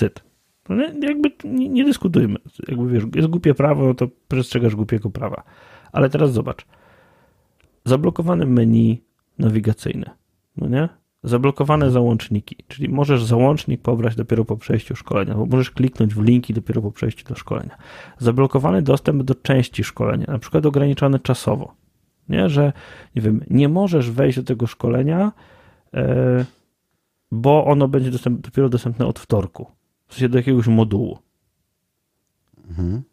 It. 0.06 0.24
No 0.70 0.76
nie? 0.76 1.08
Jakby 1.08 1.32
nie, 1.44 1.70
nie 1.70 1.86
dyskutujmy. 1.86 2.40
Jakby 2.68 2.90
wiesz, 2.90 3.04
jest 3.16 3.28
głupie 3.28 3.54
prawo, 3.54 3.88
no 3.88 3.94
to 3.94 4.08
przestrzegasz 4.28 4.76
głupiego 4.76 5.10
prawa. 5.10 5.44
Ale 5.92 6.10
teraz 6.10 6.34
zobacz. 6.34 6.66
Zablokowane 7.86 8.46
menu 8.46 9.04
nawigacyjne, 9.40 10.10
no 10.58 10.68
nie? 10.68 10.90
Zablokowane 11.26 11.92
załączniki, 11.92 12.56
czyli 12.68 12.90
możesz 12.90 13.26
załącznik 13.26 13.82
pobrać 13.82 14.16
dopiero 14.16 14.46
po 14.46 14.58
przejściu 14.58 14.96
szkolenia, 14.96 15.36
bo 15.36 15.46
możesz 15.46 15.72
kliknąć 15.72 16.16
w 16.16 16.24
linki 16.24 16.54
dopiero 16.54 16.82
po 16.82 16.92
przejściu 16.92 17.26
do 17.26 17.36
szkolenia. 17.36 17.78
Zablokowany 18.18 18.82
dostęp 18.82 19.24
do 19.24 19.36
części 19.36 19.84
szkolenia, 19.84 20.26
na 20.28 20.40
przykład 20.40 20.66
ograniczony 20.66 21.20
czasowo, 21.20 21.74
nie, 22.30 22.50
że 22.50 22.74
nie 23.16 23.22
wiem, 23.22 23.46
nie 23.50 23.70
możesz 23.70 24.12
wejść 24.12 24.38
do 24.38 24.44
tego 24.44 24.68
szkolenia, 24.68 25.32
e, 25.94 26.46
bo 27.32 27.66
ono 27.66 27.88
będzie 27.88 28.12
dostęp, 28.12 28.42
dopiero 28.42 28.70
dostępne 28.70 29.06
od 29.06 29.20
wtorku, 29.20 29.68
w 30.08 30.14
sensie 30.14 30.30
do 30.30 30.38
jakiegoś 30.38 30.68
modułu. 30.68 31.18
Mhm. 32.70 33.04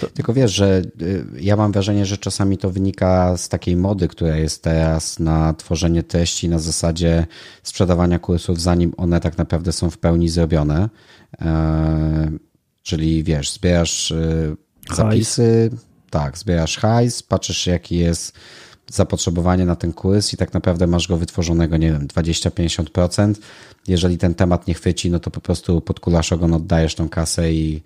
To... 0.00 0.06
Tylko 0.06 0.32
wiesz, 0.32 0.52
że 0.52 0.82
y, 1.02 1.24
ja 1.40 1.56
mam 1.56 1.72
wrażenie, 1.72 2.06
że 2.06 2.18
czasami 2.18 2.58
to 2.58 2.70
wynika 2.70 3.36
z 3.36 3.48
takiej 3.48 3.76
mody, 3.76 4.08
która 4.08 4.36
jest 4.36 4.62
teraz 4.62 5.18
na 5.18 5.54
tworzenie 5.54 6.02
treści 6.02 6.48
na 6.48 6.58
zasadzie 6.58 7.26
sprzedawania 7.62 8.18
kursów, 8.18 8.60
zanim 8.60 8.92
one 8.96 9.20
tak 9.20 9.38
naprawdę 9.38 9.72
są 9.72 9.90
w 9.90 9.98
pełni 9.98 10.28
zrobione. 10.28 10.88
E, 11.40 12.30
czyli 12.82 13.24
wiesz, 13.24 13.52
zbierasz 13.52 14.10
y, 14.10 14.56
zapisy, 14.94 15.70
hajs. 15.70 15.82
tak, 16.10 16.38
zbierasz 16.38 16.78
hajs, 16.78 17.22
patrzysz 17.22 17.66
jaki 17.66 17.96
jest 17.98 18.32
zapotrzebowanie 18.90 19.64
na 19.64 19.76
ten 19.76 19.92
kurs 19.92 20.32
i 20.32 20.36
tak 20.36 20.54
naprawdę 20.54 20.86
masz 20.86 21.08
go 21.08 21.16
wytworzonego, 21.16 21.76
nie 21.76 21.92
wiem, 21.92 22.08
20-50%. 22.08 23.34
Jeżeli 23.88 24.18
ten 24.18 24.34
temat 24.34 24.66
nie 24.66 24.74
chwyci, 24.74 25.10
no 25.10 25.18
to 25.18 25.30
po 25.30 25.40
prostu 25.40 25.80
podkulasz 25.80 26.32
ogon, 26.32 26.54
oddajesz 26.54 26.94
tą 26.94 27.08
kasę 27.08 27.52
i 27.52 27.82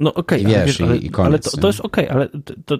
no 0.00 0.14
okej, 0.14 0.46
okay, 0.46 0.62
ale, 0.62 0.72
ale, 0.80 1.26
ale 1.26 1.38
to, 1.38 1.56
to, 1.56 1.66
jest 1.66 1.80
okej, 1.80 2.04
okay, 2.04 2.16
ale 2.16 2.28
to, 2.28 2.54
to, 2.64 2.78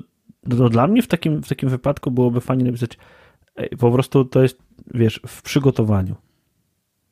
to, 0.56 0.68
dla 0.68 0.86
mnie 0.86 1.02
w 1.02 1.06
takim, 1.06 1.42
w 1.42 1.48
takim 1.48 1.68
wypadku 1.68 2.10
byłoby 2.10 2.40
fajnie 2.40 2.64
napisać 2.64 2.98
po 3.78 3.92
prostu 3.92 4.24
to 4.24 4.42
jest, 4.42 4.58
wiesz, 4.94 5.20
w 5.26 5.42
przygotowaniu. 5.42 6.14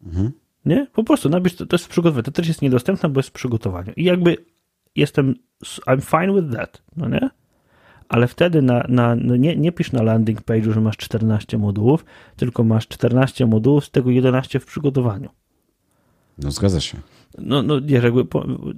Mhm. 0.06 0.32
Nie? 0.64 0.86
Po 0.92 1.04
prostu 1.04 1.28
napisz, 1.28 1.56
to, 1.56 1.66
to 1.66 1.74
jest 1.74 1.84
w 1.84 1.88
przygotowaniu. 1.88 2.22
To 2.22 2.30
też 2.30 2.48
jest 2.48 2.62
niedostępne, 2.62 3.08
bo 3.08 3.18
jest 3.18 3.28
w 3.28 3.32
przygotowaniu. 3.32 3.92
I 3.96 4.04
jakby 4.04 4.36
jestem, 4.96 5.34
I'm 5.86 6.00
fine 6.00 6.42
with 6.42 6.56
that, 6.56 6.82
no 6.96 7.08
nie? 7.08 7.30
Ale 8.08 8.28
wtedy 8.28 8.62
na, 8.62 8.84
na, 8.88 9.16
no 9.16 9.36
nie, 9.36 9.56
nie 9.56 9.72
pisz 9.72 9.92
na 9.92 10.02
landing 10.02 10.42
page'u, 10.42 10.72
że 10.72 10.80
masz 10.80 10.96
14 10.96 11.58
modułów, 11.58 12.04
tylko 12.36 12.64
masz 12.64 12.88
14 12.88 13.46
modułów, 13.46 13.84
z 13.84 13.90
tego 13.90 14.10
11 14.10 14.60
w 14.60 14.66
przygotowaniu. 14.66 15.28
No 16.38 16.50
zgadza 16.50 16.80
się. 16.80 16.98
No, 17.38 17.62
no 17.62 17.80
żeby, 18.00 18.26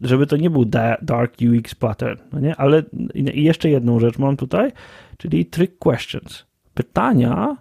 żeby 0.03 0.27
to 0.27 0.37
nie 0.37 0.51
był 0.51 0.65
dark 1.03 1.37
UX 1.59 1.75
pattern, 1.75 2.21
no 2.33 2.41
nie? 2.41 2.57
Ale 2.57 2.83
i 3.15 3.43
jeszcze 3.43 3.71
jedną 3.71 4.01
rzecz 4.01 4.19
mam 4.19 4.37
tutaj, 4.37 4.73
czyli 5.17 5.47
trick 5.47 5.79
questions. 5.79 6.47
Pytania, 6.75 7.57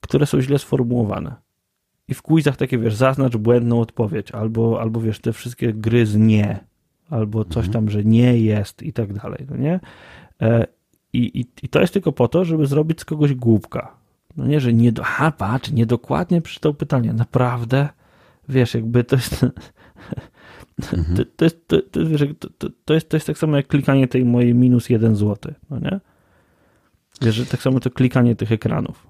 które 0.00 0.26
są 0.26 0.40
źle 0.40 0.58
sformułowane. 0.58 1.34
I 2.08 2.14
w 2.14 2.22
quizach 2.22 2.56
takie, 2.56 2.78
wiesz, 2.78 2.94
zaznacz 2.94 3.36
błędną 3.36 3.80
odpowiedź, 3.80 4.30
albo, 4.30 4.80
albo 4.80 5.00
wiesz, 5.00 5.20
te 5.20 5.32
wszystkie 5.32 5.72
gry 5.72 6.06
z 6.06 6.16
nie, 6.16 6.58
albo 7.10 7.44
coś 7.44 7.66
mhm. 7.66 7.72
tam, 7.72 7.90
że 7.90 8.04
nie 8.04 8.38
jest 8.38 8.82
i 8.82 8.92
tak 8.92 9.12
dalej, 9.12 9.46
no 9.50 9.56
nie? 9.56 9.80
E, 10.42 10.66
i, 11.12 11.40
i, 11.40 11.46
I 11.62 11.68
to 11.68 11.80
jest 11.80 11.92
tylko 11.92 12.12
po 12.12 12.28
to, 12.28 12.44
żeby 12.44 12.66
zrobić 12.66 13.00
z 13.00 13.04
kogoś 13.04 13.34
głupka. 13.34 13.96
No 14.36 14.46
nie, 14.46 14.60
że 14.60 14.72
nie, 14.72 14.92
do, 14.92 15.02
aha, 15.02 15.32
patrz, 15.32 15.70
niedokładnie 15.70 16.42
przeczytał 16.42 16.74
pytanie. 16.74 17.12
Naprawdę? 17.12 17.88
Wiesz, 18.48 18.74
jakby 18.74 19.04
to 19.04 19.16
jest... 19.16 19.46
Mhm. 20.92 21.16
To, 21.16 21.24
to, 21.36 21.44
jest, 21.44 21.68
to, 21.68 21.76
to, 22.84 22.94
jest, 22.94 23.08
to 23.08 23.16
jest 23.16 23.26
tak 23.26 23.38
samo 23.38 23.56
jak 23.56 23.66
klikanie 23.66 24.08
tej 24.08 24.24
mojej 24.24 24.54
minus 24.54 24.88
jeden 24.88 25.16
złoty, 25.16 25.54
no 25.70 25.78
nie? 25.78 26.00
Wiesz, 27.22 27.34
że 27.34 27.46
tak 27.46 27.62
samo 27.62 27.80
to 27.80 27.90
klikanie 27.90 28.36
tych 28.36 28.52
ekranów. 28.52 29.06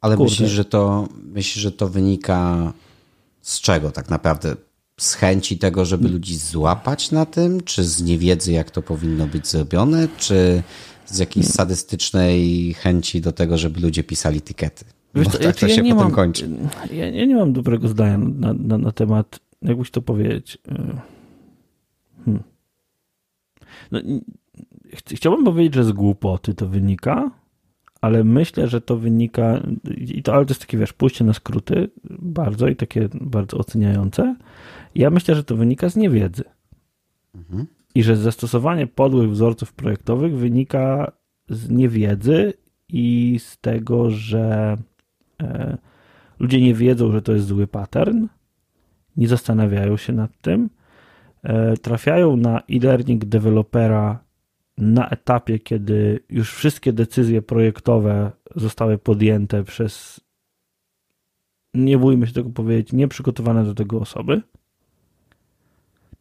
Ale 0.00 0.16
kurde. 0.16 0.30
myślisz, 0.30 0.50
że 0.50 0.64
to 0.64 1.08
myślisz, 1.24 1.62
że 1.62 1.72
to 1.72 1.88
wynika 1.88 2.72
z 3.42 3.60
czego 3.60 3.90
tak 3.90 4.10
naprawdę? 4.10 4.56
Z 5.00 5.14
chęci 5.14 5.58
tego, 5.58 5.84
żeby 5.84 6.02
mm. 6.04 6.12
ludzi 6.12 6.36
złapać 6.36 7.10
na 7.10 7.26
tym, 7.26 7.60
czy 7.60 7.84
z 7.84 8.02
niewiedzy, 8.02 8.52
jak 8.52 8.70
to 8.70 8.82
powinno 8.82 9.26
być 9.26 9.46
zrobione, 9.48 10.08
czy 10.18 10.62
z 11.06 11.18
jakiejś 11.18 11.46
mm. 11.46 11.54
sadystycznej 11.54 12.74
chęci 12.74 13.20
do 13.20 13.32
tego, 13.32 13.58
żeby 13.58 13.80
ludzie 13.80 14.04
pisali 14.04 14.42
tikety? 14.42 14.84
Wiesz, 15.14 15.28
tak 15.28 15.56
to 15.56 15.66
ja 15.66 15.74
się 15.74 15.82
nie 15.82 15.94
potem 15.94 16.06
mam, 16.06 16.14
kończy. 16.14 16.48
Ja, 16.92 17.08
ja, 17.08 17.26
nie 17.26 17.36
mam 17.36 17.52
dobrego 17.52 17.88
zdania 17.88 18.18
na, 18.18 18.52
na, 18.52 18.78
na 18.78 18.92
temat, 18.92 19.40
jakbyś 19.62 19.90
to 19.90 20.02
powiedzieć. 20.02 20.58
Y, 20.68 21.00
hmm. 22.24 22.42
No, 23.92 24.00
chciałbym 24.92 25.44
powiedzieć, 25.44 25.74
że 25.74 25.84
z 25.84 25.92
głupoty 25.92 26.54
to 26.54 26.68
wynika, 26.68 27.30
ale 28.00 28.24
myślę, 28.24 28.68
że 28.68 28.80
to 28.80 28.96
wynika, 28.96 29.62
i 29.96 30.22
to, 30.22 30.34
ale 30.34 30.44
to 30.44 30.50
jest 30.50 30.60
takie, 30.60 30.78
wiesz, 30.78 30.92
pójście 30.92 31.24
na 31.24 31.32
skróty 31.32 31.90
bardzo 32.18 32.68
i 32.68 32.76
takie 32.76 33.08
bardzo 33.20 33.58
oceniające. 33.58 34.36
Ja 34.94 35.10
myślę, 35.10 35.34
że 35.34 35.44
to 35.44 35.56
wynika 35.56 35.88
z 35.88 35.96
niewiedzy. 35.96 36.44
Mhm. 37.34 37.66
I 37.94 38.02
że 38.02 38.16
zastosowanie 38.16 38.86
podłych 38.86 39.30
wzorców 39.30 39.72
projektowych 39.72 40.36
wynika 40.36 41.12
z 41.48 41.70
niewiedzy 41.70 42.52
i 42.88 43.36
z 43.38 43.58
tego, 43.58 44.10
że 44.10 44.76
ludzie 46.38 46.60
nie 46.60 46.74
wiedzą, 46.74 47.12
że 47.12 47.22
to 47.22 47.32
jest 47.32 47.46
zły 47.46 47.66
pattern, 47.66 48.26
nie 49.16 49.28
zastanawiają 49.28 49.96
się 49.96 50.12
nad 50.12 50.40
tym, 50.40 50.70
e, 51.42 51.76
trafiają 51.76 52.36
na 52.36 52.60
e-learning 52.60 53.24
dewelopera 53.24 54.24
na 54.78 55.08
etapie, 55.08 55.58
kiedy 55.58 56.20
już 56.28 56.54
wszystkie 56.54 56.92
decyzje 56.92 57.42
projektowe 57.42 58.32
zostały 58.56 58.98
podjęte 58.98 59.64
przez, 59.64 60.20
nie 61.74 61.98
bójmy 61.98 62.26
się 62.26 62.32
tego 62.32 62.50
powiedzieć, 62.50 62.92
nieprzygotowane 62.92 63.64
do 63.64 63.74
tego 63.74 64.00
osoby. 64.00 64.42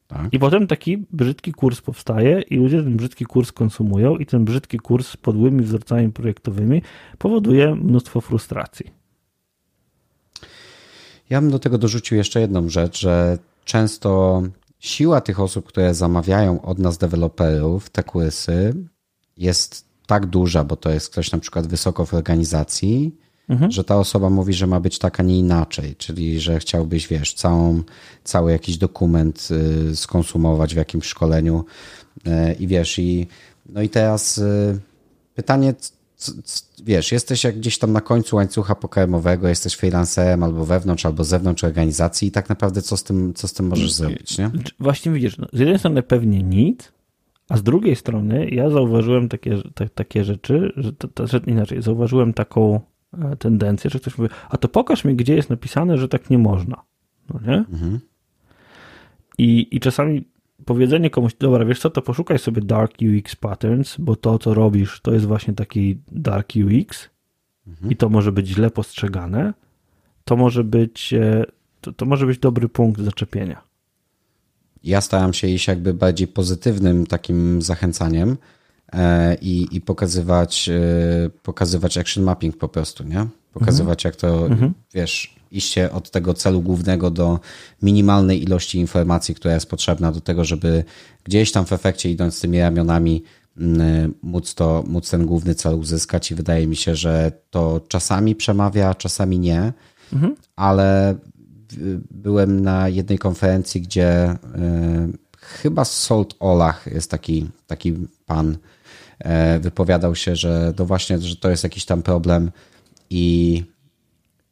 Tak. 0.07 0.33
I 0.33 0.39
potem 0.39 0.67
taki 0.67 0.97
brzydki 1.11 1.51
kurs 1.51 1.81
powstaje 1.81 2.41
i 2.41 2.57
ludzie 2.57 2.83
ten 2.83 2.97
brzydki 2.97 3.25
kurs 3.25 3.51
konsumują 3.51 4.17
i 4.17 4.25
ten 4.25 4.45
brzydki 4.45 4.77
kurs 4.77 5.07
z 5.07 5.17
podłymi 5.17 5.61
wzorcami 5.61 6.11
projektowymi 6.11 6.81
powoduje 7.17 7.75
mnóstwo 7.75 8.21
frustracji. 8.21 8.98
Ja 11.29 11.41
bym 11.41 11.51
do 11.51 11.59
tego 11.59 11.77
dorzucił 11.77 12.17
jeszcze 12.17 12.41
jedną 12.41 12.69
rzecz, 12.69 12.99
że 12.99 13.37
często 13.65 14.41
siła 14.79 15.21
tych 15.21 15.39
osób, 15.39 15.65
które 15.65 15.93
zamawiają 15.93 16.61
od 16.61 16.79
nas 16.79 16.97
deweloperów 16.97 17.89
te 17.89 18.03
kursy 18.03 18.73
jest 19.37 19.85
tak 20.07 20.25
duża, 20.25 20.63
bo 20.63 20.75
to 20.75 20.89
jest 20.89 21.09
ktoś 21.09 21.31
na 21.31 21.39
przykład 21.39 21.67
wysoko 21.67 22.05
w 22.05 22.13
organizacji, 22.13 23.15
mhm. 23.49 23.71
że 23.71 23.83
ta 23.83 23.97
osoba 23.97 24.29
mówi, 24.29 24.53
że 24.53 24.67
ma 24.67 24.79
być 24.79 24.99
tak, 24.99 25.19
a 25.19 25.23
nie 25.23 25.39
inaczej, 25.39 25.95
czyli 25.95 26.39
że 26.39 26.59
chciałbyś, 26.59 27.07
wiesz, 27.07 27.33
całą, 27.33 27.83
cały 28.23 28.51
jakiś 28.51 28.77
dokument 28.77 29.47
y, 29.91 29.95
skonsumować 29.95 30.73
w 30.73 30.77
jakimś 30.77 31.05
szkoleniu 31.05 31.65
y, 32.27 32.53
i 32.53 32.67
wiesz, 32.67 32.99
i 32.99 33.27
no 33.65 33.81
i 33.81 33.89
teraz 33.89 34.37
y, 34.37 34.79
pytanie, 35.35 35.73
wiesz, 36.83 37.11
jesteś 37.11 37.43
jak 37.43 37.57
gdzieś 37.57 37.77
tam 37.77 37.93
na 37.93 38.01
końcu 38.01 38.35
łańcucha 38.35 38.75
pokarmowego, 38.75 39.47
jesteś 39.47 39.73
freelancerem 39.73 40.43
albo 40.43 40.65
wewnątrz, 40.65 41.05
albo 41.05 41.23
zewnątrz 41.23 41.63
organizacji 41.63 42.27
i 42.27 42.31
tak 42.31 42.49
naprawdę 42.49 42.81
co 42.81 42.97
z 42.97 43.03
tym, 43.03 43.33
co 43.33 43.47
z 43.47 43.53
tym 43.53 43.67
możesz 43.67 43.93
zrobić, 43.93 44.37
nie? 44.37 44.51
Właśnie 44.79 45.11
widzisz, 45.11 45.37
no, 45.37 45.47
z 45.53 45.59
jednej 45.59 45.79
strony 45.79 46.03
pewnie 46.03 46.43
nic, 46.43 46.91
a 47.49 47.57
z 47.57 47.63
drugiej 47.63 47.95
strony 47.95 48.49
ja 48.49 48.69
zauważyłem 48.69 49.29
takie, 49.29 49.57
takie 49.95 50.23
rzeczy, 50.23 50.73
że 50.77 50.93
to, 50.93 51.07
to, 51.07 51.27
że 51.27 51.41
inaczej, 51.47 51.81
zauważyłem 51.81 52.33
taką 52.33 52.81
e, 53.13 53.35
tendencję, 53.35 53.89
że 53.89 53.99
ktoś 53.99 54.17
mówi, 54.17 54.29
a 54.49 54.57
to 54.57 54.67
pokaż 54.67 55.05
mi, 55.05 55.15
gdzie 55.15 55.35
jest 55.35 55.49
napisane, 55.49 55.97
że 55.97 56.07
tak 56.07 56.29
nie 56.29 56.37
można. 56.37 56.83
No 57.33 57.39
nie? 57.47 57.57
Mhm. 57.57 57.99
I, 59.37 59.67
I 59.71 59.79
czasami 59.79 60.25
powiedzenie 60.65 61.09
komuś, 61.09 61.33
dobra, 61.39 61.65
wiesz 61.65 61.79
co, 61.79 61.89
to 61.89 62.01
poszukaj 62.01 62.39
sobie 62.39 62.61
dark 62.61 62.93
UX 63.17 63.35
patterns, 63.35 63.95
bo 63.99 64.15
to, 64.15 64.39
co 64.39 64.53
robisz, 64.53 65.01
to 65.01 65.13
jest 65.13 65.25
właśnie 65.25 65.53
taki 65.53 65.97
dark 66.11 66.53
UX 66.55 67.09
mhm. 67.67 67.91
i 67.91 67.95
to 67.95 68.09
może 68.09 68.31
być 68.31 68.47
źle 68.47 68.71
postrzegane, 68.71 69.53
to 70.23 70.35
może 70.35 70.63
być, 70.63 71.13
e, 71.13 71.45
to, 71.81 71.93
to 71.93 72.05
może 72.05 72.25
być 72.25 72.39
dobry 72.39 72.69
punkt 72.69 73.01
zaczepienia. 73.01 73.61
Ja 74.83 75.01
staram 75.01 75.33
się 75.33 75.47
iść 75.47 75.67
jakby 75.67 75.93
bardziej 75.93 76.27
pozytywnym 76.27 77.05
takim 77.05 77.61
zachęcaniem 77.61 78.37
e, 78.93 79.35
i, 79.35 79.67
i 79.71 79.81
pokazywać, 79.81 80.69
e, 80.69 81.29
pokazywać 81.43 81.97
action 81.97 82.23
mapping 82.23 82.57
po 82.57 82.69
prostu, 82.69 83.03
nie? 83.03 83.27
Pokazywać, 83.53 84.03
jak 84.03 84.15
to, 84.15 84.47
mhm. 84.47 84.73
wiesz, 84.93 85.35
iście 85.51 85.91
od 85.91 86.11
tego 86.11 86.33
celu 86.33 86.61
głównego 86.61 87.11
do 87.11 87.39
minimalnej 87.81 88.43
ilości 88.43 88.79
informacji, 88.79 89.35
która 89.35 89.53
jest 89.53 89.69
potrzebna 89.69 90.11
do 90.11 90.21
tego, 90.21 90.45
żeby 90.45 90.83
gdzieś 91.23 91.51
tam 91.51 91.65
w 91.65 91.73
efekcie 91.73 92.11
idąc 92.11 92.35
z 92.37 92.39
tymi 92.39 92.59
ramionami 92.59 93.23
mm, 93.57 94.13
móc, 94.21 94.55
to, 94.55 94.83
móc 94.87 95.09
ten 95.09 95.25
główny 95.25 95.55
cel 95.55 95.73
uzyskać 95.73 96.31
i 96.31 96.35
wydaje 96.35 96.67
mi 96.67 96.75
się, 96.75 96.95
że 96.95 97.31
to 97.49 97.81
czasami 97.87 98.35
przemawia, 98.35 98.93
czasami 98.93 99.39
nie, 99.39 99.73
mhm. 100.13 100.35
ale 100.55 101.15
byłem 102.11 102.59
na 102.59 102.89
jednej 102.89 103.17
konferencji, 103.17 103.81
gdzie 103.81 104.31
y, 104.31 104.37
chyba 105.37 105.85
Salt 105.85 106.35
Olach 106.39 106.87
jest 106.91 107.11
taki, 107.11 107.49
taki 107.67 107.93
pan, 108.25 108.57
y, 109.55 109.59
wypowiadał 109.59 110.15
się, 110.15 110.35
że 110.35 110.73
to 110.75 110.85
właśnie, 110.85 111.19
że 111.19 111.35
to 111.35 111.49
jest 111.49 111.63
jakiś 111.63 111.85
tam 111.85 112.01
problem 112.01 112.51
i 113.09 113.63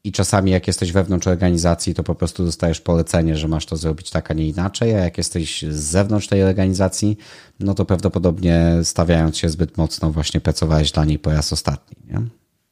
i 0.08 0.12
czasami 0.12 0.52
jak 0.52 0.68
jesteś 0.68 0.92
wewnątrz 0.92 1.28
organizacji, 1.28 1.94
to 1.94 2.04
po 2.04 2.16
prostu 2.16 2.46
dostajesz 2.46 2.82
polecenie, 2.82 3.38
że 3.38 3.48
masz 3.48 3.66
to 3.66 3.78
zrobić 3.78 4.10
tak, 4.10 4.32
a 4.32 4.34
nie 4.34 4.48
inaczej, 4.48 4.96
a 4.96 4.98
jak 4.98 5.18
jesteś 5.18 5.62
z 5.70 5.80
zewnątrz 5.80 6.28
tej 6.28 6.44
organizacji, 6.44 7.18
no 7.60 7.74
to 7.74 7.86
prawdopodobnie 7.86 8.72
stawiając 8.84 9.38
się 9.38 9.50
zbyt 9.50 9.78
mocno 9.78 10.12
właśnie 10.12 10.42
pracowałeś 10.42 10.92
dla 10.92 11.06
niej 11.06 11.20
po 11.20 11.32
raz 11.32 11.54
ostatni, 11.54 11.98
nie? 12.10 12.22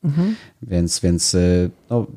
Mhm. 0.04 0.36
Więc, 0.62 1.00
więc 1.00 1.34
y, 1.34 1.70
no, 1.90 2.08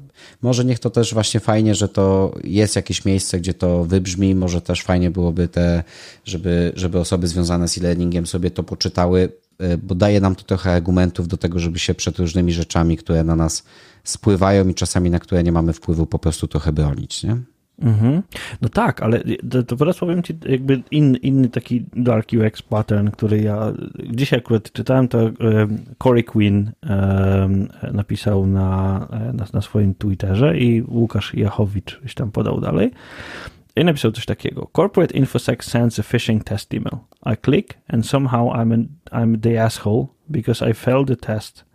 może 0.42 0.64
niech 0.64 0.78
to 0.78 0.90
też 0.90 1.14
właśnie 1.14 1.40
fajnie, 1.40 1.74
że 1.74 1.88
to 1.88 2.34
jest 2.44 2.76
jakieś 2.76 3.04
miejsce, 3.04 3.40
gdzie 3.40 3.54
to 3.54 3.84
wybrzmi. 3.84 4.34
Może 4.34 4.60
też 4.60 4.82
fajnie 4.82 5.10
byłoby 5.10 5.48
te, 5.48 5.84
żeby, 6.24 6.72
żeby 6.76 6.98
osoby 6.98 7.28
związane 7.28 7.68
z 7.68 7.78
e-learningiem 7.78 8.26
sobie 8.26 8.50
to 8.50 8.62
poczytały, 8.62 9.32
bo 9.82 9.94
daje 9.94 10.20
nam 10.20 10.34
to 10.34 10.44
trochę 10.44 10.72
argumentów 10.72 11.28
do 11.28 11.36
tego, 11.36 11.58
żeby 11.58 11.78
się 11.78 11.94
przed 11.94 12.18
różnymi 12.18 12.52
rzeczami, 12.52 12.96
które 12.96 13.24
na 13.24 13.36
nas 13.36 13.64
spływają 14.04 14.68
i 14.68 14.74
czasami 14.74 15.10
na 15.10 15.18
które 15.18 15.42
nie 15.42 15.52
mamy 15.52 15.72
wpływu, 15.72 16.06
po 16.06 16.18
prostu 16.18 16.46
trochę 16.46 16.72
bronić, 16.72 17.24
nie? 17.24 17.36
Mhm. 17.82 18.22
No 18.62 18.68
tak, 18.68 19.02
ale 19.02 19.22
to, 19.50 19.62
to 19.62 19.76
teraz 19.76 19.98
powiem 19.98 20.22
Ci 20.22 20.38
jakby 20.48 20.82
inny, 20.90 21.18
inny 21.18 21.48
taki 21.48 21.84
dark 21.96 22.28
UX 22.32 22.62
pattern, 22.62 23.10
który 23.10 23.40
ja 23.40 23.72
dzisiaj 24.10 24.38
akurat 24.38 24.72
czytałem, 24.72 25.08
to 25.08 25.30
Corey 26.02 26.24
Quinn 26.24 26.70
napisał 27.92 28.46
na, 28.46 28.98
na, 29.32 29.46
na 29.52 29.62
swoim 29.62 29.94
Twitterze 29.94 30.58
i 30.58 30.82
Łukasz 30.82 31.34
Jachowicz 31.34 32.00
już 32.02 32.14
tam 32.14 32.30
podał 32.30 32.60
dalej. 32.60 32.90
I 33.80 33.84
napisał 33.84 34.12
coś 34.12 34.26
takiego. 34.26 34.68
Corporate 34.72 35.14
InfoSec 35.14 35.64
sends 35.64 35.98
a 35.98 36.02
phishing 36.02 36.44
test 36.44 36.74
email. 36.74 36.98
I 37.26 37.36
click 37.36 37.78
and 37.88 38.06
somehow 38.06 38.52
I'm, 38.52 38.72
an, 38.72 38.88
I'm 39.12 39.40
the 39.40 39.64
asshole 39.64 40.06
because 40.30 40.70
I 40.70 40.74
failed 40.74 41.06
the 41.06 41.16
test 41.16 41.68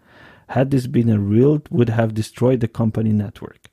Had 0.47 0.70
this 0.70 0.88
been 0.88 1.10
a 1.10 1.20
real, 1.20 1.62
would 1.72 1.89
have 1.89 2.14
destroyed 2.14 2.60
the 2.60 2.68
company 2.68 3.12
network. 3.12 3.70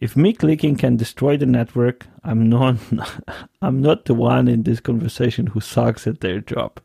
If 0.00 0.16
me 0.16 0.32
clicking 0.32 0.76
can 0.76 0.96
destroy 0.96 1.36
the 1.36 1.46
network, 1.46 2.06
I'm 2.24 2.48
not, 2.48 2.76
I'm 3.62 3.82
not 3.82 4.04
the 4.04 4.14
one 4.14 4.48
in 4.48 4.62
this 4.62 4.80
conversation 4.80 5.48
who 5.48 5.60
sucks 5.60 6.06
at 6.06 6.20
their 6.20 6.40
job. 6.40 6.80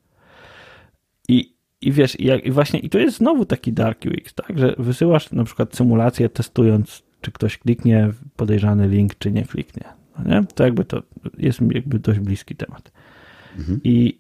I, 1.30 1.54
i 1.82 1.92
wiesz, 1.92 2.16
i, 2.20 2.48
i 2.48 2.52
właśnie, 2.52 2.80
i 2.80 2.90
to 2.90 3.00
jest 3.00 3.18
znowu 3.18 3.46
taki 3.46 3.74
dark 3.74 4.06
UX, 4.06 4.34
tak, 4.34 4.60
że 4.60 4.76
wysyłasz 4.78 5.32
na 5.32 5.44
przykład 5.44 5.76
symulację 5.76 6.30
testując, 6.30 7.04
czy 7.22 7.32
ktoś 7.32 7.58
kliknie 7.58 8.12
podejrzany 8.36 8.88
link, 8.88 9.16
czy 9.18 9.32
nie 9.32 9.44
kliknie. 9.46 9.84
No 10.20 10.36
nie? 10.36 10.46
To 10.56 10.64
jakby 10.64 10.86
to 10.86 11.02
jest 11.38 11.62
jakby 11.72 12.00
dość 12.00 12.20
bliski 12.20 12.56
temat. 12.56 12.92
Mhm. 13.58 13.80
I, 13.84 14.20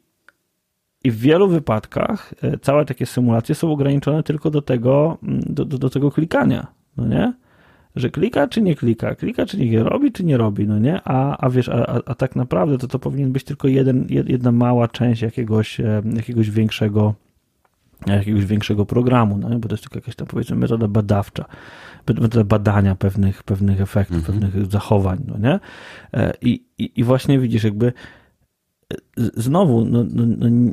I 1.03 1.11
w 1.11 1.19
wielu 1.19 1.47
wypadkach 1.47 2.33
e, 2.41 2.57
całe 2.57 2.85
takie 2.85 3.05
symulacje 3.05 3.55
są 3.55 3.71
ograniczone 3.71 4.23
tylko 4.23 4.51
do 4.51 4.61
tego, 4.61 5.17
mm, 5.23 5.39
do, 5.45 5.65
do, 5.65 5.77
do 5.77 5.89
tego 5.89 6.11
klikania, 6.11 6.67
no 6.97 7.07
nie? 7.07 7.33
Że 7.95 8.09
klika 8.09 8.47
czy 8.47 8.61
nie 8.61 8.75
klika, 8.75 9.15
klika 9.15 9.45
czy 9.45 9.57
nie 9.57 9.83
robi, 9.83 10.11
czy 10.11 10.25
nie 10.25 10.37
robi, 10.37 10.67
no 10.67 10.79
nie? 10.79 11.01
A, 11.03 11.37
a 11.37 11.49
wiesz, 11.49 11.69
a, 11.69 12.01
a 12.05 12.15
tak 12.15 12.35
naprawdę 12.35 12.77
to 12.77 12.87
to 12.87 12.99
powinien 12.99 13.31
być 13.31 13.43
tylko 13.43 13.67
jeden, 13.67 14.07
jedna 14.09 14.51
mała 14.51 14.87
część 14.87 15.21
jakiegoś, 15.21 15.79
e, 15.79 16.01
jakiegoś 16.15 16.49
większego 16.51 17.13
jakiegoś 18.07 18.45
większego 18.45 18.85
programu, 18.85 19.37
no, 19.37 19.59
bo 19.59 19.67
to 19.67 19.73
jest 19.73 19.83
tylko 19.83 19.97
jakaś 19.97 20.15
tam 20.15 20.27
powiedzmy 20.27 20.55
metoda 20.55 20.87
badawcza, 20.87 21.45
metoda 22.07 22.43
badania 22.43 22.95
pewnych, 22.95 23.43
pewnych 23.43 23.81
efektów, 23.81 24.17
mhm. 24.17 24.39
pewnych 24.39 24.71
zachowań, 24.71 25.23
no 25.27 25.37
nie? 25.37 25.59
E, 26.13 26.33
I, 26.41 26.65
i, 26.77 26.91
I 26.95 27.03
właśnie 27.03 27.39
widzisz, 27.39 27.63
jakby 27.63 27.93
e, 28.93 28.95
znowu 29.17 29.85
no, 29.85 30.03
no, 30.09 30.23
no, 30.37 30.71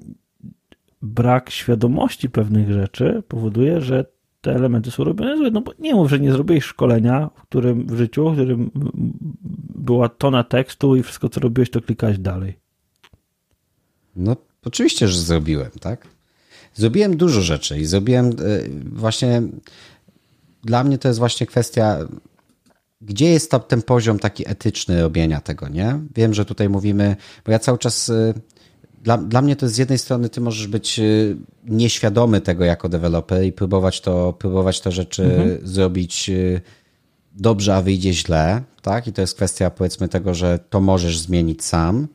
brak 1.02 1.50
świadomości 1.50 2.30
pewnych 2.30 2.72
rzeczy 2.72 3.22
powoduje, 3.28 3.80
że 3.80 4.04
te 4.40 4.54
elementy 4.54 4.90
są 4.90 5.04
robione 5.04 5.36
złe, 5.36 5.50
no 5.50 5.60
bo 5.60 5.72
nie 5.78 5.94
mów, 5.94 6.10
że 6.10 6.20
nie 6.20 6.32
zrobiłeś 6.32 6.64
szkolenia 6.64 7.30
w 7.34 7.42
którym 7.42 7.86
w 7.86 7.96
życiu, 7.96 8.30
w 8.30 8.32
którym 8.32 8.70
była 9.74 10.08
tona 10.08 10.44
tekstu 10.44 10.96
i 10.96 11.02
wszystko 11.02 11.28
co 11.28 11.40
robiłeś 11.40 11.70
to 11.70 11.80
klikałeś 11.80 12.18
dalej. 12.18 12.58
No 14.16 14.36
oczywiście, 14.64 15.08
że 15.08 15.20
zrobiłem, 15.20 15.70
tak? 15.80 16.08
Zrobiłem 16.74 17.16
dużo 17.16 17.40
rzeczy 17.40 17.78
i 17.78 17.84
zrobiłem 17.84 18.26
e, 18.26 18.32
właśnie. 18.92 19.42
Dla 20.64 20.84
mnie 20.84 20.98
to 20.98 21.08
jest 21.08 21.18
właśnie 21.18 21.46
kwestia, 21.46 21.98
gdzie 23.00 23.30
jest 23.30 23.50
to, 23.50 23.58
ten 23.58 23.82
poziom 23.82 24.18
taki 24.18 24.50
etyczny 24.50 25.02
robienia 25.02 25.40
tego, 25.40 25.68
nie? 25.68 25.98
Wiem, 26.14 26.34
że 26.34 26.44
tutaj 26.44 26.68
mówimy, 26.68 27.16
bo 27.46 27.52
ja 27.52 27.58
cały 27.58 27.78
czas. 27.78 28.08
E, 28.10 28.34
dla, 29.02 29.18
dla 29.18 29.42
mnie 29.42 29.56
to 29.56 29.66
jest 29.66 29.74
z 29.74 29.78
jednej 29.78 29.98
strony, 29.98 30.28
ty 30.28 30.40
możesz 30.40 30.66
być 30.66 30.98
e, 30.98 31.02
nieświadomy 31.64 32.40
tego 32.40 32.64
jako 32.64 32.88
deweloper 32.88 33.44
i 33.44 33.52
próbować 33.52 34.00
to, 34.00 34.32
próbować 34.32 34.80
to 34.80 34.90
rzeczy 34.90 35.24
mhm. 35.24 35.58
zrobić 35.62 36.30
dobrze, 37.34 37.76
a 37.76 37.82
wyjdzie 37.82 38.12
źle, 38.12 38.62
tak? 38.82 39.06
I 39.06 39.12
to 39.12 39.20
jest 39.20 39.34
kwestia 39.34 39.70
powiedzmy 39.70 40.08
tego, 40.08 40.34
że 40.34 40.58
to 40.70 40.80
możesz 40.80 41.18
zmienić 41.18 41.64
sam 41.64 42.08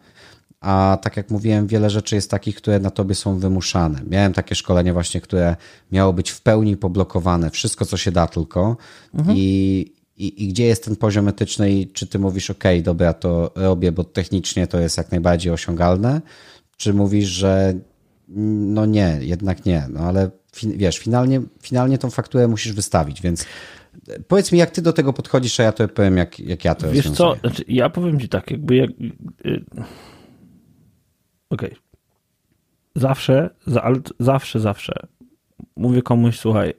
a 0.61 0.97
tak 1.01 1.17
jak 1.17 1.29
mówiłem, 1.29 1.67
wiele 1.67 1.89
rzeczy 1.89 2.15
jest 2.15 2.31
takich, 2.31 2.55
które 2.55 2.79
na 2.79 2.91
tobie 2.91 3.15
są 3.15 3.39
wymuszane. 3.39 4.01
Miałem 4.09 4.33
takie 4.33 4.55
szkolenie 4.55 4.93
właśnie, 4.93 5.21
które 5.21 5.55
miało 5.91 6.13
być 6.13 6.31
w 6.31 6.41
pełni 6.41 6.77
poblokowane, 6.77 7.49
wszystko 7.49 7.85
co 7.85 7.97
się 7.97 8.11
da 8.11 8.27
tylko 8.27 8.77
mhm. 9.13 9.37
i, 9.37 9.41
i, 10.17 10.43
i, 10.43 10.47
gdzie 10.47 10.65
jest 10.65 10.85
ten 10.85 10.95
poziom 10.95 11.27
etyczny 11.27 11.71
i 11.71 11.87
czy 11.87 12.07
ty 12.07 12.19
mówisz, 12.19 12.49
ok, 12.49 12.63
dobra, 12.83 13.13
to 13.13 13.51
robię, 13.55 13.91
bo 13.91 14.03
technicznie 14.03 14.67
to 14.67 14.79
jest 14.79 14.97
jak 14.97 15.11
najbardziej 15.11 15.51
osiągalne, 15.51 16.21
czy 16.77 16.93
mówisz, 16.93 17.27
że 17.27 17.73
no 18.27 18.85
nie, 18.85 19.17
jednak 19.21 19.65
nie, 19.65 19.87
no 19.89 19.99
ale 19.99 20.29
wiesz, 20.63 20.99
finalnie, 20.99 21.41
finalnie 21.61 21.97
tą 21.97 22.09
fakturę 22.09 22.47
musisz 22.47 22.73
wystawić, 22.73 23.21
więc 23.21 23.45
Powiedz 24.27 24.51
mi, 24.51 24.59
jak 24.59 24.71
ty 24.71 24.81
do 24.81 24.93
tego 24.93 25.13
podchodzisz, 25.13 25.59
a 25.59 25.63
ja 25.63 25.71
to 25.71 25.87
powiem, 25.87 26.17
jak, 26.17 26.39
jak 26.39 26.65
ja 26.65 26.75
to 26.75 26.87
Wiesz 26.87 27.05
rozwiązuję. 27.05 27.35
co, 27.35 27.39
znaczy, 27.39 27.63
ja 27.67 27.89
powiem 27.89 28.19
ci 28.19 28.29
tak, 28.29 28.51
jakby 28.51 28.75
jak, 28.75 28.89
y, 29.45 29.63
okej. 31.49 31.69
Okay. 31.69 31.81
Zawsze, 32.95 33.49
ale 33.83 33.95
zawsze, 34.19 34.59
zawsze 34.59 35.07
mówię 35.75 36.01
komuś, 36.01 36.39
słuchaj, 36.39 36.73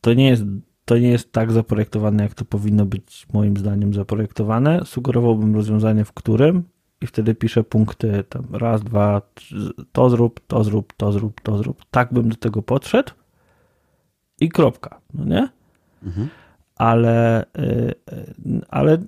to 0.00 0.14
nie 0.14 0.28
jest 0.28 0.44
to 0.84 0.98
nie 0.98 1.08
jest 1.08 1.32
tak 1.32 1.52
zaprojektowane, 1.52 2.22
jak 2.22 2.34
to 2.34 2.44
powinno 2.44 2.86
być 2.86 3.26
moim 3.32 3.56
zdaniem 3.56 3.94
zaprojektowane. 3.94 4.80
Sugerowałbym 4.84 5.54
rozwiązanie, 5.54 6.04
w 6.04 6.12
którym 6.12 6.64
i 7.00 7.06
wtedy 7.06 7.34
piszę 7.34 7.64
punkty 7.64 8.24
tam 8.28 8.46
raz, 8.52 8.82
dwa, 8.82 9.22
to 9.92 10.10
zrób, 10.10 10.40
to 10.46 10.64
zrób, 10.64 10.92
to 10.96 11.12
zrób, 11.12 11.40
to 11.40 11.58
zrób. 11.58 11.84
Tak 11.90 12.12
bym 12.12 12.28
do 12.28 12.36
tego 12.36 12.62
podszedł 12.62 13.12
i 14.40 14.48
kropka, 14.48 15.00
no 15.14 15.24
nie? 15.24 15.48
Mhm. 16.02 16.28
Ale, 16.76 17.44
y, 17.44 17.94
y, 18.12 18.60
ale 18.68 18.98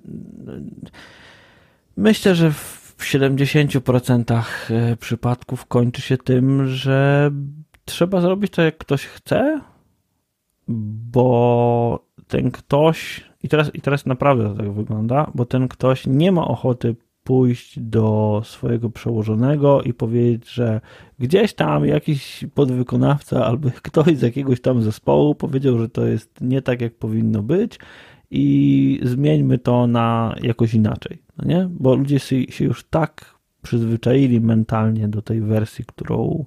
myślę, 1.97 2.35
że 2.35 2.51
w 2.51 2.82
w 3.03 3.05
70% 3.05 4.43
e, 4.69 4.95
przypadków 4.95 5.65
kończy 5.65 6.01
się 6.01 6.17
tym, 6.17 6.67
że 6.67 7.31
trzeba 7.85 8.21
zrobić 8.21 8.51
to, 8.51 8.61
jak 8.61 8.77
ktoś 8.77 9.05
chce, 9.05 9.61
bo 10.67 12.05
ten 12.27 12.51
ktoś, 12.51 13.23
i 13.43 13.49
teraz, 13.49 13.75
i 13.75 13.81
teraz 13.81 14.05
naprawdę 14.05 14.43
to 14.43 14.55
tak 14.55 14.71
wygląda, 14.71 15.31
bo 15.35 15.45
ten 15.45 15.67
ktoś 15.67 16.07
nie 16.07 16.31
ma 16.31 16.47
ochoty 16.47 16.95
pójść 17.23 17.79
do 17.79 18.41
swojego 18.45 18.89
przełożonego 18.89 19.81
i 19.81 19.93
powiedzieć, 19.93 20.49
że 20.49 20.81
gdzieś 21.19 21.53
tam 21.53 21.85
jakiś 21.85 22.45
podwykonawca 22.53 23.45
albo 23.45 23.69
ktoś 23.81 24.17
z 24.17 24.21
jakiegoś 24.21 24.61
tam 24.61 24.81
zespołu 24.81 25.35
powiedział, 25.35 25.79
że 25.79 25.89
to 25.89 26.05
jest 26.05 26.41
nie 26.41 26.61
tak, 26.61 26.81
jak 26.81 26.95
powinno 26.95 27.43
być 27.43 27.79
i 28.31 28.99
zmieńmy 29.03 29.57
to 29.57 29.87
na 29.87 30.35
jakoś 30.41 30.73
inaczej, 30.73 31.22
no 31.37 31.45
nie? 31.45 31.69
Bo 31.71 31.95
ludzie 31.95 32.19
się 32.19 32.65
już 32.65 32.83
tak 32.83 33.35
przyzwyczaili 33.61 34.41
mentalnie 34.41 35.07
do 35.07 35.21
tej 35.21 35.41
wersji, 35.41 35.85
którą 35.85 36.45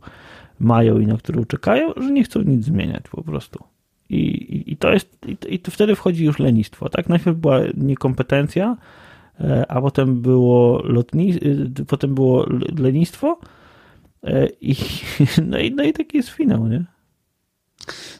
mają 0.58 0.98
i 0.98 1.06
na 1.06 1.16
którą 1.16 1.44
czekają, 1.44 1.92
że 1.96 2.10
nie 2.10 2.24
chcą 2.24 2.42
nic 2.42 2.64
zmieniać 2.64 3.02
po 3.10 3.22
prostu. 3.22 3.64
I, 4.10 4.16
i, 4.16 4.72
i 4.72 4.76
to 4.76 4.92
jest, 4.92 5.18
i, 5.26 5.54
i 5.54 5.58
to 5.58 5.70
wtedy 5.70 5.94
wchodzi 5.94 6.24
już 6.24 6.38
lenistwo, 6.38 6.88
tak? 6.88 7.08
Najpierw 7.08 7.36
była 7.36 7.60
niekompetencja, 7.76 8.76
e, 9.40 9.70
a 9.70 9.80
potem 9.80 10.20
było 10.20 10.82
lotnictwo, 10.84 11.48
e, 11.48 11.84
potem 11.86 12.14
było 12.14 12.46
lenistwo 12.78 13.38
e, 14.24 14.48
i 14.60 14.74
no, 15.50 15.58
i 15.58 15.70
no 15.70 15.82
i 15.82 15.92
taki 15.92 16.16
jest 16.16 16.28
finał, 16.28 16.68
nie? 16.68 16.84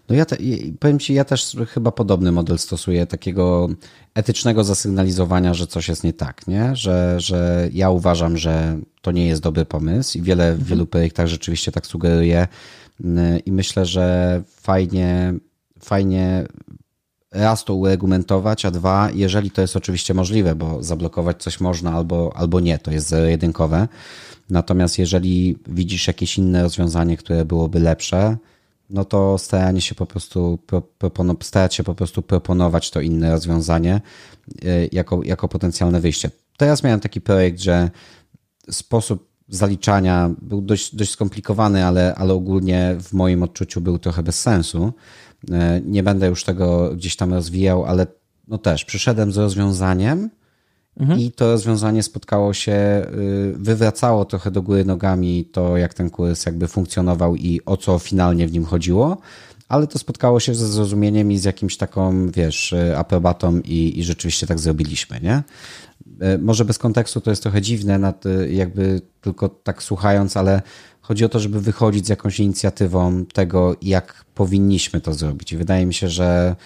No 0.08 0.16
ja 0.16 0.24
te, 0.24 0.36
powiem 0.80 0.98
Ci, 0.98 1.14
ja 1.14 1.24
też 1.24 1.56
chyba 1.68 1.92
podobny 1.92 2.32
model 2.32 2.58
stosuję, 2.58 3.06
takiego 3.06 3.68
etycznego 4.14 4.64
zasygnalizowania, 4.64 5.54
że 5.54 5.66
coś 5.66 5.88
jest 5.88 6.04
nie 6.04 6.12
tak, 6.12 6.46
nie? 6.46 6.76
Że, 6.76 7.20
że 7.20 7.68
ja 7.72 7.90
uważam, 7.90 8.36
że 8.36 8.78
to 9.02 9.12
nie 9.12 9.26
jest 9.26 9.42
dobry 9.42 9.64
pomysł 9.64 10.18
i 10.18 10.22
wiele, 10.22 10.44
w 10.44 10.50
mhm. 10.50 10.68
wielu 10.68 10.86
projektach 10.86 11.26
rzeczywiście 11.26 11.72
tak 11.72 11.86
sugeruje 11.86 12.48
i 13.46 13.52
myślę, 13.52 13.86
że 13.86 14.42
fajnie, 14.46 15.34
fajnie 15.80 16.46
raz 17.32 17.64
to 17.64 17.74
uregumentować, 17.74 18.64
a 18.64 18.70
dwa, 18.70 19.10
jeżeli 19.14 19.50
to 19.50 19.60
jest 19.60 19.76
oczywiście 19.76 20.14
możliwe, 20.14 20.54
bo 20.54 20.82
zablokować 20.82 21.42
coś 21.42 21.60
można 21.60 21.92
albo, 21.92 22.32
albo 22.36 22.60
nie, 22.60 22.78
to 22.78 22.90
jest 22.90 23.08
zero-jedynkowe. 23.08 23.88
Natomiast 24.50 24.98
jeżeli 24.98 25.58
widzisz 25.68 26.06
jakieś 26.06 26.38
inne 26.38 26.62
rozwiązanie, 26.62 27.16
które 27.16 27.44
byłoby 27.44 27.80
lepsze, 27.80 28.36
no 28.90 29.04
to 29.04 29.38
staranie 29.38 29.80
się 29.80 29.94
po 29.94 30.06
prostu 30.06 30.58
starać 31.42 31.74
się 31.74 31.84
po 31.84 31.94
prostu 31.94 32.22
proponować 32.22 32.90
to 32.90 33.00
inne 33.00 33.30
rozwiązanie 33.30 34.00
y, 34.64 34.88
jako, 34.92 35.22
jako 35.22 35.48
potencjalne 35.48 36.00
wyjście. 36.00 36.30
Teraz 36.56 36.82
miałem 36.82 37.00
taki 37.00 37.20
projekt, 37.20 37.60
że 37.60 37.90
sposób 38.70 39.28
zaliczania 39.48 40.30
był 40.42 40.62
dość, 40.62 40.96
dość 40.96 41.10
skomplikowany, 41.10 41.84
ale, 41.84 42.14
ale 42.14 42.34
ogólnie 42.34 42.96
w 43.00 43.12
moim 43.12 43.42
odczuciu 43.42 43.80
był 43.80 43.98
trochę 43.98 44.22
bez 44.22 44.40
sensu. 44.40 44.92
Y, 45.44 45.52
nie 45.84 46.02
będę 46.02 46.28
już 46.28 46.44
tego 46.44 46.94
gdzieś 46.94 47.16
tam 47.16 47.34
rozwijał, 47.34 47.84
ale 47.84 48.06
no 48.48 48.58
też 48.58 48.84
przyszedłem 48.84 49.32
z 49.32 49.36
rozwiązaniem, 49.36 50.30
Mhm. 51.00 51.20
I 51.20 51.30
to 51.30 51.52
rozwiązanie 51.52 52.02
spotkało 52.02 52.52
się, 52.52 52.72
y, 52.72 53.54
wywracało 53.56 54.24
trochę 54.24 54.50
do 54.50 54.62
góry 54.62 54.84
nogami 54.84 55.44
to, 55.44 55.76
jak 55.76 55.94
ten 55.94 56.10
kurs 56.10 56.46
jakby 56.46 56.68
funkcjonował 56.68 57.36
i 57.36 57.60
o 57.66 57.76
co 57.76 57.98
finalnie 57.98 58.48
w 58.48 58.52
nim 58.52 58.64
chodziło, 58.64 59.16
ale 59.68 59.86
to 59.86 59.98
spotkało 59.98 60.40
się 60.40 60.54
ze 60.54 60.68
zrozumieniem 60.68 61.32
i 61.32 61.38
z 61.38 61.44
jakimś 61.44 61.76
taką, 61.76 62.30
wiesz, 62.30 62.72
y, 62.72 62.96
aprobatą 62.96 63.60
i, 63.64 63.98
i 63.98 64.04
rzeczywiście 64.04 64.46
tak 64.46 64.58
zrobiliśmy, 64.58 65.20
nie? 65.20 65.42
Y, 66.34 66.38
może 66.38 66.64
bez 66.64 66.78
kontekstu 66.78 67.20
to 67.20 67.30
jest 67.30 67.42
trochę 67.42 67.62
dziwne, 67.62 67.98
nad, 67.98 68.24
jakby 68.48 69.00
tylko 69.20 69.48
tak 69.48 69.82
słuchając, 69.82 70.36
ale 70.36 70.62
chodzi 71.00 71.24
o 71.24 71.28
to, 71.28 71.40
żeby 71.40 71.60
wychodzić 71.60 72.06
z 72.06 72.08
jakąś 72.08 72.40
inicjatywą 72.40 73.24
tego, 73.26 73.76
jak 73.82 74.24
powinniśmy 74.34 75.00
to 75.00 75.14
zrobić. 75.14 75.52
I 75.52 75.56
wydaje 75.56 75.86
mi 75.86 75.94
się, 75.94 76.08
że 76.08 76.56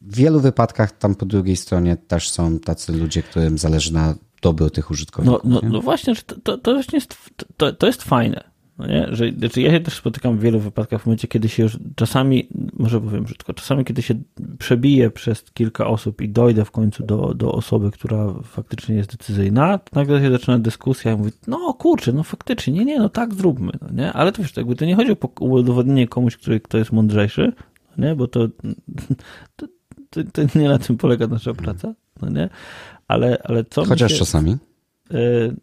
w 0.00 0.16
wielu 0.16 0.40
wypadkach 0.40 0.92
tam 0.92 1.14
po 1.14 1.26
drugiej 1.26 1.56
stronie 1.56 1.96
też 1.96 2.30
są 2.30 2.58
tacy 2.58 2.92
ludzie, 2.92 3.22
którym 3.22 3.58
zależy 3.58 3.92
na 3.92 4.14
dobru 4.42 4.70
tych 4.70 4.90
użytkowników. 4.90 5.40
No, 5.44 5.60
no, 5.62 5.68
no 5.68 5.80
właśnie, 5.80 6.14
to, 6.14 6.36
to, 6.36 6.58
to, 6.58 6.80
jest, 6.92 7.16
to, 7.56 7.72
to 7.72 7.86
jest 7.86 8.02
fajne. 8.02 8.44
No 8.78 8.86
nie? 8.86 9.06
Że, 9.10 9.32
znaczy 9.38 9.62
ja 9.62 9.70
się 9.70 9.80
też 9.80 9.94
spotykam 9.94 10.38
w 10.38 10.40
wielu 10.40 10.60
wypadkach 10.60 11.02
w 11.02 11.06
momencie, 11.06 11.28
kiedy 11.28 11.48
się 11.48 11.62
już 11.62 11.78
czasami, 11.96 12.48
może 12.72 13.00
powiem 13.00 13.24
brzydko, 13.24 13.54
czasami 13.54 13.84
kiedy 13.84 14.02
się 14.02 14.14
przebiję 14.58 15.10
przez 15.10 15.44
kilka 15.54 15.86
osób 15.86 16.22
i 16.22 16.28
dojdę 16.28 16.64
w 16.64 16.70
końcu 16.70 17.06
do, 17.06 17.34
do 17.34 17.52
osoby, 17.52 17.90
która 17.90 18.34
faktycznie 18.44 18.94
jest 18.94 19.10
decyzyjna, 19.10 19.78
to 19.78 20.00
nagle 20.00 20.20
się 20.20 20.30
zaczyna 20.30 20.58
dyskusja 20.58 21.12
i 21.12 21.16
mówię, 21.16 21.30
no 21.46 21.74
kurczę, 21.74 22.12
no 22.12 22.22
faktycznie, 22.22 22.72
nie, 22.72 22.84
nie, 22.84 22.98
no 22.98 23.08
tak 23.08 23.34
zróbmy, 23.34 23.72
no 23.82 23.88
nie? 23.92 24.12
Ale 24.12 24.32
to 24.32 24.42
wiesz, 24.42 24.52
to 24.52 24.60
jakby 24.60 24.76
to 24.76 24.84
nie 24.84 24.96
chodzi 24.96 25.12
o 25.12 25.44
udowodnienie 25.44 26.08
komuś, 26.08 26.36
który, 26.36 26.60
kto 26.60 26.78
jest 26.78 26.92
mądrzejszy, 26.92 27.52
no 27.96 28.06
nie? 28.06 28.14
Bo 28.14 28.28
to, 28.28 28.48
to, 29.56 29.66
to, 30.10 30.20
to, 30.32 30.58
nie 30.58 30.68
na 30.68 30.78
tym 30.78 30.96
polega 30.96 31.26
nasza 31.26 31.54
praca, 31.54 31.94
no 32.22 32.30
nie? 32.30 32.48
ale, 33.08 33.38
ale 33.44 33.64
co 33.64 33.84
Chociaż 33.84 34.12
się, 34.12 34.18
czasami. 34.18 34.56
Yy, 35.10 35.56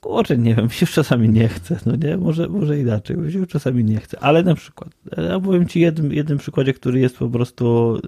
kurczę, 0.00 0.38
nie 0.38 0.54
wiem, 0.54 0.64
mi 0.64 0.70
się 0.70 0.86
czasami 0.86 1.28
nie 1.28 1.48
chce, 1.48 1.78
no 1.86 1.96
nie, 1.96 2.16
może, 2.16 2.48
może 2.48 2.78
inaczej, 2.78 3.16
mi 3.16 3.32
się 3.32 3.46
czasami 3.46 3.84
nie 3.84 4.00
chce, 4.00 4.20
ale 4.20 4.42
na 4.42 4.54
przykład, 4.54 4.90
ja 5.30 5.40
powiem 5.40 5.66
ci 5.66 5.80
jednym, 5.80 6.12
jednym 6.12 6.38
przykładzie, 6.38 6.74
który 6.74 7.00
jest 7.00 7.18
po 7.18 7.28
prostu 7.28 7.98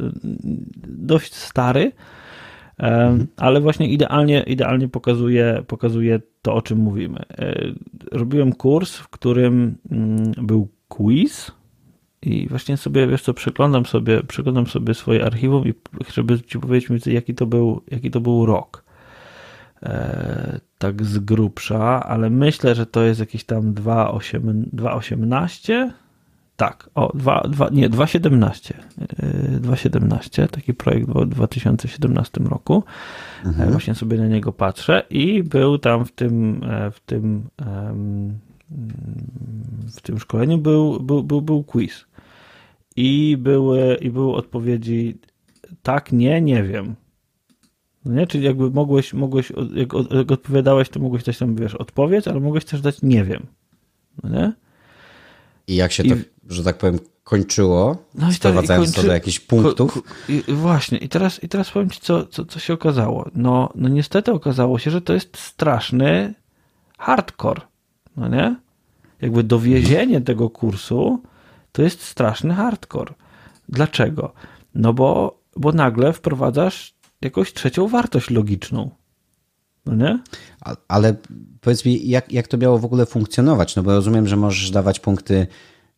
dość 0.86 1.34
stary, 1.34 1.92
mhm. 2.78 3.26
ale 3.36 3.60
właśnie 3.60 3.88
idealnie, 3.88 4.42
idealnie 4.42 4.88
pokazuje, 4.88 5.62
pokazuje 5.66 6.20
to, 6.42 6.54
o 6.54 6.62
czym 6.62 6.78
mówimy. 6.78 7.22
Robiłem 8.12 8.52
kurs, 8.52 8.96
w 8.96 9.08
którym 9.08 9.78
mm, 9.90 10.32
był 10.42 10.68
quiz, 10.88 11.52
i 12.24 12.48
właśnie 12.48 12.76
sobie, 12.76 13.06
wiesz 13.06 13.22
co, 13.22 13.34
przeglądam 13.34 13.86
sobie, 13.86 14.22
przeglądam 14.22 14.66
sobie 14.66 14.94
swoje 14.94 15.24
archiwum 15.24 15.68
i 15.68 15.74
żeby 16.12 16.40
ci 16.40 16.58
powiedzieć, 16.58 17.06
jaki 17.06 17.34
to 17.34 17.46
był, 17.46 17.82
jaki 17.90 18.10
to 18.10 18.20
był 18.20 18.46
rok. 18.46 18.84
E, 19.82 20.60
tak 20.78 21.04
z 21.04 21.18
grubsza, 21.18 22.02
ale 22.02 22.30
myślę, 22.30 22.74
że 22.74 22.86
to 22.86 23.02
jest 23.02 23.20
jakieś 23.20 23.44
tam 23.44 23.74
2.18. 23.74 25.90
Tak, 26.56 26.90
o, 26.94 27.12
2, 27.14 27.42
2, 27.48 27.68
nie, 27.72 27.90
2.17. 27.90 28.74
2.17, 29.60 30.42
e, 30.42 30.48
taki 30.48 30.74
projekt 30.74 31.08
w 31.08 31.26
2017 31.26 32.40
roku. 32.40 32.84
E, 33.44 33.48
mhm. 33.48 33.70
Właśnie 33.70 33.94
sobie 33.94 34.18
na 34.18 34.26
niego 34.26 34.52
patrzę 34.52 35.02
i 35.10 35.42
był 35.42 35.78
tam 35.78 36.04
w 36.04 36.12
tym, 36.12 36.60
w 36.92 37.00
tym, 37.00 37.48
w 39.96 40.00
tym 40.02 40.18
szkoleniu 40.18 40.58
był, 40.58 41.00
był, 41.00 41.22
był, 41.22 41.42
był 41.42 41.64
quiz 41.64 42.06
i 42.96 43.36
były, 43.36 43.98
i 44.00 44.10
były 44.10 44.34
odpowiedzi 44.34 45.18
tak, 45.82 46.12
nie, 46.12 46.40
nie 46.40 46.62
wiem. 46.62 46.94
No 48.04 48.14
nie? 48.14 48.26
Czyli 48.26 48.44
jakby 48.44 48.70
mogłeś, 48.70 49.12
mogłeś 49.12 49.52
jak, 49.74 49.94
odpowiadałeś, 50.32 50.88
to 50.88 51.00
mogłeś 51.00 51.24
dać 51.24 51.38
tam, 51.38 51.56
wiesz, 51.56 51.74
odpowiedź, 51.74 52.28
ale 52.28 52.40
mogłeś 52.40 52.64
też 52.64 52.80
dać 52.80 53.02
nie 53.02 53.24
wiem. 53.24 53.46
No 54.22 54.30
nie? 54.30 54.52
I 55.66 55.74
jak 55.76 55.92
się 55.92 56.02
I, 56.02 56.08
to, 56.08 56.16
że 56.48 56.64
tak 56.64 56.78
powiem, 56.78 56.98
kończyło, 57.24 57.96
no 58.14 58.32
sprowadzając 58.32 58.86
kończy, 58.86 59.00
to 59.00 59.06
do 59.06 59.12
jakichś 59.12 59.40
punktów. 59.40 60.02
I 60.28 60.42
właśnie, 60.52 60.98
i 60.98 61.08
teraz, 61.08 61.42
i 61.42 61.48
teraz 61.48 61.70
powiem 61.70 61.90
ci, 61.90 62.00
co, 62.00 62.26
co, 62.26 62.44
co 62.44 62.58
się 62.58 62.74
okazało. 62.74 63.30
No, 63.34 63.70
no 63.74 63.88
niestety 63.88 64.32
okazało 64.32 64.78
się, 64.78 64.90
że 64.90 65.00
to 65.00 65.12
jest 65.12 65.36
straszny 65.36 66.34
hardcore, 66.98 67.60
no 68.16 68.28
nie? 68.28 68.56
Jakby 69.20 69.42
dowiezienie 69.42 70.20
tego 70.20 70.50
kursu 70.50 71.22
to 71.74 71.82
jest 71.82 72.02
straszny 72.02 72.54
hardcore. 72.54 73.14
Dlaczego? 73.68 74.32
No 74.74 74.92
bo, 74.92 75.38
bo 75.56 75.72
nagle 75.72 76.12
wprowadzasz 76.12 76.94
jakąś 77.20 77.52
trzecią 77.52 77.88
wartość 77.88 78.30
logiczną. 78.30 78.90
No 79.86 79.94
nie? 79.94 80.18
Ale 80.88 81.14
powiedz 81.60 81.84
mi, 81.84 82.08
jak, 82.08 82.32
jak 82.32 82.48
to 82.48 82.58
miało 82.58 82.78
w 82.78 82.84
ogóle 82.84 83.06
funkcjonować? 83.06 83.76
No 83.76 83.82
bo 83.82 83.90
rozumiem, 83.90 84.28
że 84.28 84.36
możesz 84.36 84.70
dawać 84.70 85.00
punkty 85.00 85.46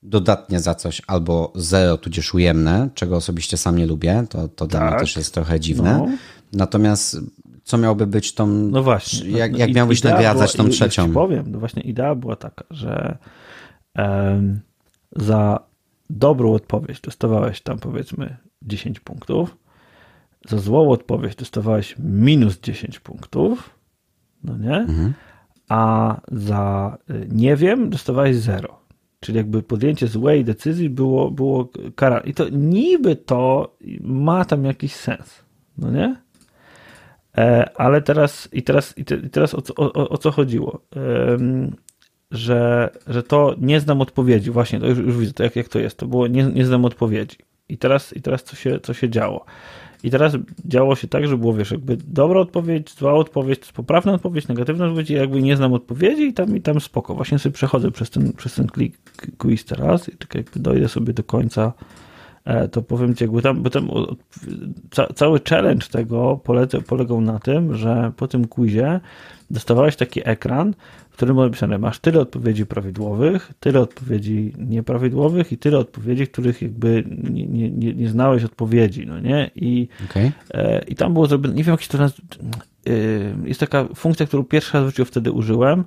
dodatnie 0.03 0.61
za 0.61 0.74
coś 0.74 1.03
albo 1.07 1.53
zero, 1.55 1.99
tudzież 1.99 2.35
ujemne, 2.35 2.89
czego 2.95 3.16
osobiście 3.16 3.57
sam 3.57 3.79
nie 3.79 3.87
lubię. 3.87 4.24
To, 4.31 4.49
to 4.49 4.66
tak. 4.66 4.68
dla 4.68 4.81
mnie 4.81 4.91
tak. 4.91 5.01
też 5.01 5.16
jest 5.16 5.35
trochę 5.35 5.61
dziwne. 5.61 5.99
No. 5.99 6.16
Natomiast 6.53 7.18
co 7.64 7.79
miałoby 7.79 8.07
być 8.07 8.35
tą. 8.35 8.47
No 8.47 8.83
właśnie. 8.83 9.31
Jak, 9.31 9.53
no, 9.53 9.59
jak 9.59 9.74
miałbyś 9.74 10.03
nagradzać 10.03 10.53
tą 10.53 10.68
trzecią? 10.68 11.07
Ci 11.07 11.12
powiem, 11.12 11.45
no 11.49 11.59
właśnie 11.59 11.83
idea 11.83 12.14
była 12.14 12.37
taka, 12.37 12.64
że 12.70 13.18
um, 13.99 14.61
za 15.17 15.61
dobrą 16.11 16.53
odpowiedź 16.53 17.01
dostawałeś 17.01 17.61
tam 17.61 17.79
powiedzmy 17.79 18.37
10 18.62 19.01
punktów, 19.01 19.57
za 20.49 20.59
złą 20.59 20.91
odpowiedź 20.91 21.37
dostawałeś 21.37 21.95
minus 21.99 22.61
10 22.61 23.01
punktów, 23.01 23.71
no 24.45 24.59
nie? 24.59 24.77
Mhm. 24.77 25.12
A 25.69 26.21
za 26.33 26.99
y, 27.11 27.29
nie 27.33 27.57
wiem 27.57 27.91
dostawałeś 27.91 28.37
0. 28.37 28.79
Czyli 29.21 29.39
jakby 29.39 29.62
podjęcie 29.62 30.07
złej 30.07 30.45
decyzji 30.45 30.91
było, 30.91 31.31
było 31.31 31.69
kara. 31.95 32.21
I 32.21 32.35
to 32.35 32.49
niby 32.49 33.17
to 33.17 33.77
ma 34.01 34.45
tam 34.45 34.64
jakiś 34.64 34.95
sens, 34.95 35.45
no 35.79 35.91
nie? 35.91 36.17
E, 37.39 37.71
ale 37.77 38.03
teraz 38.03 38.49
i 38.53 38.62
teraz, 38.62 38.99
i, 38.99 39.05
te, 39.05 39.17
i 39.17 39.31
teraz 39.31 39.55
o, 39.55 39.62
o, 39.77 40.09
o, 40.09 40.19
co 40.19 40.31
chodziło? 40.31 40.81
Że, 42.31 42.91
że 43.07 43.22
to 43.22 43.55
nie 43.61 43.81
znam 43.81 44.01
odpowiedzi. 44.01 44.51
Właśnie, 44.51 44.81
to 44.81 44.87
już, 44.87 44.99
już 44.99 45.16
widzę, 45.16 45.33
to 45.33 45.43
jak, 45.43 45.57
jak 45.57 45.68
to 45.68 45.79
jest. 45.79 45.99
To 45.99 46.07
było 46.07 46.27
nie, 46.27 46.45
nie 46.45 46.66
znam 46.66 46.85
odpowiedzi. 46.85 47.37
I 47.68 47.79
teraz, 47.79 48.16
i 48.16 48.22
teraz 48.22 48.45
co, 48.45 48.57
się, 48.57 48.81
co 48.81 48.95
się 48.95 49.11
działo? 49.11 49.45
I 50.03 50.11
teraz 50.11 50.37
działo 50.64 50.97
się 50.97 51.09
tak, 51.09 51.27
że 51.27 51.37
było, 51.39 51.55
wiesz, 51.55 51.70
jakby 51.70 51.97
dobra 51.97 52.41
odpowiedź, 52.41 52.91
zła 52.91 53.14
odpowiedź, 53.14 53.72
poprawna 53.72 54.12
odpowiedź, 54.12 54.49
negatywna 54.49 54.85
odpowiedź, 54.85 55.11
jakby 55.11 55.43
nie 55.43 55.57
znam 55.57 55.72
odpowiedzi 55.72 56.22
i 56.22 56.33
tam, 56.33 56.57
i 56.57 56.61
tam 56.61 56.81
spoko. 56.81 57.14
Właśnie 57.14 57.39
sobie 57.39 57.53
przechodzę 57.53 57.91
przez 57.91 58.11
ten, 58.11 58.33
przez 58.33 58.55
ten 58.55 58.66
klik, 58.66 58.97
quiz 59.39 59.64
teraz 59.64 60.09
i 60.09 60.16
tak 60.16 60.35
jakby 60.35 60.61
dojdę 60.61 60.89
sobie 60.89 61.12
do 61.12 61.24
końca, 61.24 61.72
e, 62.45 62.68
to 62.68 62.83
powiem 62.83 63.14
ci, 63.14 63.24
jakby 63.24 63.43
tam, 63.43 63.62
bo 63.62 63.70
tam 63.70 63.89
ca, 64.91 65.07
cały 65.07 65.41
challenge 65.49 65.87
tego 65.87 66.41
polega, 66.45 66.81
polegał 66.81 67.20
na 67.20 67.39
tym, 67.39 67.74
że 67.74 68.12
po 68.16 68.29
tym 68.29 68.49
quizie 68.49 69.01
dostawałeś 69.51 69.97
taki 69.97 70.20
ekran, 70.24 70.74
którym 71.17 71.35
było 71.35 71.47
napisane, 71.47 71.79
masz 71.79 71.99
tyle 71.99 72.21
odpowiedzi 72.21 72.67
prawidłowych, 72.67 73.53
tyle 73.61 73.81
odpowiedzi 73.81 74.53
nieprawidłowych 74.59 75.53
i 75.53 75.59
tyle 75.59 75.79
odpowiedzi, 75.79 76.27
których 76.27 76.62
jakby 76.62 77.05
nie, 77.31 77.47
nie, 77.47 77.95
nie, 77.95 78.09
znałeś 78.09 78.45
odpowiedzi, 78.45 79.07
no 79.07 79.21
nie? 79.21 79.51
I, 79.55 79.89
okay. 80.11 80.33
e, 80.55 80.85
i 80.85 80.95
tam 80.95 81.12
było 81.12 81.27
zrobione, 81.27 81.55
nie 81.55 81.64
wiem 81.64 81.73
jak 81.73 81.83
się 81.83 81.89
to 81.89 81.99
nazywa, 81.99 82.23
e, 82.87 82.91
jest 83.49 83.61
taka 83.61 83.89
funkcja, 83.95 84.27
którą 84.27 84.45
pierwszy 84.45 84.73
raz 84.75 84.85
w 84.85 84.89
życiu 84.89 85.05
wtedy 85.05 85.33
użyłem, 85.33 85.85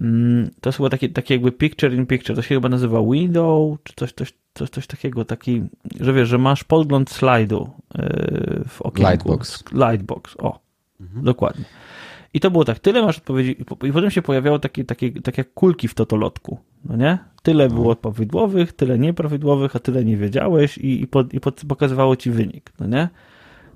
mm, 0.00 0.50
to 0.60 0.70
było 0.70 0.90
takie, 0.90 1.08
takie 1.08 1.34
jakby 1.34 1.52
picture 1.52 1.94
in 1.94 2.06
picture, 2.06 2.36
to 2.36 2.42
się 2.42 2.54
chyba 2.54 2.68
nazywa 2.68 3.02
window, 3.02 3.78
czy 3.82 3.92
coś, 3.96 4.12
coś, 4.12 4.34
coś, 4.54 4.70
coś 4.70 4.86
takiego, 4.86 5.24
taki, 5.24 5.62
że 6.00 6.12
wiesz, 6.12 6.28
że 6.28 6.38
masz 6.38 6.64
podgląd 6.64 7.10
slajdu 7.10 7.70
e, 7.94 8.64
w 8.68 8.82
okienku. 8.82 9.10
Lightbox. 9.10 9.64
Lightbox, 9.72 10.36
o, 10.38 10.58
mhm. 11.00 11.24
dokładnie. 11.24 11.64
I 12.36 12.40
to 12.40 12.50
było 12.50 12.64
tak, 12.64 12.78
tyle 12.78 13.02
masz 13.02 13.18
odpowiedzi, 13.18 13.56
i 13.60 13.92
potem 13.92 14.10
się 14.10 14.22
pojawiało 14.22 14.58
takie, 14.58 14.84
takie, 14.84 15.12
takie 15.12 15.44
kulki 15.44 15.88
w 15.88 15.94
totolotku, 15.94 16.58
no 16.84 16.96
nie? 16.96 17.18
Tyle 17.42 17.68
no. 17.68 17.74
było 17.74 17.96
prawidłowych, 17.96 18.72
tyle 18.72 18.98
nieprawidłowych, 18.98 19.76
a 19.76 19.78
tyle 19.78 20.04
nie 20.04 20.16
wiedziałeś 20.16 20.78
i, 20.78 21.02
i, 21.02 21.06
pod, 21.06 21.34
i 21.34 21.40
pod, 21.40 21.62
pokazywało 21.68 22.16
ci 22.16 22.30
wynik, 22.30 22.72
no 22.80 22.86
nie? 22.86 23.08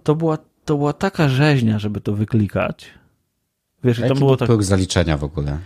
To 0.02 0.14
była, 0.14 0.38
to 0.64 0.76
była 0.76 0.92
taka 0.92 1.28
rzeźnia, 1.28 1.78
żeby 1.78 2.00
to 2.00 2.12
wyklikać. 2.12 2.86
Wiesz, 3.84 3.98
Jaki 3.98 4.08
to 4.14 4.18
było 4.18 4.36
tak... 4.36 4.48
próg 4.48 4.62
zaliczenia 4.62 5.16
w 5.16 5.24
ogóle? 5.24 5.58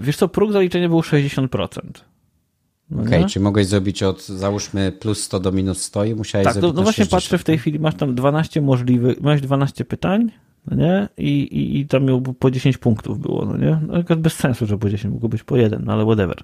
Wiesz 0.00 0.16
co, 0.16 0.28
próg 0.28 0.52
zaliczenia 0.52 0.88
był 0.88 1.00
60%. 1.00 1.80
No 2.90 3.02
Okej, 3.02 3.18
okay, 3.18 3.30
czy 3.30 3.40
mogłeś 3.40 3.66
zrobić 3.66 4.02
od, 4.02 4.26
załóżmy, 4.26 4.92
plus 4.92 5.22
100 5.22 5.40
do 5.40 5.52
minus 5.52 5.82
100 5.82 6.04
i 6.04 6.14
musiałeś 6.14 6.44
tak, 6.44 6.54
zrobić 6.54 6.68
no, 6.68 6.76
no 6.76 6.82
właśnie 6.82 7.04
60. 7.04 7.10
patrzę 7.10 7.38
w 7.38 7.44
tej 7.44 7.58
chwili, 7.58 7.78
masz 7.78 7.94
tam 7.94 8.14
12 8.14 8.60
możliwych, 8.60 9.20
masz 9.20 9.40
12 9.40 9.84
pytań, 9.84 10.30
no 10.70 10.76
nie? 10.76 11.08
I, 11.18 11.42
i, 11.42 11.78
i 11.80 11.86
tam 11.86 12.04
miał 12.04 12.20
po 12.20 12.50
10 12.50 12.78
punktów 12.78 13.18
było, 13.18 13.44
no 13.44 13.56
nie? 13.56 13.80
No, 13.86 14.16
bez 14.16 14.32
sensu, 14.32 14.66
że 14.66 14.78
po 14.78 14.90
10, 14.90 15.14
mogło 15.14 15.28
być 15.28 15.42
po 15.42 15.56
jeden, 15.56 15.84
no 15.84 15.92
ale 15.92 16.04
whatever. 16.04 16.36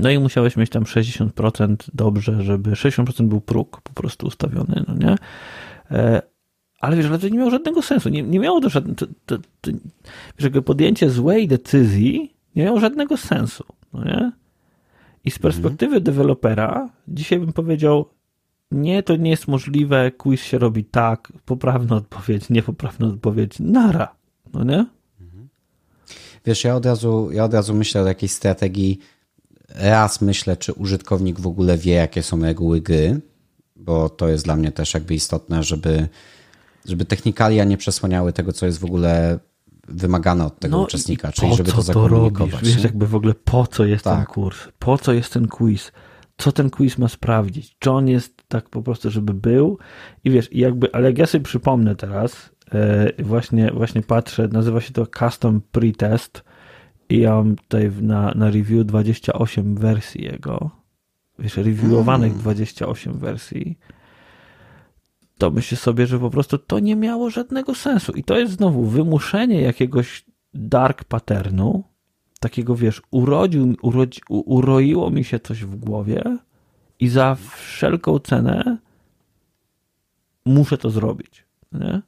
No 0.00 0.10
i 0.10 0.18
musiałeś 0.18 0.56
mieć 0.56 0.70
tam 0.70 0.82
60% 0.82 1.76
dobrze, 1.94 2.42
żeby 2.42 2.70
60% 2.70 3.26
był 3.26 3.40
próg 3.40 3.80
po 3.80 3.92
prostu 3.92 4.26
ustawiony, 4.26 4.84
no 4.88 4.94
nie? 4.94 5.16
E, 5.90 6.22
ale 6.80 6.96
wiesz, 6.96 7.06
ale 7.06 7.18
to 7.18 7.28
nie 7.28 7.38
miało 7.38 7.50
żadnego 7.50 7.82
sensu. 7.82 8.08
Nie, 8.08 8.22
nie 8.22 8.38
miało 8.38 8.60
to 8.60 8.68
żadnego. 8.68 9.06
Wiesz, 10.38 10.50
podjęcie 10.64 11.10
złej 11.10 11.48
decyzji 11.48 12.34
nie 12.56 12.64
miało 12.64 12.80
żadnego 12.80 13.16
sensu, 13.16 13.64
no 13.92 14.04
nie? 14.04 14.32
I 15.24 15.30
z 15.30 15.38
perspektywy 15.38 15.96
mhm. 15.96 16.02
dewelopera 16.02 16.88
dzisiaj 17.08 17.38
bym 17.38 17.52
powiedział, 17.52 18.08
nie, 18.70 19.02
to 19.02 19.16
nie 19.16 19.30
jest 19.30 19.48
możliwe, 19.48 20.10
quiz 20.10 20.40
się 20.40 20.58
robi 20.58 20.84
tak, 20.84 21.32
poprawna 21.44 21.96
odpowiedź, 21.96 22.50
niepoprawna 22.50 23.06
odpowiedź, 23.06 23.58
nara, 23.60 24.14
no 24.54 24.64
nie? 24.64 24.86
Wiesz, 26.46 26.64
ja 26.64 26.76
od 26.76 26.86
razu, 26.86 27.28
ja 27.32 27.44
od 27.44 27.54
razu 27.54 27.74
myślę 27.74 28.02
o 28.02 28.06
jakiejś 28.06 28.32
strategii, 28.32 28.98
raz 29.68 30.20
myślę, 30.20 30.56
czy 30.56 30.72
użytkownik 30.72 31.40
w 31.40 31.46
ogóle 31.46 31.78
wie, 31.78 31.92
jakie 31.92 32.22
są 32.22 32.42
reguły 32.42 32.80
gry, 32.80 33.20
bo 33.76 34.08
to 34.08 34.28
jest 34.28 34.44
dla 34.44 34.56
mnie 34.56 34.72
też 34.72 34.94
jakby 34.94 35.14
istotne, 35.14 35.62
żeby, 35.62 36.08
żeby 36.84 37.04
technikalia 37.04 37.64
nie 37.64 37.76
przesłaniały 37.76 38.32
tego, 38.32 38.52
co 38.52 38.66
jest 38.66 38.78
w 38.78 38.84
ogóle 38.84 39.38
wymagane 39.88 40.46
od 40.46 40.58
tego 40.58 40.76
no 40.76 40.82
uczestnika, 40.82 41.32
czyli 41.32 41.56
żeby 41.56 41.72
to 41.72 41.82
zakomunikować. 41.82 42.50
To 42.50 42.56
robisz? 42.56 42.74
Wiesz, 42.74 42.84
jakby 42.84 43.06
w 43.06 43.14
ogóle 43.14 43.34
po 43.34 43.66
co 43.66 43.84
jest 43.84 44.04
tak. 44.04 44.16
ten 44.16 44.26
kurs, 44.26 44.58
po 44.78 44.98
co 44.98 45.12
jest 45.12 45.32
ten 45.32 45.48
quiz, 45.48 45.92
co 46.38 46.52
ten 46.52 46.70
quiz 46.70 46.98
ma 46.98 47.08
sprawdzić, 47.08 47.76
czy 47.78 47.90
on 47.90 48.08
jest 48.08 48.35
tak 48.48 48.68
po 48.68 48.82
prostu, 48.82 49.10
żeby 49.10 49.34
był 49.34 49.78
i 50.24 50.30
wiesz, 50.30 50.48
jakby, 50.52 50.92
ale 50.92 51.06
jak 51.06 51.18
ja 51.18 51.26
sobie 51.26 51.44
przypomnę 51.44 51.96
teraz, 51.96 52.50
yy, 53.18 53.24
właśnie, 53.24 53.70
właśnie 53.70 54.02
patrzę, 54.02 54.48
nazywa 54.52 54.80
się 54.80 54.92
to 54.92 55.06
Custom 55.06 55.60
Pretest 55.72 56.44
i 57.08 57.18
ja 57.18 57.34
mam 57.34 57.56
tutaj 57.56 57.90
na, 58.00 58.32
na 58.34 58.50
review 58.50 58.86
28 58.86 59.74
wersji 59.74 60.24
jego, 60.24 60.70
wiesz, 61.38 61.56
reviewowanych 61.56 62.30
mm. 62.30 62.42
28 62.42 63.18
wersji, 63.18 63.78
to 65.38 65.50
myślę 65.50 65.78
sobie, 65.78 66.06
że 66.06 66.18
po 66.18 66.30
prostu 66.30 66.58
to 66.58 66.78
nie 66.78 66.96
miało 66.96 67.30
żadnego 67.30 67.74
sensu. 67.74 68.12
I 68.12 68.24
to 68.24 68.38
jest 68.38 68.52
znowu 68.52 68.84
wymuszenie 68.84 69.60
jakiegoś 69.60 70.24
dark 70.54 71.04
patternu, 71.04 71.84
takiego 72.40 72.76
wiesz, 72.76 73.02
urodził, 73.10 73.76
urodzi, 73.82 74.20
uroiło 74.28 75.10
mi 75.10 75.24
się 75.24 75.40
coś 75.40 75.64
w 75.64 75.76
głowie 75.76 76.38
i 77.00 77.08
za 77.08 77.36
wszelką 77.56 78.18
cenę 78.18 78.78
muszę 80.44 80.78
to 80.78 80.90
zrobić. 80.90 81.44
Nie? 81.72 82.02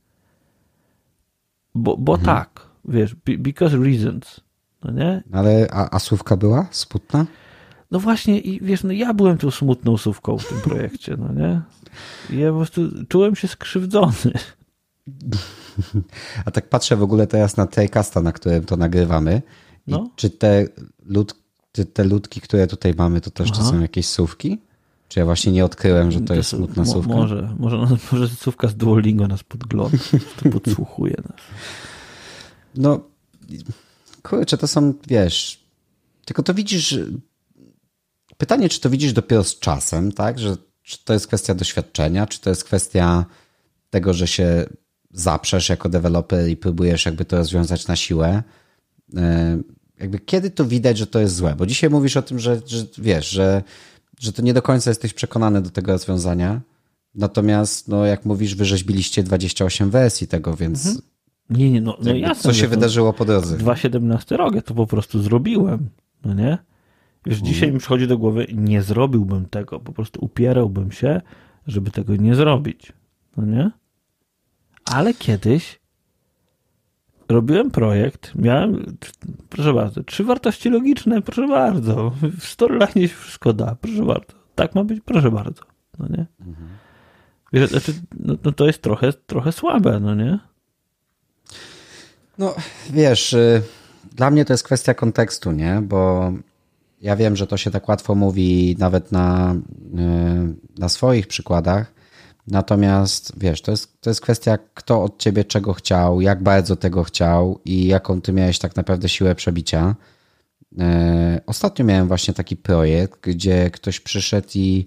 Bo, 1.75 1.97
bo 1.97 2.15
mhm. 2.15 2.37
tak, 2.37 2.67
wiesz, 2.85 3.15
because 3.25 3.77
reasons. 3.77 4.41
No 4.85 4.91
nie? 4.91 5.23
Ale 5.33 5.69
a, 5.71 5.91
a 5.91 5.99
słówka 5.99 6.37
była 6.37 6.67
smutna? 6.71 7.27
No 7.91 8.01
właśnie 8.01 8.41
i 8.41 8.65
wiesz, 8.65 8.85
no 8.85 8.93
ja 8.93 9.15
byłem 9.15 9.39
tu 9.39 9.51
smutną 9.51 9.97
słówką 9.97 10.39
w 10.39 10.49
tym 10.49 10.61
projekcie, 10.61 11.17
no 11.17 11.33
nie? 11.33 11.63
I 12.31 12.39
ja 12.39 12.51
po 12.51 12.57
prostu 12.57 12.81
czułem 13.09 13.37
się 13.37 13.49
skrzywdzony. 13.49 14.15
A 16.45 16.51
tak 16.51 16.69
patrzę 16.69 16.97
w 16.97 17.03
ogóle 17.03 17.27
teraz 17.27 17.57
na 17.57 17.67
Tejkasta, 17.67 18.23
na 18.23 18.33
którym 18.33 18.65
to 18.65 18.77
nagrywamy. 18.77 19.43
I 19.87 19.91
no. 19.91 20.11
czy 20.17 20.31
te, 20.31 20.67
lud, 21.07 21.35
czy 21.73 21.85
te 21.85 22.05
ludki, 22.05 22.41
które 22.41 22.67
tutaj 22.67 22.95
mamy, 22.99 23.21
to 23.21 23.31
też 23.31 23.51
to 23.51 23.65
są 23.65 23.81
jakieś 23.81 24.09
słówki? 24.09 24.59
Czy 25.09 25.19
ja 25.21 25.25
właśnie 25.25 25.53
nie 25.53 25.65
odkryłem, 25.65 26.13
że 26.13 26.21
to, 26.21 26.27
to 26.27 26.35
jest 26.35 26.49
smutna 26.49 26.83
mo, 26.83 26.93
słówka? 26.93 27.13
Może, 27.13 27.55
może, 27.59 27.97
może 28.13 28.29
słówka 28.29 28.69
z 28.69 28.75
Duolingo 28.75 29.29
nas 29.29 29.43
podgląda, 29.43 29.99
to 30.43 30.49
podsłuchuje 30.51 31.15
nas. 31.29 31.41
No, 32.75 33.01
kurczę, 34.23 34.59
to 34.59 34.67
są, 34.67 34.95
wiesz, 35.07 35.65
tylko 36.25 36.43
to 36.43 36.55
widzisz, 36.55 36.99
pytanie, 38.37 38.69
czy 38.69 38.81
to 38.81 38.91
widzisz 38.91 39.13
dopiero 39.13 39.45
z 39.45 39.59
czasem, 39.59 40.13
tak, 40.13 40.39
że 40.39 40.57
czy 40.83 41.05
to 41.05 41.13
jest 41.13 41.27
kwestia 41.27 41.55
doświadczenia, 41.55 42.27
czy 42.27 42.41
to 42.41 42.51
jest 42.51 42.65
kwestia 42.65 43.25
tego, 43.91 44.15
że 44.15 44.27
się 44.27 44.67
zaprzesz 45.11 45.69
jako 45.69 45.89
deweloper 45.89 46.49
i 46.49 46.57
próbujesz 46.57 47.07
jakby 47.07 47.25
to 47.25 47.37
rozwiązać 47.37 47.87
na 47.87 47.97
siłę. 47.97 48.43
E, 49.17 49.59
jakby 49.99 50.19
kiedy 50.19 50.51
to 50.51 50.65
widać, 50.65 50.99
że 50.99 51.07
to 51.07 51.21
jest 51.21 51.35
złe? 51.35 51.55
Bo 51.59 51.67
dzisiaj 51.67 51.91
mówisz 51.91 52.17
o 52.17 52.23
tym, 52.23 52.39
że, 52.39 52.61
że 52.67 52.87
wiesz, 52.99 53.31
że, 53.31 53.63
że 54.21 54.33
to 54.33 54.43
nie 54.43 54.55
do 54.55 54.63
końca 54.63 54.91
jesteś 54.91 55.15
przekonany 55.15 55.63
do 55.63 55.71
tego 55.71 55.93
rozwiązania. 55.93 56.61
Natomiast, 57.15 57.89
no, 57.89 58.05
jak 58.05 58.25
mówisz, 58.25 58.55
wyrzeźbiliście 58.55 59.23
28 59.23 59.91
wersji 59.91 60.27
tego, 60.27 60.57
więc. 60.57 60.87
Mhm. 60.87 61.05
Nie, 61.51 61.71
nie, 61.71 61.81
no, 61.81 61.97
no 62.03 62.15
jasne. 62.15 62.43
Co 62.43 62.55
się 62.55 62.69
wydarzyło 62.69 63.13
po 63.13 63.25
drodze? 63.25 63.57
2.17 63.57 64.37
rok, 64.37 64.55
to 64.65 64.75
po 64.75 64.87
prostu 64.87 65.23
zrobiłem. 65.23 65.89
No 66.25 66.35
nie? 66.35 66.59
Wiesz, 67.27 67.39
dzisiaj 67.39 67.55
mhm. 67.55 67.75
mi 67.75 67.79
przychodzi 67.79 68.07
do 68.07 68.19
głowy, 68.19 68.47
nie 68.55 68.83
zrobiłbym 68.83 69.47
tego, 69.47 69.81
po 69.81 69.93
prostu 69.93 70.25
upierałbym 70.25 70.93
się, 70.93 71.21
żeby 71.67 71.91
tego 71.91 72.17
nie 72.17 72.35
zrobić. 72.35 72.93
No 73.37 73.47
nie? 73.47 73.71
Ale 74.85 75.15
kiedyś 75.15 75.81
robiłem 77.29 77.71
projekt, 77.71 78.33
miałem, 78.35 78.97
proszę 79.49 79.73
bardzo, 79.75 80.03
trzy 80.03 80.25
wartości 80.25 80.71
logiczne, 80.71 81.23
proszę 81.23 81.49
bardzo. 81.49 82.13
W 82.41 82.45
storyline 82.45 83.09
się 83.09 83.09
wszystko 83.09 83.53
da, 83.53 83.77
proszę 83.81 84.05
bardzo. 84.05 84.33
Tak 84.55 84.75
ma 84.75 84.85
być, 84.85 85.01
proszę 85.05 85.31
bardzo. 85.31 85.63
No 85.99 86.07
nie? 86.09 86.27
Mhm. 86.41 86.69
Wiesz, 87.53 87.71
znaczy, 87.71 87.95
no, 88.21 88.35
no, 88.45 88.53
to 88.53 88.67
jest 88.67 88.83
trochę, 88.83 89.13
trochę 89.13 89.53
słabe, 89.53 90.01
no 90.01 90.15
nie? 90.15 90.39
No, 92.39 92.55
wiesz, 92.91 93.33
y, 93.33 93.63
dla 94.13 94.31
mnie 94.31 94.45
to 94.45 94.53
jest 94.53 94.65
kwestia 94.65 94.95
kontekstu, 94.95 95.53
nie? 95.53 95.83
Bo 95.83 96.33
ja 97.01 97.17
wiem, 97.17 97.37
że 97.37 97.47
to 97.47 97.57
się 97.57 97.71
tak 97.71 97.89
łatwo 97.89 98.15
mówi 98.15 98.77
nawet 98.79 99.13
na, 99.13 99.55
y, 99.55 100.79
na 100.79 100.89
swoich 100.89 101.27
przykładach, 101.27 101.98
natomiast 102.51 103.33
wiesz, 103.37 103.63
to 103.63 103.71
jest, 103.71 104.01
to 104.01 104.11
jest 104.11 104.21
kwestia, 104.21 104.59
kto 104.75 105.03
od 105.03 105.19
ciebie 105.19 105.45
czego 105.45 105.73
chciał, 105.73 106.21
jak 106.21 106.43
bardzo 106.43 106.77
tego 106.77 107.05
chciał 107.05 107.61
i 107.65 107.87
jaką 107.87 108.21
ty 108.21 108.33
miałeś 108.33 108.59
tak 108.59 108.77
naprawdę 108.77 109.09
siłę 109.09 109.35
przebicia. 109.35 109.95
Y, 110.73 110.77
ostatnio 111.47 111.85
miałem 111.85 112.09
właśnie 112.09 112.35
taki 112.35 112.57
projekt, 112.57 113.21
gdzie 113.23 113.71
ktoś 113.71 114.01
przyszedł 114.01 114.49
i 114.55 114.87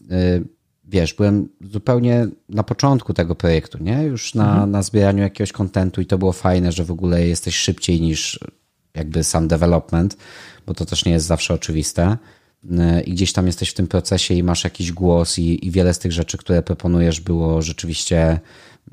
y, 0.00 0.44
wiesz, 0.84 1.14
byłem 1.14 1.48
zupełnie 1.60 2.26
na 2.48 2.62
początku 2.62 3.14
tego 3.14 3.34
projektu, 3.34 3.78
nie? 3.82 4.02
Już 4.02 4.34
na, 4.34 4.50
mhm. 4.50 4.70
na 4.70 4.82
zbieraniu 4.82 5.22
jakiegoś 5.22 5.52
kontentu 5.52 6.00
i 6.00 6.06
to 6.06 6.18
było 6.18 6.32
fajne, 6.32 6.72
że 6.72 6.84
w 6.84 6.90
ogóle 6.90 7.26
jesteś 7.26 7.56
szybciej 7.56 8.00
niż 8.00 8.40
jakby 8.94 9.24
sam 9.24 9.48
development 9.48 10.16
bo 10.66 10.74
to 10.74 10.84
też 10.86 11.04
nie 11.04 11.12
jest 11.12 11.26
zawsze 11.26 11.54
oczywiste. 11.54 12.16
I 13.04 13.12
gdzieś 13.12 13.32
tam 13.32 13.46
jesteś 13.46 13.70
w 13.70 13.74
tym 13.74 13.86
procesie 13.86 14.34
i 14.34 14.42
masz 14.42 14.64
jakiś 14.64 14.92
głos, 14.92 15.38
i, 15.38 15.66
i 15.66 15.70
wiele 15.70 15.94
z 15.94 15.98
tych 15.98 16.12
rzeczy, 16.12 16.38
które 16.38 16.62
proponujesz, 16.62 17.20
było 17.20 17.62
rzeczywiście 17.62 18.40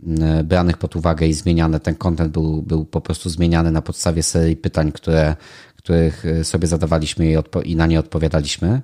mm, 0.06 0.48
branych 0.48 0.78
pod 0.78 0.96
uwagę 0.96 1.28
i 1.28 1.34
zmieniane. 1.34 1.80
Ten 1.80 1.96
content 1.96 2.32
był, 2.32 2.62
był 2.62 2.86
po 2.86 3.02
prostu 3.02 3.30
zmieniany 3.30 3.72
na 3.72 3.82
podstawie 3.82 4.24
serii 4.24 4.56
pytań, 4.56 4.92
które, 4.92 5.36
których 5.76 6.26
y, 6.26 6.44
sobie 6.44 6.68
zadawaliśmy 6.68 7.32
i, 7.32 7.36
i 7.64 7.76
na 7.76 7.88
nie 7.88 8.00
odpowiadaliśmy. 8.00 8.82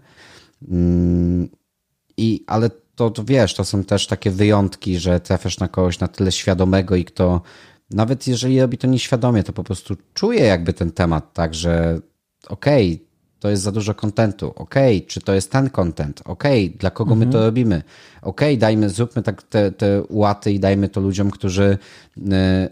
Mm, 0.71 1.49
I, 2.17 2.43
ale 2.47 2.69
to, 2.95 3.09
to 3.09 3.23
wiesz, 3.23 3.53
to 3.53 3.65
są 3.65 3.83
też 3.83 4.07
takie 4.07 4.31
wyjątki, 4.31 4.99
że 4.99 5.19
trafiasz 5.19 5.59
na 5.59 5.67
kogoś 5.67 5.99
na 5.99 6.07
tyle 6.07 6.31
świadomego 6.31 6.95
i 6.95 7.05
kto 7.05 7.41
nawet 7.91 8.27
jeżeli 8.27 8.61
robi 8.61 8.77
to 8.77 8.87
nieświadomie, 8.87 9.43
to 9.43 9.53
po 9.53 9.63
prostu 9.63 9.95
czuje 10.13 10.43
jakby 10.43 10.73
ten 10.73 10.91
temat, 10.91 11.33
tak, 11.33 11.55
że 11.55 11.99
okej, 12.47 12.93
okay, 12.93 13.04
to 13.45 13.49
jest 13.49 13.63
za 13.63 13.71
dużo 13.71 13.93
kontentu, 13.93 14.53
okej, 14.55 14.97
okay, 14.97 15.07
czy 15.07 15.21
to 15.21 15.33
jest 15.33 15.51
ten 15.51 15.69
content, 15.69 16.21
okej, 16.25 16.65
okay, 16.65 16.77
dla 16.79 16.91
kogo 16.91 17.13
mhm. 17.13 17.19
my 17.19 17.33
to 17.33 17.37
mhm. 17.37 17.45
robimy, 17.45 17.75
okej, 18.21 18.53
okay, 18.53 18.57
dajmy, 18.57 18.89
zróbmy 18.89 19.23
tak 19.23 19.43
te, 19.43 19.71
te 19.71 20.03
łaty 20.09 20.51
i 20.51 20.59
dajmy 20.59 20.89
to 20.89 21.01
ludziom, 21.01 21.31
którzy 21.31 21.77
y, 22.17 22.21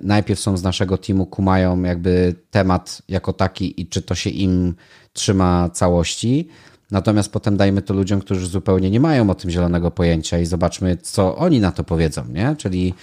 najpierw 0.02 0.40
są 0.40 0.58
z 0.58 0.64
naszego 0.64 0.98
teamu, 0.98 1.26
kumają 1.26 1.82
jakby 1.82 2.36
temat 2.52 3.02
jako 3.10 3.34
taki 3.34 3.82
i 3.82 3.88
czy 3.88 4.02
to 4.02 4.16
się 4.16 4.30
im 4.30 4.76
trzyma 5.14 5.70
całości, 5.70 6.48
natomiast 6.92 7.32
potem 7.32 7.58
dajmy 7.58 7.82
to 7.82 7.94
ludziom, 7.94 8.20
którzy 8.20 8.48
zupełnie 8.48 8.90
nie 8.90 9.00
mają 9.00 9.30
o 9.30 9.36
tym 9.36 9.52
zielonego 9.52 9.92
pojęcia 9.92 10.40
i 10.40 10.46
zobaczmy, 10.46 10.98
co 10.98 11.36
oni 11.36 11.60
na 11.60 11.72
to 11.72 11.84
powiedzą, 11.84 12.26
nie, 12.28 12.56
czyli 12.58 12.94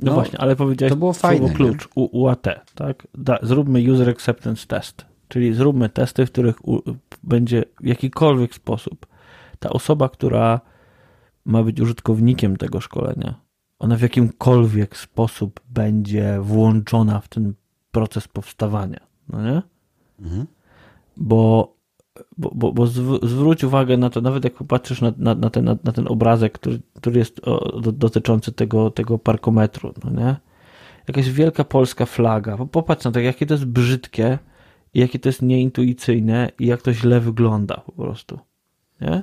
no, 0.00 0.10
no, 0.10 0.14
właśnie, 0.14 0.38
ale 0.38 0.56
powiedziałeś 0.56 0.90
to 0.90 0.96
było 0.96 1.12
fajne, 1.12 1.50
klucz, 1.50 1.88
UAT, 1.94 2.46
tak? 2.74 3.06
Da, 3.14 3.38
zróbmy 3.42 3.92
user 3.92 4.10
acceptance 4.10 4.66
test. 4.66 5.15
Czyli 5.28 5.54
zróbmy 5.54 5.88
testy, 5.88 6.26
w 6.26 6.32
których 6.32 6.56
będzie 7.22 7.64
w 7.80 7.86
jakikolwiek 7.86 8.54
sposób 8.54 9.06
ta 9.58 9.70
osoba, 9.70 10.08
która 10.08 10.60
ma 11.44 11.62
być 11.62 11.80
użytkownikiem 11.80 12.56
tego 12.56 12.80
szkolenia, 12.80 13.34
ona 13.78 13.96
w 13.96 14.00
jakimkolwiek 14.00 14.96
sposób 14.96 15.60
będzie 15.68 16.38
włączona 16.40 17.20
w 17.20 17.28
ten 17.28 17.54
proces 17.90 18.28
powstawania. 18.28 19.00
No 19.28 19.42
nie? 19.42 19.62
Mhm. 20.20 20.46
Bo, 21.16 21.74
bo, 22.38 22.50
bo, 22.54 22.72
bo 22.72 22.86
zwróć 23.22 23.64
uwagę 23.64 23.96
na 23.96 24.10
to, 24.10 24.20
nawet 24.20 24.44
jak 24.44 24.54
popatrzysz 24.54 25.00
na, 25.00 25.12
na, 25.16 25.34
na, 25.34 25.50
ten, 25.50 25.64
na, 25.64 25.76
na 25.84 25.92
ten 25.92 26.08
obrazek, 26.08 26.52
który, 26.52 26.80
który 26.94 27.18
jest 27.18 27.48
o, 27.48 27.80
do, 27.80 27.92
dotyczący 27.92 28.52
tego, 28.52 28.90
tego 28.90 29.18
parkometru, 29.18 29.94
no 30.04 30.10
nie? 30.10 30.36
Jakaś 31.08 31.30
wielka 31.30 31.64
polska 31.64 32.06
flaga. 32.06 32.56
Popatrz 32.72 33.04
na 33.04 33.12
to, 33.12 33.20
jakie 33.20 33.46
to 33.46 33.54
jest 33.54 33.64
brzydkie, 33.64 34.38
i 34.94 35.00
jakie 35.00 35.18
to 35.18 35.28
jest 35.28 35.42
nieintuicyjne 35.42 36.50
i 36.58 36.66
jak 36.66 36.82
to 36.82 36.92
źle 36.92 37.20
wygląda 37.20 37.82
po 37.86 37.92
prostu. 37.92 38.38
Nie? 39.00 39.22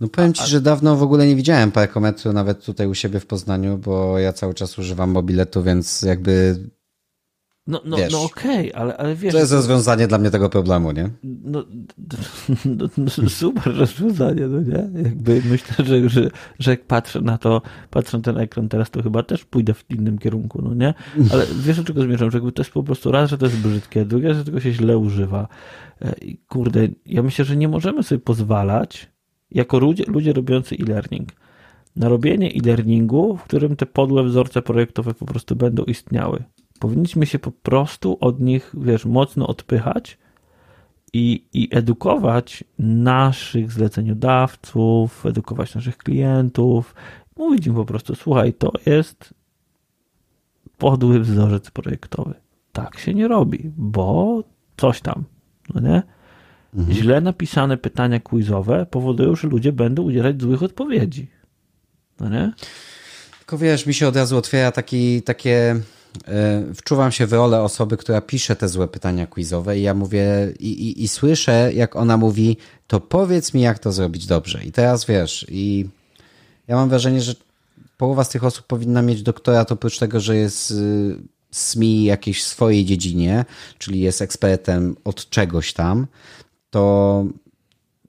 No 0.00 0.08
powiem 0.08 0.34
Ci, 0.34 0.46
że 0.46 0.60
dawno 0.60 0.96
w 0.96 1.02
ogóle 1.02 1.26
nie 1.26 1.36
widziałem 1.36 1.72
parkometru 1.72 2.32
nawet 2.32 2.64
tutaj 2.64 2.86
u 2.86 2.94
siebie 2.94 3.20
w 3.20 3.26
Poznaniu, 3.26 3.78
bo 3.78 4.18
ja 4.18 4.32
cały 4.32 4.54
czas 4.54 4.78
używam 4.78 5.10
mobiletu, 5.10 5.62
więc 5.62 6.02
jakby 6.02 6.58
no, 7.66 7.80
no, 7.84 7.96
no 8.12 8.22
okej, 8.22 8.72
okay, 8.72 8.82
ale, 8.82 8.96
ale 8.96 9.14
wiesz... 9.14 9.32
To 9.32 9.38
jest 9.38 9.52
rozwiązanie 9.52 10.06
dla 10.06 10.18
mnie 10.18 10.30
tego 10.30 10.48
problemu, 10.48 10.92
nie? 10.92 11.10
No, 11.22 11.64
no, 12.78 12.88
no, 12.96 13.28
super 13.28 13.76
rozwiązanie, 13.76 14.46
no 14.48 14.60
nie? 14.60 15.02
Jakby 15.02 15.42
myślę, 15.50 15.84
że, 15.84 16.08
że, 16.08 16.30
że 16.58 16.70
jak 16.70 16.86
patrzę 16.86 17.20
na 17.20 17.38
to, 17.38 17.62
patrzę 17.90 18.16
na 18.16 18.22
ten 18.22 18.38
ekran 18.38 18.68
teraz, 18.68 18.90
to 18.90 19.02
chyba 19.02 19.22
też 19.22 19.44
pójdę 19.44 19.74
w 19.74 19.84
innym 19.90 20.18
kierunku, 20.18 20.62
no 20.62 20.74
nie? 20.74 20.94
Ale 21.32 21.46
wiesz, 21.56 21.76
do 21.76 21.84
czego 21.84 22.02
zmierzam? 22.02 22.30
Że 22.30 22.38
jakby 22.38 22.52
to 22.52 22.62
jest 22.62 22.72
po 22.72 22.82
prostu 22.82 23.12
raz, 23.12 23.30
że 23.30 23.38
to 23.38 23.46
jest 23.46 23.58
brzydkie, 23.58 24.04
drugie, 24.04 24.34
że 24.34 24.44
tego 24.44 24.60
się 24.60 24.72
źle 24.72 24.98
używa. 24.98 25.48
E, 26.02 26.14
I 26.22 26.38
kurde, 26.38 26.88
ja 27.06 27.22
myślę, 27.22 27.44
że 27.44 27.56
nie 27.56 27.68
możemy 27.68 28.02
sobie 28.02 28.18
pozwalać, 28.18 29.10
jako 29.50 29.78
ludzie, 29.78 30.04
ludzie 30.06 30.32
robiący 30.32 30.76
e-learning, 30.80 31.28
na 31.96 32.08
robienie 32.08 32.52
e-learningu, 32.54 33.36
w 33.36 33.42
którym 33.42 33.76
te 33.76 33.86
podłe 33.86 34.24
wzorce 34.24 34.62
projektowe 34.62 35.14
po 35.14 35.26
prostu 35.26 35.56
będą 35.56 35.84
istniały 35.84 36.44
powinniśmy 36.84 37.26
się 37.26 37.38
po 37.38 37.52
prostu 37.52 38.16
od 38.20 38.40
nich, 38.40 38.72
wiesz, 38.74 39.04
mocno 39.04 39.46
odpychać 39.46 40.18
i, 41.12 41.44
i 41.52 41.68
edukować 41.72 42.64
naszych 42.78 43.72
zleceniodawców, 43.72 45.26
edukować 45.26 45.74
naszych 45.74 45.96
klientów, 45.96 46.94
mówić 47.36 47.66
im 47.66 47.74
po 47.74 47.84
prostu, 47.84 48.14
słuchaj, 48.14 48.52
to 48.54 48.72
jest 48.86 49.34
podły 50.78 51.20
wzorzec 51.20 51.70
projektowy. 51.70 52.34
Tak 52.72 52.98
się 52.98 53.14
nie 53.14 53.28
robi, 53.28 53.72
bo 53.76 54.42
coś 54.76 55.00
tam, 55.00 55.24
no 55.74 55.80
nie? 55.80 56.02
Mhm. 56.74 56.98
Źle 56.98 57.20
napisane 57.20 57.76
pytania 57.76 58.20
quizowe 58.20 58.86
powodują, 58.86 59.36
że 59.36 59.48
ludzie 59.48 59.72
będą 59.72 60.02
udzielać 60.02 60.42
złych 60.42 60.62
odpowiedzi. 60.62 61.26
No 62.20 62.28
nie? 62.28 62.52
Tylko 63.38 63.58
wiesz, 63.58 63.86
mi 63.86 63.94
się 63.94 64.08
od 64.08 64.16
razu 64.16 64.36
otwiera 64.36 64.72
taki, 64.72 65.22
takie 65.22 65.80
wczuwam 66.74 67.12
się 67.12 67.26
w 67.26 67.32
rolę 67.32 67.62
osoby, 67.62 67.96
która 67.96 68.20
pisze 68.20 68.56
te 68.56 68.68
złe 68.68 68.88
pytania 68.88 69.26
quizowe 69.26 69.78
i 69.78 69.82
ja 69.82 69.94
mówię 69.94 70.52
i, 70.60 70.68
i, 70.68 71.04
i, 71.04 71.08
słyszę, 71.08 71.70
jak 71.74 71.96
ona 71.96 72.16
mówi, 72.16 72.56
to 72.86 73.00
powiedz 73.00 73.54
mi, 73.54 73.60
jak 73.60 73.78
to 73.78 73.92
zrobić 73.92 74.26
dobrze. 74.26 74.64
I 74.64 74.72
teraz 74.72 75.04
wiesz, 75.04 75.46
i 75.48 75.88
ja 76.68 76.76
mam 76.76 76.88
wrażenie, 76.88 77.22
że 77.22 77.34
połowa 77.96 78.24
z 78.24 78.28
tych 78.28 78.44
osób 78.44 78.66
powinna 78.66 79.02
mieć 79.02 79.22
doktorat, 79.22 79.72
oprócz 79.72 79.98
tego, 79.98 80.20
że 80.20 80.36
jest 80.36 80.70
y, 80.70 81.16
SMI 81.50 82.04
jakiejś 82.04 82.44
swojej 82.44 82.84
dziedzinie, 82.84 83.44
czyli 83.78 84.00
jest 84.00 84.22
ekspertem 84.22 84.96
od 85.04 85.30
czegoś 85.30 85.72
tam, 85.72 86.06
to, 86.70 87.24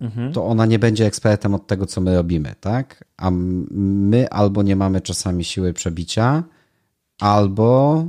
mhm. 0.01 0.34
to 0.34 0.45
ona 0.45 0.66
nie 0.66 0.80
będzie 0.80 1.06
ekspertem 1.06 1.53
od 1.53 1.68
tego, 1.68 1.86
co 1.86 2.01
my 2.01 2.16
robimy, 2.16 2.56
tak? 2.62 3.06
A 3.18 3.32
my 3.32 4.30
albo 4.30 4.64
nie 4.64 4.76
mamy 4.76 5.01
czasami 5.01 5.43
siły 5.43 5.74
przebicia, 5.74 6.43
albo, 7.20 8.05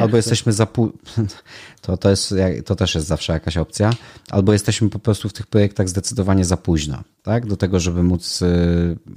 albo 0.00 0.16
jesteśmy 0.16 0.52
za 0.52 0.66
to, 1.82 1.96
to, 1.96 2.10
jest, 2.10 2.34
to 2.64 2.76
też 2.76 2.94
jest 2.94 3.06
zawsze 3.06 3.32
jakaś 3.32 3.56
opcja, 3.56 3.90
albo 4.30 4.52
jesteśmy 4.52 4.90
po 4.90 4.98
prostu 4.98 5.28
w 5.28 5.32
tych 5.32 5.46
projektach 5.46 5.88
zdecydowanie 5.88 6.44
za 6.44 6.56
późno, 6.56 7.02
tak? 7.22 7.46
Do 7.46 7.56
tego, 7.56 7.80
żeby 7.80 8.02
móc, 8.02 8.42
e, 8.42 8.46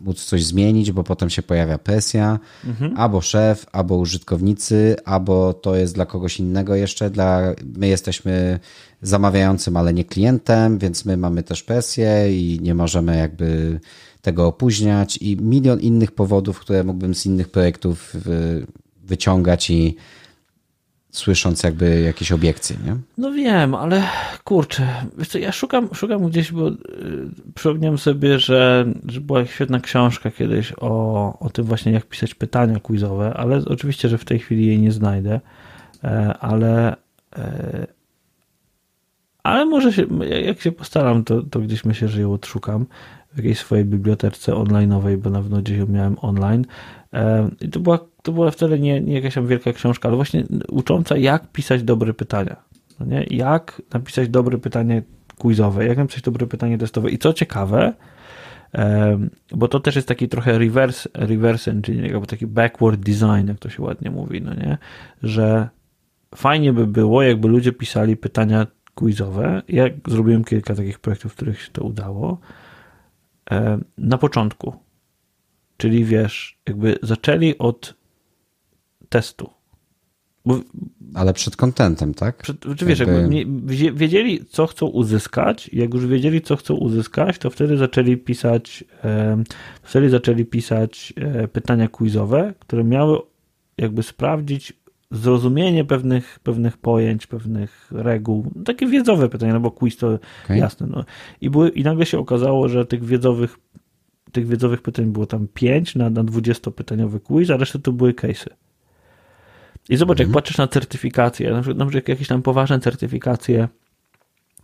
móc 0.04 0.26
coś 0.26 0.46
zmienić, 0.46 0.92
bo 0.92 1.04
potem 1.04 1.30
się 1.30 1.42
pojawia 1.42 1.78
presja, 1.78 2.40
mhm. 2.66 2.98
albo 2.98 3.22
szef, 3.22 3.66
albo 3.72 3.96
użytkownicy, 3.96 4.96
albo 5.06 5.54
to 5.54 5.76
jest 5.76 5.96
dla 5.96 6.06
kogoś 6.06 6.40
innego 6.40 6.76
jeszcze, 6.76 7.10
dla, 7.10 7.42
my 7.76 7.88
jesteśmy 7.88 8.60
zamawiającym, 9.02 9.78
ale 9.78 9.94
nie 9.94 10.06
klientem, 10.06 10.78
więc 10.78 11.06
my 11.06 11.18
mamy 11.18 11.44
też 11.44 11.64
presję 11.64 12.40
i 12.40 12.60
nie 12.62 12.76
możemy 12.76 13.18
jakby 13.18 13.80
tego 14.22 14.48
opóźniać 14.48 15.18
i 15.18 15.38
milion 15.38 15.80
innych 15.80 16.12
powodów, 16.12 16.60
które 16.60 16.84
mógłbym 16.84 17.16
z 17.16 17.26
innych 17.26 17.50
projektów 17.50 18.16
wyciągać 19.04 19.70
i 19.70 19.96
słysząc 21.12 21.64
jakby 21.64 22.02
jakieś 22.02 22.32
obiekcje, 22.32 22.76
nie? 22.86 22.96
No 23.18 23.32
wiem, 23.32 23.76
ale 23.76 24.04
kurczę, 24.44 24.88
wiesz 25.18 25.28
co, 25.28 25.38
ja 25.38 25.52
szukam, 25.52 25.90
szukam 25.94 26.30
gdzieś, 26.30 26.52
bo 26.52 26.70
yy, 26.70 26.78
przypomniałem 27.56 27.98
sobie, 27.98 28.40
że, 28.40 28.86
że 29.06 29.22
była 29.22 29.46
świetna 29.46 29.80
książka 29.80 30.32
kiedyś 30.32 30.74
o, 30.78 31.40
o 31.40 31.50
tym 31.50 31.66
właśnie, 31.66 31.92
jak 31.92 32.06
pisać 32.06 32.36
pytania 32.36 32.80
quizowe, 32.80 33.34
ale 33.34 33.62
oczywiście, 33.66 34.10
że 34.10 34.18
w 34.18 34.26
tej 34.26 34.40
chwili 34.40 34.66
jej 34.66 34.80
nie 34.80 34.92
znajdę, 34.92 35.40
e, 36.04 36.38
ale 36.40 36.96
e, 37.38 37.88
ale 39.44 39.66
może 39.66 39.94
się, 39.94 40.06
jak 40.46 40.62
się 40.62 40.72
postaram, 40.72 41.24
to, 41.24 41.42
to 41.42 41.60
gdzieś 41.60 41.86
myślę, 41.86 42.08
że 42.08 42.22
ją 42.22 42.34
odszukam 42.34 42.86
jakiejś 43.38 43.58
swojej 43.58 43.86
bibliotece 43.86 44.52
online'owej, 44.52 45.18
bo 45.18 45.30
na 45.30 45.42
pewno 45.42 45.62
gdzieś 45.62 45.78
ją 45.78 45.88
miałem 45.88 46.16
online. 46.22 46.66
I 47.62 47.70
to 47.70 47.80
była, 47.80 48.00
to 48.22 48.32
była 48.32 48.52
wtedy 48.52 48.80
nie, 48.80 49.02
nie 49.02 49.14
jakaś 49.14 49.34
tam 49.34 49.48
wielka 49.48 49.74
książka, 49.74 50.10
ale 50.10 50.16
właśnie 50.16 50.44
ucząca, 50.70 51.18
jak 51.18 51.52
pisać 51.52 51.84
dobre 51.84 52.14
pytania. 52.14 52.56
No 53.00 53.06
nie? 53.06 53.26
Jak 53.30 53.82
napisać 53.94 54.30
dobre 54.30 54.58
pytanie 54.58 55.04
quizowe, 55.38 55.86
jak 55.86 55.98
napisać 55.98 56.22
dobre 56.22 56.48
pytanie 56.48 56.78
testowe. 56.78 57.12
I 57.12 57.18
co 57.18 57.34
ciekawe, 57.34 57.94
bo 59.52 59.68
to 59.68 59.80
też 59.80 59.96
jest 59.96 60.08
taki 60.08 60.30
trochę 60.30 60.58
reverse, 60.60 61.10
reverse 61.14 61.72
engineering, 61.72 62.14
albo 62.14 62.26
taki 62.26 62.48
backward 62.48 63.00
design, 63.00 63.48
jak 63.48 63.60
to 63.60 63.70
się 63.70 63.84
ładnie 63.84 64.12
mówi, 64.12 64.42
no 64.42 64.54
nie? 64.54 64.78
Że 65.24 65.70
fajnie 66.36 66.74
by 66.74 66.88
było, 66.88 67.22
jakby 67.24 67.48
ludzie 67.48 67.72
pisali 67.72 68.18
pytania 68.18 68.68
quizowe. 68.96 69.62
Ja 69.70 69.86
zrobiłem 70.08 70.44
kilka 70.44 70.76
takich 70.76 71.00
projektów, 71.00 71.32
w 71.32 71.36
których 71.36 71.62
się 71.62 71.72
to 71.72 71.84
udało. 71.84 72.38
E, 73.52 73.80
na 73.98 74.18
początku. 74.18 74.74
Czyli 75.78 76.06
wiesz, 76.06 76.60
jakby 76.68 76.98
zaczęli 77.04 77.58
od 77.58 77.94
testu. 79.10 79.50
Bo, 80.46 80.60
Ale 81.14 81.34
przed 81.34 81.56
kontentem, 81.56 82.14
tak? 82.14 82.38
Przed, 82.38 82.58
czy 82.78 82.86
wiesz, 82.86 83.00
jakby... 83.00 83.36
jakby 83.36 83.92
wiedzieli, 83.94 84.46
co 84.46 84.68
chcą 84.68 84.86
uzyskać. 84.86 85.70
Jak 85.74 85.94
już 85.94 86.06
wiedzieli, 86.06 86.42
co 86.42 86.56
chcą 86.56 86.74
uzyskać, 86.76 87.38
to 87.38 87.50
wtedy 87.50 87.78
zaczęli 87.78 88.18
pisać, 88.18 88.84
wtedy 89.82 90.10
zaczęli 90.10 90.46
pisać 90.46 91.14
e, 91.18 91.48
pytania 91.48 91.88
quizowe, 91.88 92.54
które 92.60 92.84
miały 92.84 93.20
jakby 93.78 94.04
sprawdzić 94.04 94.74
zrozumienie 95.12 95.86
pewnych, 95.86 96.40
pewnych 96.44 96.78
pojęć, 96.78 97.28
pewnych 97.28 97.88
reguł, 97.92 98.52
takie 98.66 98.88
wiedzowe 98.88 99.30
pytania, 99.30 99.54
no 99.54 99.60
bo 99.60 99.72
quiz 99.72 99.98
to 99.98 100.20
okay. 100.46 100.58
jasne. 100.58 100.88
No. 100.88 101.06
I, 101.42 101.50
były, 101.50 101.70
I 101.70 101.84
nagle 101.84 102.06
się 102.06 102.20
okazało, 102.20 102.70
że 102.70 102.86
tych 102.86 103.06
wiedzowych, 103.06 103.58
tych 104.32 104.48
wiedzowych 104.48 104.82
pytań 104.82 105.06
było 105.06 105.26
tam 105.26 105.48
5 105.54 105.96
na, 105.96 106.10
na 106.10 106.24
20-pytaniowy 106.24 107.20
quiz, 107.20 107.50
a 107.50 107.58
reszta 107.58 107.80
to 107.80 107.92
były 107.92 108.14
case'y. 108.14 108.50
I 109.90 109.98
zobacz, 109.98 110.20
jak 110.20 110.28
mhm. 110.28 110.34
patrzysz 110.34 110.58
na 110.58 110.68
certyfikacje, 110.68 111.52
na 111.52 111.62
przykład, 111.62 111.78
na 111.78 111.86
przykład 111.86 112.10
jakieś 112.10 112.28
tam 112.28 112.42
poważne 112.42 112.80
certyfikacje, 112.80 113.68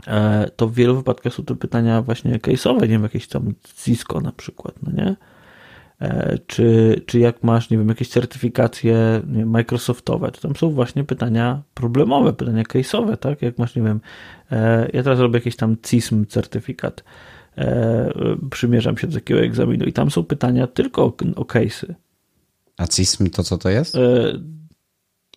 e, 0.07 0.49
to 0.55 0.67
w 0.67 0.73
wielu 0.73 0.95
wypadkach 0.95 1.33
są 1.33 1.45
to 1.45 1.55
pytania 1.55 2.01
właśnie 2.01 2.39
case'owe, 2.39 2.81
nie 2.81 2.87
wiem, 2.87 3.03
jakieś 3.03 3.27
tam 3.27 3.53
Cisco 3.75 4.21
na 4.21 4.31
przykład, 4.31 4.75
no 4.83 4.91
nie? 4.91 5.15
E, 6.01 6.37
czy, 6.47 6.95
czy 7.05 7.19
jak 7.19 7.43
masz, 7.43 7.69
nie 7.69 7.77
wiem, 7.77 7.89
jakieś 7.89 8.09
certyfikacje 8.09 9.21
Microsoftowe, 9.45 10.31
to 10.31 10.41
tam 10.41 10.55
są 10.55 10.69
właśnie 10.69 11.03
pytania 11.03 11.61
problemowe, 11.73 12.33
pytania 12.33 12.63
case'owe, 12.63 13.17
tak? 13.17 13.41
Jak 13.41 13.57
masz, 13.57 13.75
nie 13.75 13.81
wiem, 13.81 13.99
e, 14.51 14.89
ja 14.93 15.03
teraz 15.03 15.19
robię 15.19 15.37
jakiś 15.37 15.55
tam 15.55 15.75
CISM 15.83 16.25
certyfikat, 16.25 17.03
e, 17.57 18.13
przymierzam 18.51 18.97
się 18.97 19.07
do 19.07 19.13
takiego 19.13 19.41
egzaminu 19.41 19.85
i 19.85 19.93
tam 19.93 20.11
są 20.11 20.23
pytania 20.23 20.67
tylko 20.67 21.03
o, 21.03 21.13
o 21.35 21.43
case'y. 21.43 21.93
A 22.77 22.87
CISM 22.87 23.29
to 23.29 23.43
co 23.43 23.57
to 23.57 23.69
jest? 23.69 23.97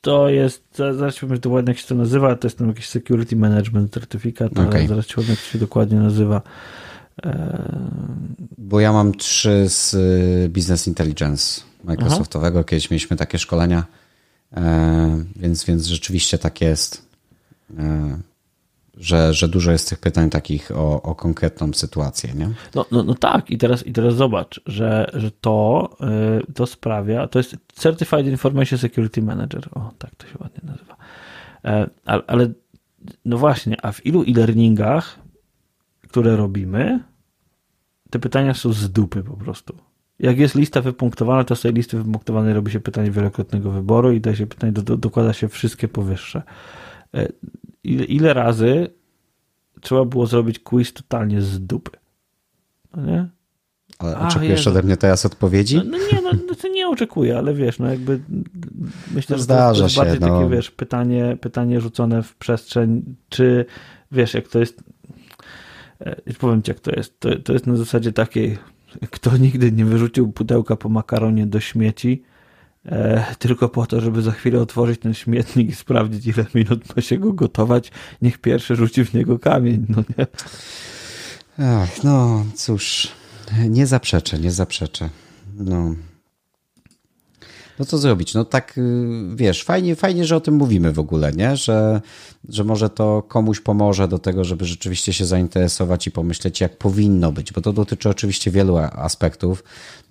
To 0.00 0.28
jest, 0.28 0.64
zaraz 0.76 1.14
ci 1.14 1.20
powiem 1.20 1.38
dokładnie 1.38 1.70
jak 1.70 1.78
się 1.78 1.86
to 1.86 1.94
nazywa, 1.94 2.36
to 2.36 2.46
jest 2.46 2.58
tam 2.58 2.68
jakiś 2.68 2.88
Security 2.88 3.36
Management 3.36 3.92
certyfikat, 3.92 4.52
okay. 4.52 4.66
ale 4.66 4.88
zaraz 4.88 5.06
ci 5.06 5.14
powiem 5.14 5.30
jak 5.30 5.38
to 5.38 5.44
się 5.44 5.58
dokładnie 5.58 5.98
nazywa. 5.98 6.42
Bo 8.58 8.80
ja 8.80 8.92
mam 8.92 9.14
trzy 9.14 9.68
z 9.68 9.94
y, 9.94 10.48
Business 10.48 10.86
Intelligence 10.86 11.60
Microsoftowego. 11.84 12.58
Aha. 12.58 12.68
Kiedyś 12.68 12.90
mieliśmy 12.90 13.16
takie 13.16 13.38
szkolenia, 13.38 13.84
e, 14.52 15.24
więc, 15.36 15.64
więc 15.64 15.86
rzeczywiście 15.86 16.38
tak 16.38 16.60
jest, 16.60 17.06
e, 17.78 18.18
że, 18.96 19.34
że 19.34 19.48
dużo 19.48 19.72
jest 19.72 19.88
tych 19.88 19.98
pytań 19.98 20.30
takich 20.30 20.70
o, 20.70 21.02
o 21.02 21.14
konkretną 21.14 21.72
sytuację. 21.72 22.34
Nie? 22.34 22.50
No, 22.74 22.86
no, 22.90 23.02
no 23.02 23.14
tak, 23.14 23.50
i 23.50 23.58
teraz, 23.58 23.86
i 23.86 23.92
teraz 23.92 24.14
zobacz, 24.14 24.60
że, 24.66 25.10
że 25.14 25.30
to, 25.30 25.90
y, 26.48 26.52
to 26.52 26.66
sprawia, 26.66 27.28
to 27.28 27.38
jest 27.38 27.56
Certified 27.74 28.26
Information 28.26 28.78
Security 28.78 29.22
Manager. 29.22 29.68
O, 29.74 29.92
tak 29.98 30.14
to 30.14 30.26
się 30.26 30.34
ładnie 30.40 30.60
nazywa. 30.62 30.96
E, 31.64 31.90
ale 32.04 32.48
no 33.24 33.38
właśnie, 33.38 33.76
a 33.82 33.92
w 33.92 34.06
ilu 34.06 34.22
e-learningach, 34.22 35.18
które 36.08 36.36
robimy, 36.36 37.09
te 38.10 38.18
pytania 38.18 38.54
są 38.54 38.72
z 38.72 38.90
dupy 38.90 39.22
po 39.22 39.36
prostu. 39.36 39.74
Jak 40.18 40.38
jest 40.38 40.54
lista 40.54 40.80
wypunktowana, 40.80 41.44
to 41.44 41.56
z 41.56 41.60
tej 41.60 41.72
listy 41.72 41.96
wypunktowanej 41.96 42.54
robi 42.54 42.72
się 42.72 42.80
pytanie 42.80 43.10
wielokrotnego 43.10 43.70
wyboru 43.70 44.12
i 44.12 44.20
da 44.20 44.34
się 44.34 44.46
pytanie, 44.46 44.72
do, 44.72 44.82
do, 44.82 44.96
dokłada 44.96 45.32
się 45.32 45.48
wszystkie 45.48 45.88
powyższe. 45.88 46.42
E, 47.14 47.28
ile, 47.84 48.04
ile 48.04 48.34
razy 48.34 48.90
trzeba 49.80 50.04
było 50.04 50.26
zrobić 50.26 50.58
quiz 50.58 50.92
totalnie 50.92 51.42
z 51.42 51.60
dupy? 51.60 51.90
No 52.96 53.06
nie? 53.06 53.28
Ale 53.98 54.18
oczekujesz 54.18 54.66
ode 54.66 54.82
mnie 54.82 54.96
teraz 54.96 55.26
odpowiedzi? 55.26 55.76
No, 55.76 55.84
no 55.84 55.98
nie, 55.98 56.22
no, 56.22 56.30
no 56.48 56.54
to 56.54 56.68
nie 56.68 56.88
oczekuję, 56.88 57.38
ale 57.38 57.54
wiesz, 57.54 57.78
no 57.78 57.90
jakby 57.90 58.20
myślę, 59.14 59.38
że 59.38 59.46
to, 59.46 59.74
to 59.74 59.82
jest 59.82 59.94
się, 59.94 60.00
bardziej 60.00 60.20
no. 60.20 60.28
takie, 60.28 60.50
wiesz, 60.50 60.70
pytanie, 60.70 61.36
pytanie 61.40 61.80
rzucone 61.80 62.22
w 62.22 62.36
przestrzeń, 62.36 63.02
czy 63.28 63.64
wiesz, 64.12 64.34
jak 64.34 64.48
to 64.48 64.58
jest 64.58 64.84
i 66.26 66.34
powiem 66.34 66.62
ci, 66.62 66.70
jak 66.70 66.80
to 66.80 66.90
jest. 66.90 67.20
To, 67.20 67.36
to 67.36 67.52
jest 67.52 67.66
na 67.66 67.76
zasadzie 67.76 68.12
takiej, 68.12 68.58
kto 69.10 69.36
nigdy 69.36 69.72
nie 69.72 69.84
wyrzucił 69.84 70.32
pudełka 70.32 70.76
po 70.76 70.88
makaronie 70.88 71.46
do 71.46 71.60
śmieci, 71.60 72.22
e, 72.86 73.34
tylko 73.38 73.68
po 73.68 73.86
to, 73.86 74.00
żeby 74.00 74.22
za 74.22 74.32
chwilę 74.32 74.60
otworzyć 74.60 75.00
ten 75.00 75.14
śmietnik 75.14 75.70
i 75.70 75.74
sprawdzić, 75.74 76.26
ile 76.26 76.46
minut 76.54 76.96
ma 76.96 77.02
się 77.02 77.18
go 77.18 77.32
gotować, 77.32 77.92
niech 78.22 78.38
pierwszy 78.38 78.76
rzuci 78.76 79.04
w 79.04 79.14
niego 79.14 79.38
kamień, 79.38 79.86
no 79.88 80.02
nie? 80.18 80.26
Ach, 81.66 82.04
no 82.04 82.44
cóż, 82.54 83.08
nie 83.68 83.86
zaprzeczę, 83.86 84.38
nie 84.38 84.52
zaprzeczę. 84.52 85.08
No. 85.58 85.94
No 87.80 87.86
co 87.86 87.98
zrobić? 87.98 88.34
No 88.34 88.44
tak, 88.44 88.78
y, 88.78 88.82
wiesz, 89.34 89.64
fajnie, 89.64 89.96
fajnie, 89.96 90.24
że 90.24 90.36
o 90.36 90.40
tym 90.40 90.54
mówimy 90.54 90.92
w 90.92 90.98
ogóle, 90.98 91.32
nie? 91.32 91.56
Że, 91.56 92.00
że 92.48 92.64
może 92.64 92.90
to 92.90 93.22
komuś 93.28 93.60
pomoże 93.60 94.08
do 94.08 94.18
tego, 94.18 94.44
żeby 94.44 94.64
rzeczywiście 94.64 95.12
się 95.12 95.24
zainteresować 95.24 96.06
i 96.06 96.10
pomyśleć, 96.10 96.60
jak 96.60 96.78
powinno 96.78 97.32
być, 97.32 97.52
bo 97.52 97.60
to 97.60 97.72
dotyczy 97.72 98.08
oczywiście 98.08 98.50
wielu 98.50 98.76
aspektów. 98.76 99.64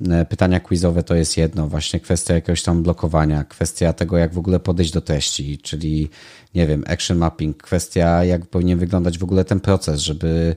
E, 0.10 0.26
pytania 0.26 0.60
quizowe 0.60 1.04
to 1.04 1.16
jest 1.16 1.38
jedno, 1.38 1.68
właśnie 1.68 2.00
kwestia 2.00 2.34
jakiegoś 2.34 2.64
tam 2.64 2.84
blokowania, 2.84 3.44
kwestia 3.44 3.94
tego, 3.94 4.18
jak 4.18 4.34
w 4.34 4.38
ogóle 4.38 4.60
podejść 4.60 4.92
do 4.92 5.02
treści, 5.02 5.58
czyli 5.58 6.10
nie 6.56 6.68
wiem, 6.68 6.84
action 6.88 7.18
mapping, 7.18 7.64
kwestia 7.64 8.24
jak 8.24 8.46
powinien 8.46 8.80
wyglądać 8.80 9.18
w 9.18 9.24
ogóle 9.24 9.46
ten 9.46 9.60
proces, 9.60 10.02
żeby 10.02 10.56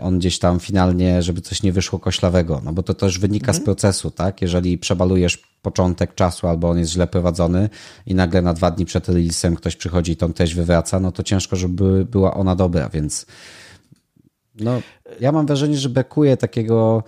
on 0.00 0.18
gdzieś 0.18 0.38
tam 0.38 0.60
finalnie, 0.60 1.22
żeby 1.22 1.40
coś 1.40 1.62
nie 1.62 1.72
wyszło 1.72 1.98
koślawego, 1.98 2.62
no 2.64 2.72
bo 2.72 2.82
to 2.82 2.94
też 2.94 3.18
wynika 3.18 3.46
mhm. 3.46 3.62
z 3.62 3.64
procesu, 3.64 4.10
tak? 4.10 4.42
Jeżeli 4.42 4.78
przebalujesz 4.78 5.36
początek 5.62 6.14
czasu 6.14 6.48
albo 6.48 6.70
on 6.70 6.78
jest 6.78 6.92
źle 6.92 7.06
prowadzony 7.06 7.68
i 8.06 8.14
nagle 8.14 8.42
na 8.42 8.54
dwa 8.54 8.70
dni 8.70 8.84
przed 8.84 9.08
releasem 9.08 9.56
ktoś 9.56 9.76
przychodzi 9.76 10.12
i 10.12 10.16
tą 10.16 10.32
treść 10.32 10.54
wywraca, 10.54 11.00
no 11.00 11.12
to 11.12 11.22
ciężko, 11.22 11.56
żeby 11.56 12.04
była 12.04 12.34
ona 12.34 12.56
dobra, 12.56 12.88
więc 12.88 13.26
no, 14.60 14.82
ja 15.20 15.32
mam 15.32 15.46
wrażenie, 15.46 15.78
że 15.78 15.88
bekuje 15.88 16.36
takiego 16.36 17.04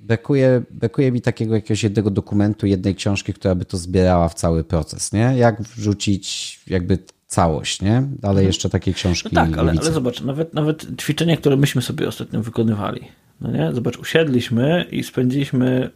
Brakuje, 0.00 0.62
brakuje 0.70 1.12
mi 1.12 1.20
takiego 1.20 1.54
jakiegoś 1.54 1.82
jednego 1.82 2.10
dokumentu, 2.10 2.66
jednej 2.66 2.94
książki, 2.94 3.34
która 3.34 3.54
by 3.54 3.64
to 3.64 3.76
zbierała 3.76 4.28
w 4.28 4.34
cały 4.34 4.64
proces, 4.64 5.12
nie? 5.12 5.32
Jak 5.36 5.62
wrzucić 5.62 6.60
jakby 6.66 6.98
całość, 7.36 7.82
nie? 7.82 7.96
Ale 8.22 8.30
mhm. 8.30 8.46
jeszcze 8.46 8.70
takiej 8.70 8.94
książki 8.94 9.28
no 9.32 9.40
tak, 9.40 9.58
ale, 9.58 9.72
ale 9.72 9.92
zobacz, 9.92 10.20
nawet, 10.20 10.54
nawet 10.54 11.00
ćwiczenia, 11.00 11.36
które 11.36 11.56
myśmy 11.56 11.82
sobie 11.82 12.08
ostatnio 12.08 12.42
wykonywali, 12.42 13.00
no 13.40 13.50
nie? 13.50 13.72
Zobacz, 13.72 13.98
usiedliśmy 13.98 14.86
i 14.90 15.02
spędziliśmy, 15.02 15.90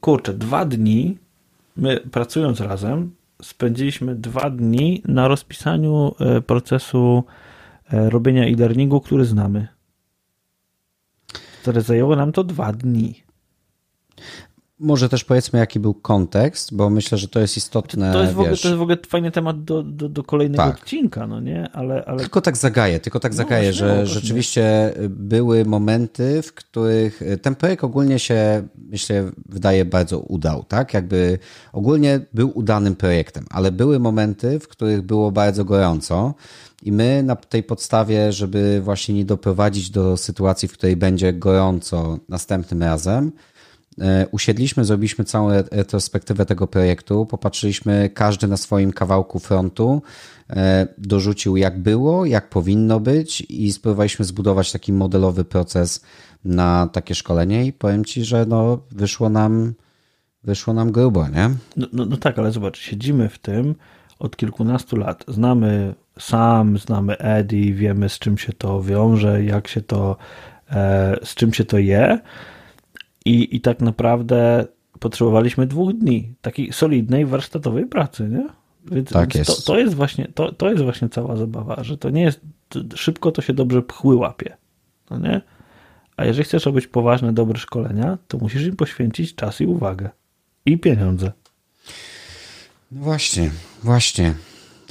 kurczę, 0.00 0.34
dwa 0.34 0.64
dni, 0.64 1.18
my 1.76 2.00
pracując 2.00 2.60
razem, 2.60 3.14
spędziliśmy 3.42 4.14
dwa 4.14 4.50
dni 4.50 5.02
na 5.04 5.28
rozpisaniu 5.28 6.14
e, 6.20 6.40
procesu 6.40 7.24
e, 7.92 8.10
robienia 8.10 8.44
e-learningu, 8.44 9.00
który 9.00 9.24
znamy. 9.24 9.68
Które 11.62 11.80
zajęło 11.80 12.16
nam 12.16 12.32
to 12.32 12.44
dwa 12.44 12.72
dni. 12.72 13.22
Może 14.84 15.08
też 15.08 15.24
powiedzmy, 15.24 15.58
jaki 15.58 15.80
był 15.80 15.94
kontekst, 15.94 16.74
bo 16.74 16.90
myślę, 16.90 17.18
że 17.18 17.28
to 17.28 17.40
jest 17.40 17.56
istotne. 17.56 18.12
To 18.12 18.20
jest 18.22 18.32
w 18.32 18.38
ogóle, 18.38 18.56
to 18.56 18.68
jest 18.68 18.78
w 18.78 18.82
ogóle 18.82 18.96
fajny 19.08 19.30
temat 19.30 19.64
do, 19.64 19.82
do, 19.82 20.08
do 20.08 20.24
kolejnego 20.24 20.64
tak. 20.64 20.74
odcinka, 20.74 21.26
no 21.26 21.40
nie? 21.40 21.70
Ale, 21.72 22.04
ale... 22.04 22.20
Tylko 22.20 22.40
tak 22.40 22.56
zagaję, 22.56 23.00
tylko 23.00 23.20
tak 23.20 23.32
no 23.32 23.36
zagaję, 23.36 23.68
no, 23.68 23.72
że 23.72 24.06
rzeczywiście 24.06 24.92
były 25.08 25.64
momenty, 25.64 26.42
w 26.42 26.54
których 26.54 27.22
ten 27.42 27.54
projekt 27.54 27.84
ogólnie 27.84 28.18
się, 28.18 28.68
myślę, 28.90 29.30
wydaje 29.48 29.84
bardzo 29.84 30.18
udał, 30.18 30.64
tak? 30.64 30.94
Jakby 30.94 31.38
ogólnie 31.72 32.20
był 32.34 32.58
udanym 32.58 32.96
projektem, 32.96 33.44
ale 33.50 33.72
były 33.72 33.98
momenty, 33.98 34.60
w 34.60 34.68
których 34.68 35.02
było 35.02 35.32
bardzo 35.32 35.64
gorąco. 35.64 36.34
I 36.82 36.92
my 36.92 37.22
na 37.22 37.36
tej 37.36 37.62
podstawie, 37.62 38.32
żeby 38.32 38.80
właśnie 38.80 39.14
nie 39.14 39.24
doprowadzić 39.24 39.90
do 39.90 40.16
sytuacji, 40.16 40.68
w 40.68 40.72
której 40.72 40.96
będzie 40.96 41.32
gorąco 41.32 42.18
następnym 42.28 42.82
razem, 42.82 43.32
E, 43.32 43.53
usiedliśmy, 44.30 44.84
zrobiliśmy 44.84 45.24
całą 45.24 45.50
retrospektywę 45.50 46.46
tego 46.46 46.66
projektu, 46.66 47.26
popatrzyliśmy 47.26 48.10
każdy 48.14 48.48
na 48.48 48.56
swoim 48.56 48.92
kawałku 48.92 49.38
frontu, 49.38 50.02
e, 50.50 50.86
dorzucił 50.98 51.56
jak 51.56 51.78
było, 51.78 52.24
jak 52.24 52.48
powinno 52.48 53.00
być 53.00 53.40
i 53.40 53.72
spróbowaliśmy 53.72 54.24
zbudować 54.24 54.72
taki 54.72 54.92
modelowy 54.92 55.44
proces 55.44 56.04
na 56.44 56.88
takie 56.92 57.14
szkolenie 57.14 57.66
i 57.66 57.72
powiem 57.72 58.04
Ci, 58.04 58.24
że 58.24 58.46
no, 58.46 58.78
wyszło 58.90 59.28
nam 59.28 59.74
wyszło 60.44 60.74
nam 60.74 60.92
grubo, 60.92 61.28
nie? 61.28 61.50
No, 61.76 61.86
no, 61.92 62.06
no 62.06 62.16
tak, 62.16 62.38
ale 62.38 62.52
zobacz, 62.52 62.78
siedzimy 62.78 63.28
w 63.28 63.38
tym 63.38 63.74
od 64.18 64.36
kilkunastu 64.36 64.96
lat. 64.96 65.24
Znamy 65.28 65.94
sam, 66.18 66.78
znamy 66.78 67.18
Eddie, 67.18 67.74
wiemy 67.74 68.08
z 68.08 68.18
czym 68.18 68.38
się 68.38 68.52
to 68.52 68.82
wiąże, 68.82 69.44
jak 69.44 69.68
się 69.68 69.80
to, 69.80 70.16
e, 70.70 71.16
z 71.24 71.34
czym 71.34 71.54
się 71.54 71.64
to 71.64 71.78
je 71.78 72.18
i, 73.24 73.56
I 73.56 73.60
tak 73.60 73.80
naprawdę 73.80 74.66
potrzebowaliśmy 75.00 75.66
dwóch 75.66 75.92
dni 75.92 76.34
takiej 76.42 76.72
solidnej 76.72 77.26
warsztatowej 77.26 77.86
pracy, 77.86 78.28
nie? 78.28 78.48
Więc, 78.84 79.10
tak 79.10 79.34
jest. 79.34 79.56
To, 79.56 79.72
to, 79.72 79.78
jest 79.78 79.94
właśnie, 79.94 80.28
to, 80.34 80.52
to 80.52 80.70
jest 80.70 80.82
właśnie 80.82 81.08
cała 81.08 81.36
zabawa, 81.36 81.84
że 81.84 81.98
to 81.98 82.10
nie 82.10 82.22
jest 82.22 82.40
szybko 82.94 83.32
to 83.32 83.42
się 83.42 83.52
dobrze 83.52 83.82
pchły 83.82 84.16
łapie. 84.16 84.56
No 85.10 85.18
nie? 85.18 85.40
A 86.16 86.24
jeżeli 86.24 86.44
chcesz 86.44 86.66
robić 86.66 86.86
poważne, 86.86 87.32
dobre 87.32 87.58
szkolenia, 87.58 88.18
to 88.28 88.38
musisz 88.38 88.66
im 88.66 88.76
poświęcić 88.76 89.34
czas 89.34 89.60
i 89.60 89.66
uwagę. 89.66 90.10
I 90.66 90.78
pieniądze. 90.78 91.32
No 92.92 93.02
właśnie, 93.02 93.50
właśnie. 93.82 94.34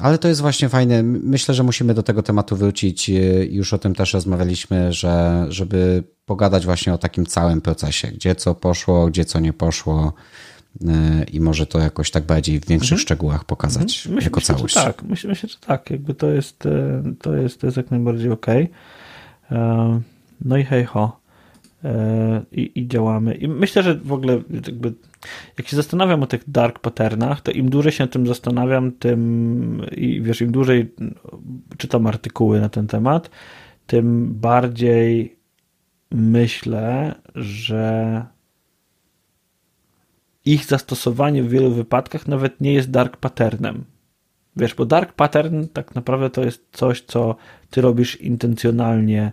Ale 0.03 0.17
to 0.17 0.27
jest 0.27 0.41
właśnie 0.41 0.69
fajne. 0.69 1.03
Myślę, 1.03 1.55
że 1.55 1.63
musimy 1.63 1.93
do 1.93 2.03
tego 2.03 2.23
tematu 2.23 2.55
wrócić. 2.55 3.11
Już 3.49 3.73
o 3.73 3.77
tym 3.77 3.95
też 3.95 4.13
rozmawialiśmy, 4.13 4.93
że 4.93 5.45
żeby 5.49 6.03
pogadać 6.25 6.65
właśnie 6.65 6.93
o 6.93 6.97
takim 6.97 7.25
całym 7.25 7.61
procesie, 7.61 8.07
gdzie 8.07 8.35
co 8.35 8.55
poszło, 8.55 9.07
gdzie 9.07 9.25
co 9.25 9.39
nie 9.39 9.53
poszło 9.53 10.13
e, 10.87 11.23
i 11.23 11.39
może 11.39 11.65
to 11.65 11.79
jakoś 11.79 12.11
tak 12.11 12.23
bardziej 12.23 12.59
w 12.59 12.67
większych 12.67 12.91
mhm. 12.91 13.01
szczegółach 13.01 13.43
pokazać 13.43 13.97
mhm. 13.97 14.15
myśl, 14.15 14.27
jako 14.27 14.39
myślę, 14.39 14.55
całość. 14.55 14.73
tak, 14.73 15.03
myślę, 15.03 15.29
myślę, 15.29 15.49
że 15.49 15.57
tak. 15.57 15.89
Jakby 15.89 16.13
to 16.13 16.29
jest, 16.29 16.65
e, 16.65 17.03
to 17.21 17.35
jest, 17.35 17.61
to 17.61 17.67
jest 17.67 17.77
jak 17.77 17.91
najbardziej 17.91 18.31
ok. 18.31 18.47
E, 18.47 20.01
no 20.41 20.57
i 20.57 20.63
hej 20.63 20.85
ho. 20.85 21.19
I, 22.51 22.71
I 22.75 22.87
działamy. 22.87 23.35
I 23.35 23.47
myślę, 23.47 23.83
że 23.83 23.95
w 23.95 24.13
ogóle 24.13 24.41
jakby 24.53 24.93
jak 25.57 25.67
się 25.67 25.75
zastanawiam 25.75 26.23
o 26.23 26.27
tych 26.27 26.49
dark 26.49 26.79
patternach, 26.79 27.41
to 27.41 27.51
im 27.51 27.69
dłużej 27.69 27.91
się 27.91 28.07
tym 28.07 28.27
zastanawiam, 28.27 28.91
tym 28.91 29.81
i 29.91 30.21
wiesz, 30.21 30.41
im 30.41 30.51
dłużej 30.51 30.93
czytam 31.77 32.07
artykuły 32.07 32.59
na 32.59 32.69
ten 32.69 32.87
temat, 32.87 33.29
tym 33.87 34.33
bardziej 34.33 35.35
myślę, 36.11 37.15
że 37.35 38.25
ich 40.45 40.65
zastosowanie 40.65 41.43
w 41.43 41.49
wielu 41.49 41.71
wypadkach 41.71 42.27
nawet 42.27 42.61
nie 42.61 42.73
jest 42.73 42.91
dark 42.91 43.17
patternem. 43.17 43.83
Wiesz, 44.55 44.75
bo 44.75 44.85
dark 44.85 45.13
pattern 45.13 45.65
tak 45.73 45.95
naprawdę 45.95 46.29
to 46.29 46.43
jest 46.43 46.65
coś, 46.71 47.01
co 47.01 47.35
ty 47.69 47.81
robisz 47.81 48.21
intencjonalnie 48.21 49.31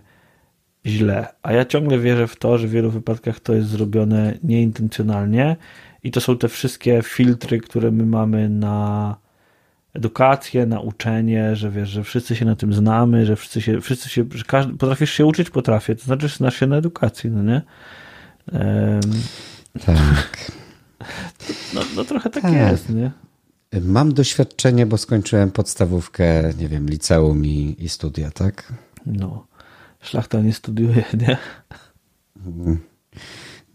źle, 0.85 1.27
a 1.43 1.53
ja 1.53 1.65
ciągle 1.65 1.99
wierzę 1.99 2.27
w 2.27 2.35
to, 2.35 2.57
że 2.57 2.67
w 2.67 2.71
wielu 2.71 2.91
wypadkach 2.91 3.39
to 3.39 3.53
jest 3.53 3.69
zrobione 3.69 4.37
nieintencjonalnie 4.43 5.55
i 6.03 6.11
to 6.11 6.21
są 6.21 6.37
te 6.37 6.49
wszystkie 6.49 7.01
filtry, 7.03 7.59
które 7.59 7.91
my 7.91 8.05
mamy 8.05 8.49
na 8.49 9.15
edukację, 9.93 10.65
na 10.65 10.79
uczenie, 10.79 11.55
że 11.55 11.71
wiesz, 11.71 11.89
że 11.89 12.03
wszyscy 12.03 12.35
się 12.35 12.45
na 12.45 12.55
tym 12.55 12.73
znamy, 12.73 13.25
że 13.25 13.35
wszyscy 13.35 13.61
się, 13.61 13.81
wszyscy 13.81 14.09
się, 14.09 14.25
że 14.33 14.43
każdy, 14.43 14.73
potrafisz 14.73 15.11
się 15.11 15.25
uczyć, 15.25 15.49
potrafię, 15.49 15.95
to 15.95 16.03
znaczy, 16.03 16.27
że 16.27 16.35
znasz 16.35 16.59
się 16.59 16.67
na 16.67 16.77
edukacji, 16.77 17.31
no 17.31 17.43
nie? 17.43 17.61
Um, 18.51 19.01
tak. 19.85 20.51
No, 21.73 21.81
no 21.95 22.03
trochę 22.03 22.29
tak, 22.29 22.43
tak 22.43 22.53
jest, 22.53 22.89
nie? 22.89 23.11
Mam 23.81 24.13
doświadczenie, 24.13 24.85
bo 24.85 24.97
skończyłem 24.97 25.51
podstawówkę, 25.51 26.53
nie 26.59 26.67
wiem, 26.67 26.87
liceum 26.89 27.45
i, 27.45 27.75
i 27.79 27.89
studia, 27.89 28.31
tak? 28.31 28.73
No, 29.05 29.47
szlachta 30.01 30.41
nie 30.41 30.53
studiuje, 30.53 31.03
nie? 31.27 31.37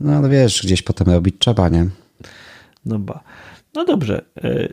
No 0.01 0.13
ale 0.13 0.29
wiesz, 0.29 0.63
gdzieś 0.65 0.83
potem 0.83 1.07
robić 1.07 1.37
trzeba, 1.39 1.69
nie? 1.69 1.87
No 2.87 2.99
ba. 2.99 3.25
No 3.75 3.85
dobrze. 3.85 4.25
E, 4.45 4.69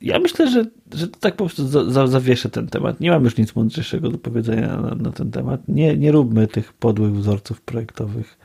ja 0.00 0.18
myślę, 0.18 0.50
że, 0.50 0.64
że 0.94 1.08
tak 1.08 1.36
po 1.36 1.44
prostu 1.44 1.66
za, 1.66 1.90
za, 1.90 2.06
zawieszę 2.06 2.48
ten 2.48 2.66
temat. 2.66 3.00
Nie 3.00 3.10
mam 3.10 3.24
już 3.24 3.36
nic 3.36 3.56
mądrzejszego 3.56 4.10
do 4.10 4.18
powiedzenia 4.18 4.76
na, 4.76 4.94
na 4.94 5.12
ten 5.12 5.30
temat. 5.30 5.68
Nie, 5.68 5.96
nie 5.96 6.12
róbmy 6.12 6.46
tych 6.46 6.72
podłych 6.72 7.12
wzorców 7.12 7.60
projektowych. 7.60 8.38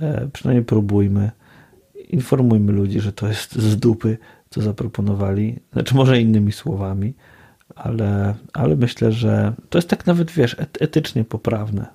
E, 0.00 0.28
przynajmniej 0.32 0.64
próbujmy. 0.64 1.30
Informujmy 2.08 2.72
ludzi, 2.72 3.00
że 3.00 3.12
to 3.12 3.28
jest 3.28 3.54
z 3.54 3.76
dupy, 3.76 4.18
co 4.50 4.62
zaproponowali. 4.62 5.58
Znaczy, 5.72 5.94
może 5.94 6.20
innymi 6.20 6.52
słowami, 6.52 7.14
ale, 7.78 8.34
ale 8.52 8.76
myślę, 8.76 9.12
że 9.12 9.52
to 9.70 9.78
jest 9.78 9.88
tak 9.88 10.06
nawet, 10.06 10.30
wiesz, 10.30 10.56
etycznie 10.80 11.24
poprawne. 11.24 11.86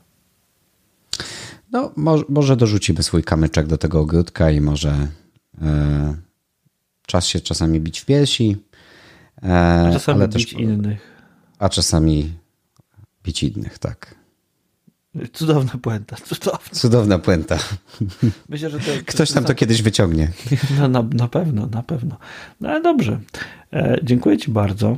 No, 1.71 1.91
może, 1.95 2.23
może 2.29 2.57
dorzucimy 2.57 3.03
swój 3.03 3.23
kamyczek 3.23 3.67
do 3.67 3.77
tego 3.77 3.99
ogródka 3.99 4.51
i 4.51 4.61
może 4.61 5.07
e, 5.61 6.15
czas 7.05 7.25
się 7.27 7.39
czasami 7.41 7.79
bić 7.79 7.99
w 7.99 8.05
piersi, 8.05 8.57
a 9.41 9.88
e, 9.88 9.93
czasami 9.93 10.19
ale 10.19 10.27
bić 10.27 10.51
też, 10.51 10.61
innych. 10.61 11.11
A 11.59 11.69
czasami 11.69 12.34
bić 13.23 13.43
innych, 13.43 13.79
tak. 13.79 14.15
Cudowna 15.34 15.71
puenta. 15.81 16.15
Cudowna, 16.15 16.59
cudowna 16.71 17.19
puenta. 17.19 17.57
Myślę, 18.49 18.69
że 18.69 18.79
to, 18.79 18.91
Ktoś 19.05 19.31
tam 19.31 19.43
to 19.43 19.55
kiedyś 19.55 19.81
wyciągnie. 19.81 20.31
No, 20.79 20.88
na, 20.88 21.03
na 21.13 21.27
pewno, 21.27 21.67
na 21.67 21.84
pewno. 21.84 22.17
No 22.61 22.69
ale 22.69 22.81
dobrze. 22.81 23.19
E, 23.73 23.97
dziękuję 24.03 24.38
Ci 24.38 24.51
bardzo. 24.51 24.97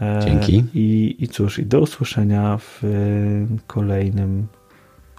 E, 0.00 0.20
Dzięki. 0.24 0.64
I, 0.74 1.16
I 1.18 1.28
cóż, 1.28 1.58
i 1.58 1.66
do 1.66 1.80
usłyszenia 1.80 2.58
w 2.58 2.82
kolejnym 3.66 4.46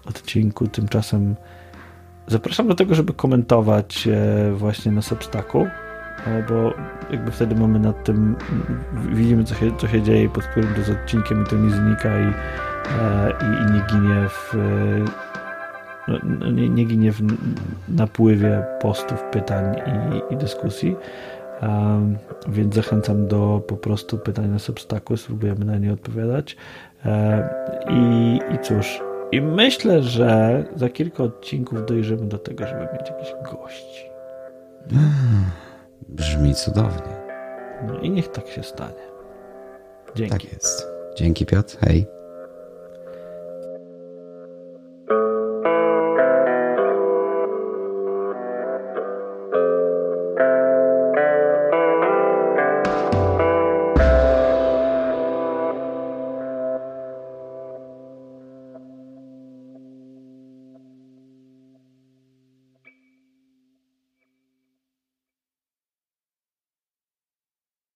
odcinku. 0.06 0.68
Tymczasem 0.68 1.36
zapraszam 2.28 2.68
do 2.68 2.76
tego, 2.76 2.96
żeby 2.96 3.14
komentować 3.14 4.08
e, 4.08 4.54
właśnie 4.54 4.92
na 4.92 5.02
Substacku 5.02 5.68
bo 6.50 6.74
jakby 7.12 7.32
wtedy 7.32 7.56
mamy 7.56 7.80
nad 7.80 8.04
tym, 8.04 8.36
widzimy 9.14 9.44
co 9.44 9.56
się, 9.56 9.78
co 9.78 9.88
się 9.88 10.02
dzieje 10.02 10.30
pod 10.30 10.44
którym 10.44 10.74
to 10.74 10.80
jest 10.80 10.92
odcinkiem 10.92 11.44
i 11.44 11.50
to 11.50 11.56
nie 11.56 11.70
znika 11.70 12.20
i, 12.20 12.26
i, 12.26 13.70
i 13.70 13.74
nie 13.74 13.82
ginie 13.90 14.30
w 14.30 14.56
no, 16.08 16.18
no, 16.24 16.52
nie, 16.52 16.70
nie 16.70 16.86
ginie 16.86 17.12
w 17.12 17.22
napływie 17.90 18.64
postów, 18.82 19.24
pytań 19.32 19.76
i, 20.30 20.34
i 20.34 20.38
dyskusji. 20.38 20.96
Um, 21.68 22.18
więc 22.47 22.76
zachęcam 22.76 23.28
do 23.28 23.61
po 23.68 23.78
prostu 23.78 24.18
pytań 24.18 24.49
na 24.49 24.59
Substacku, 24.59 25.18
spróbujemy 25.18 25.66
na 25.66 25.78
nie 25.78 25.93
odpowiadać. 25.93 26.57
I, 27.89 28.39
I 28.55 28.59
cóż, 28.59 29.01
i 29.32 29.41
myślę, 29.41 30.03
że 30.03 30.64
za 30.76 30.89
kilka 30.89 31.24
odcinków 31.24 31.86
dojrzymy 31.86 32.26
do 32.26 32.38
tego, 32.38 32.68
żeby 32.68 32.82
mieć 32.82 33.09
jakichś 33.09 33.34
gości. 33.51 34.09
Brzmi 36.09 36.55
cudownie. 36.55 37.14
No 37.88 37.99
i 37.99 38.09
niech 38.09 38.28
tak 38.28 38.47
się 38.47 38.64
stanie. 38.64 39.03
Dzięki. 40.16 40.32
Tak 40.32 40.53
jest. 40.53 40.88
Dzięki 41.16 41.45
Piotr. 41.45 41.78
Hej. 41.80 42.05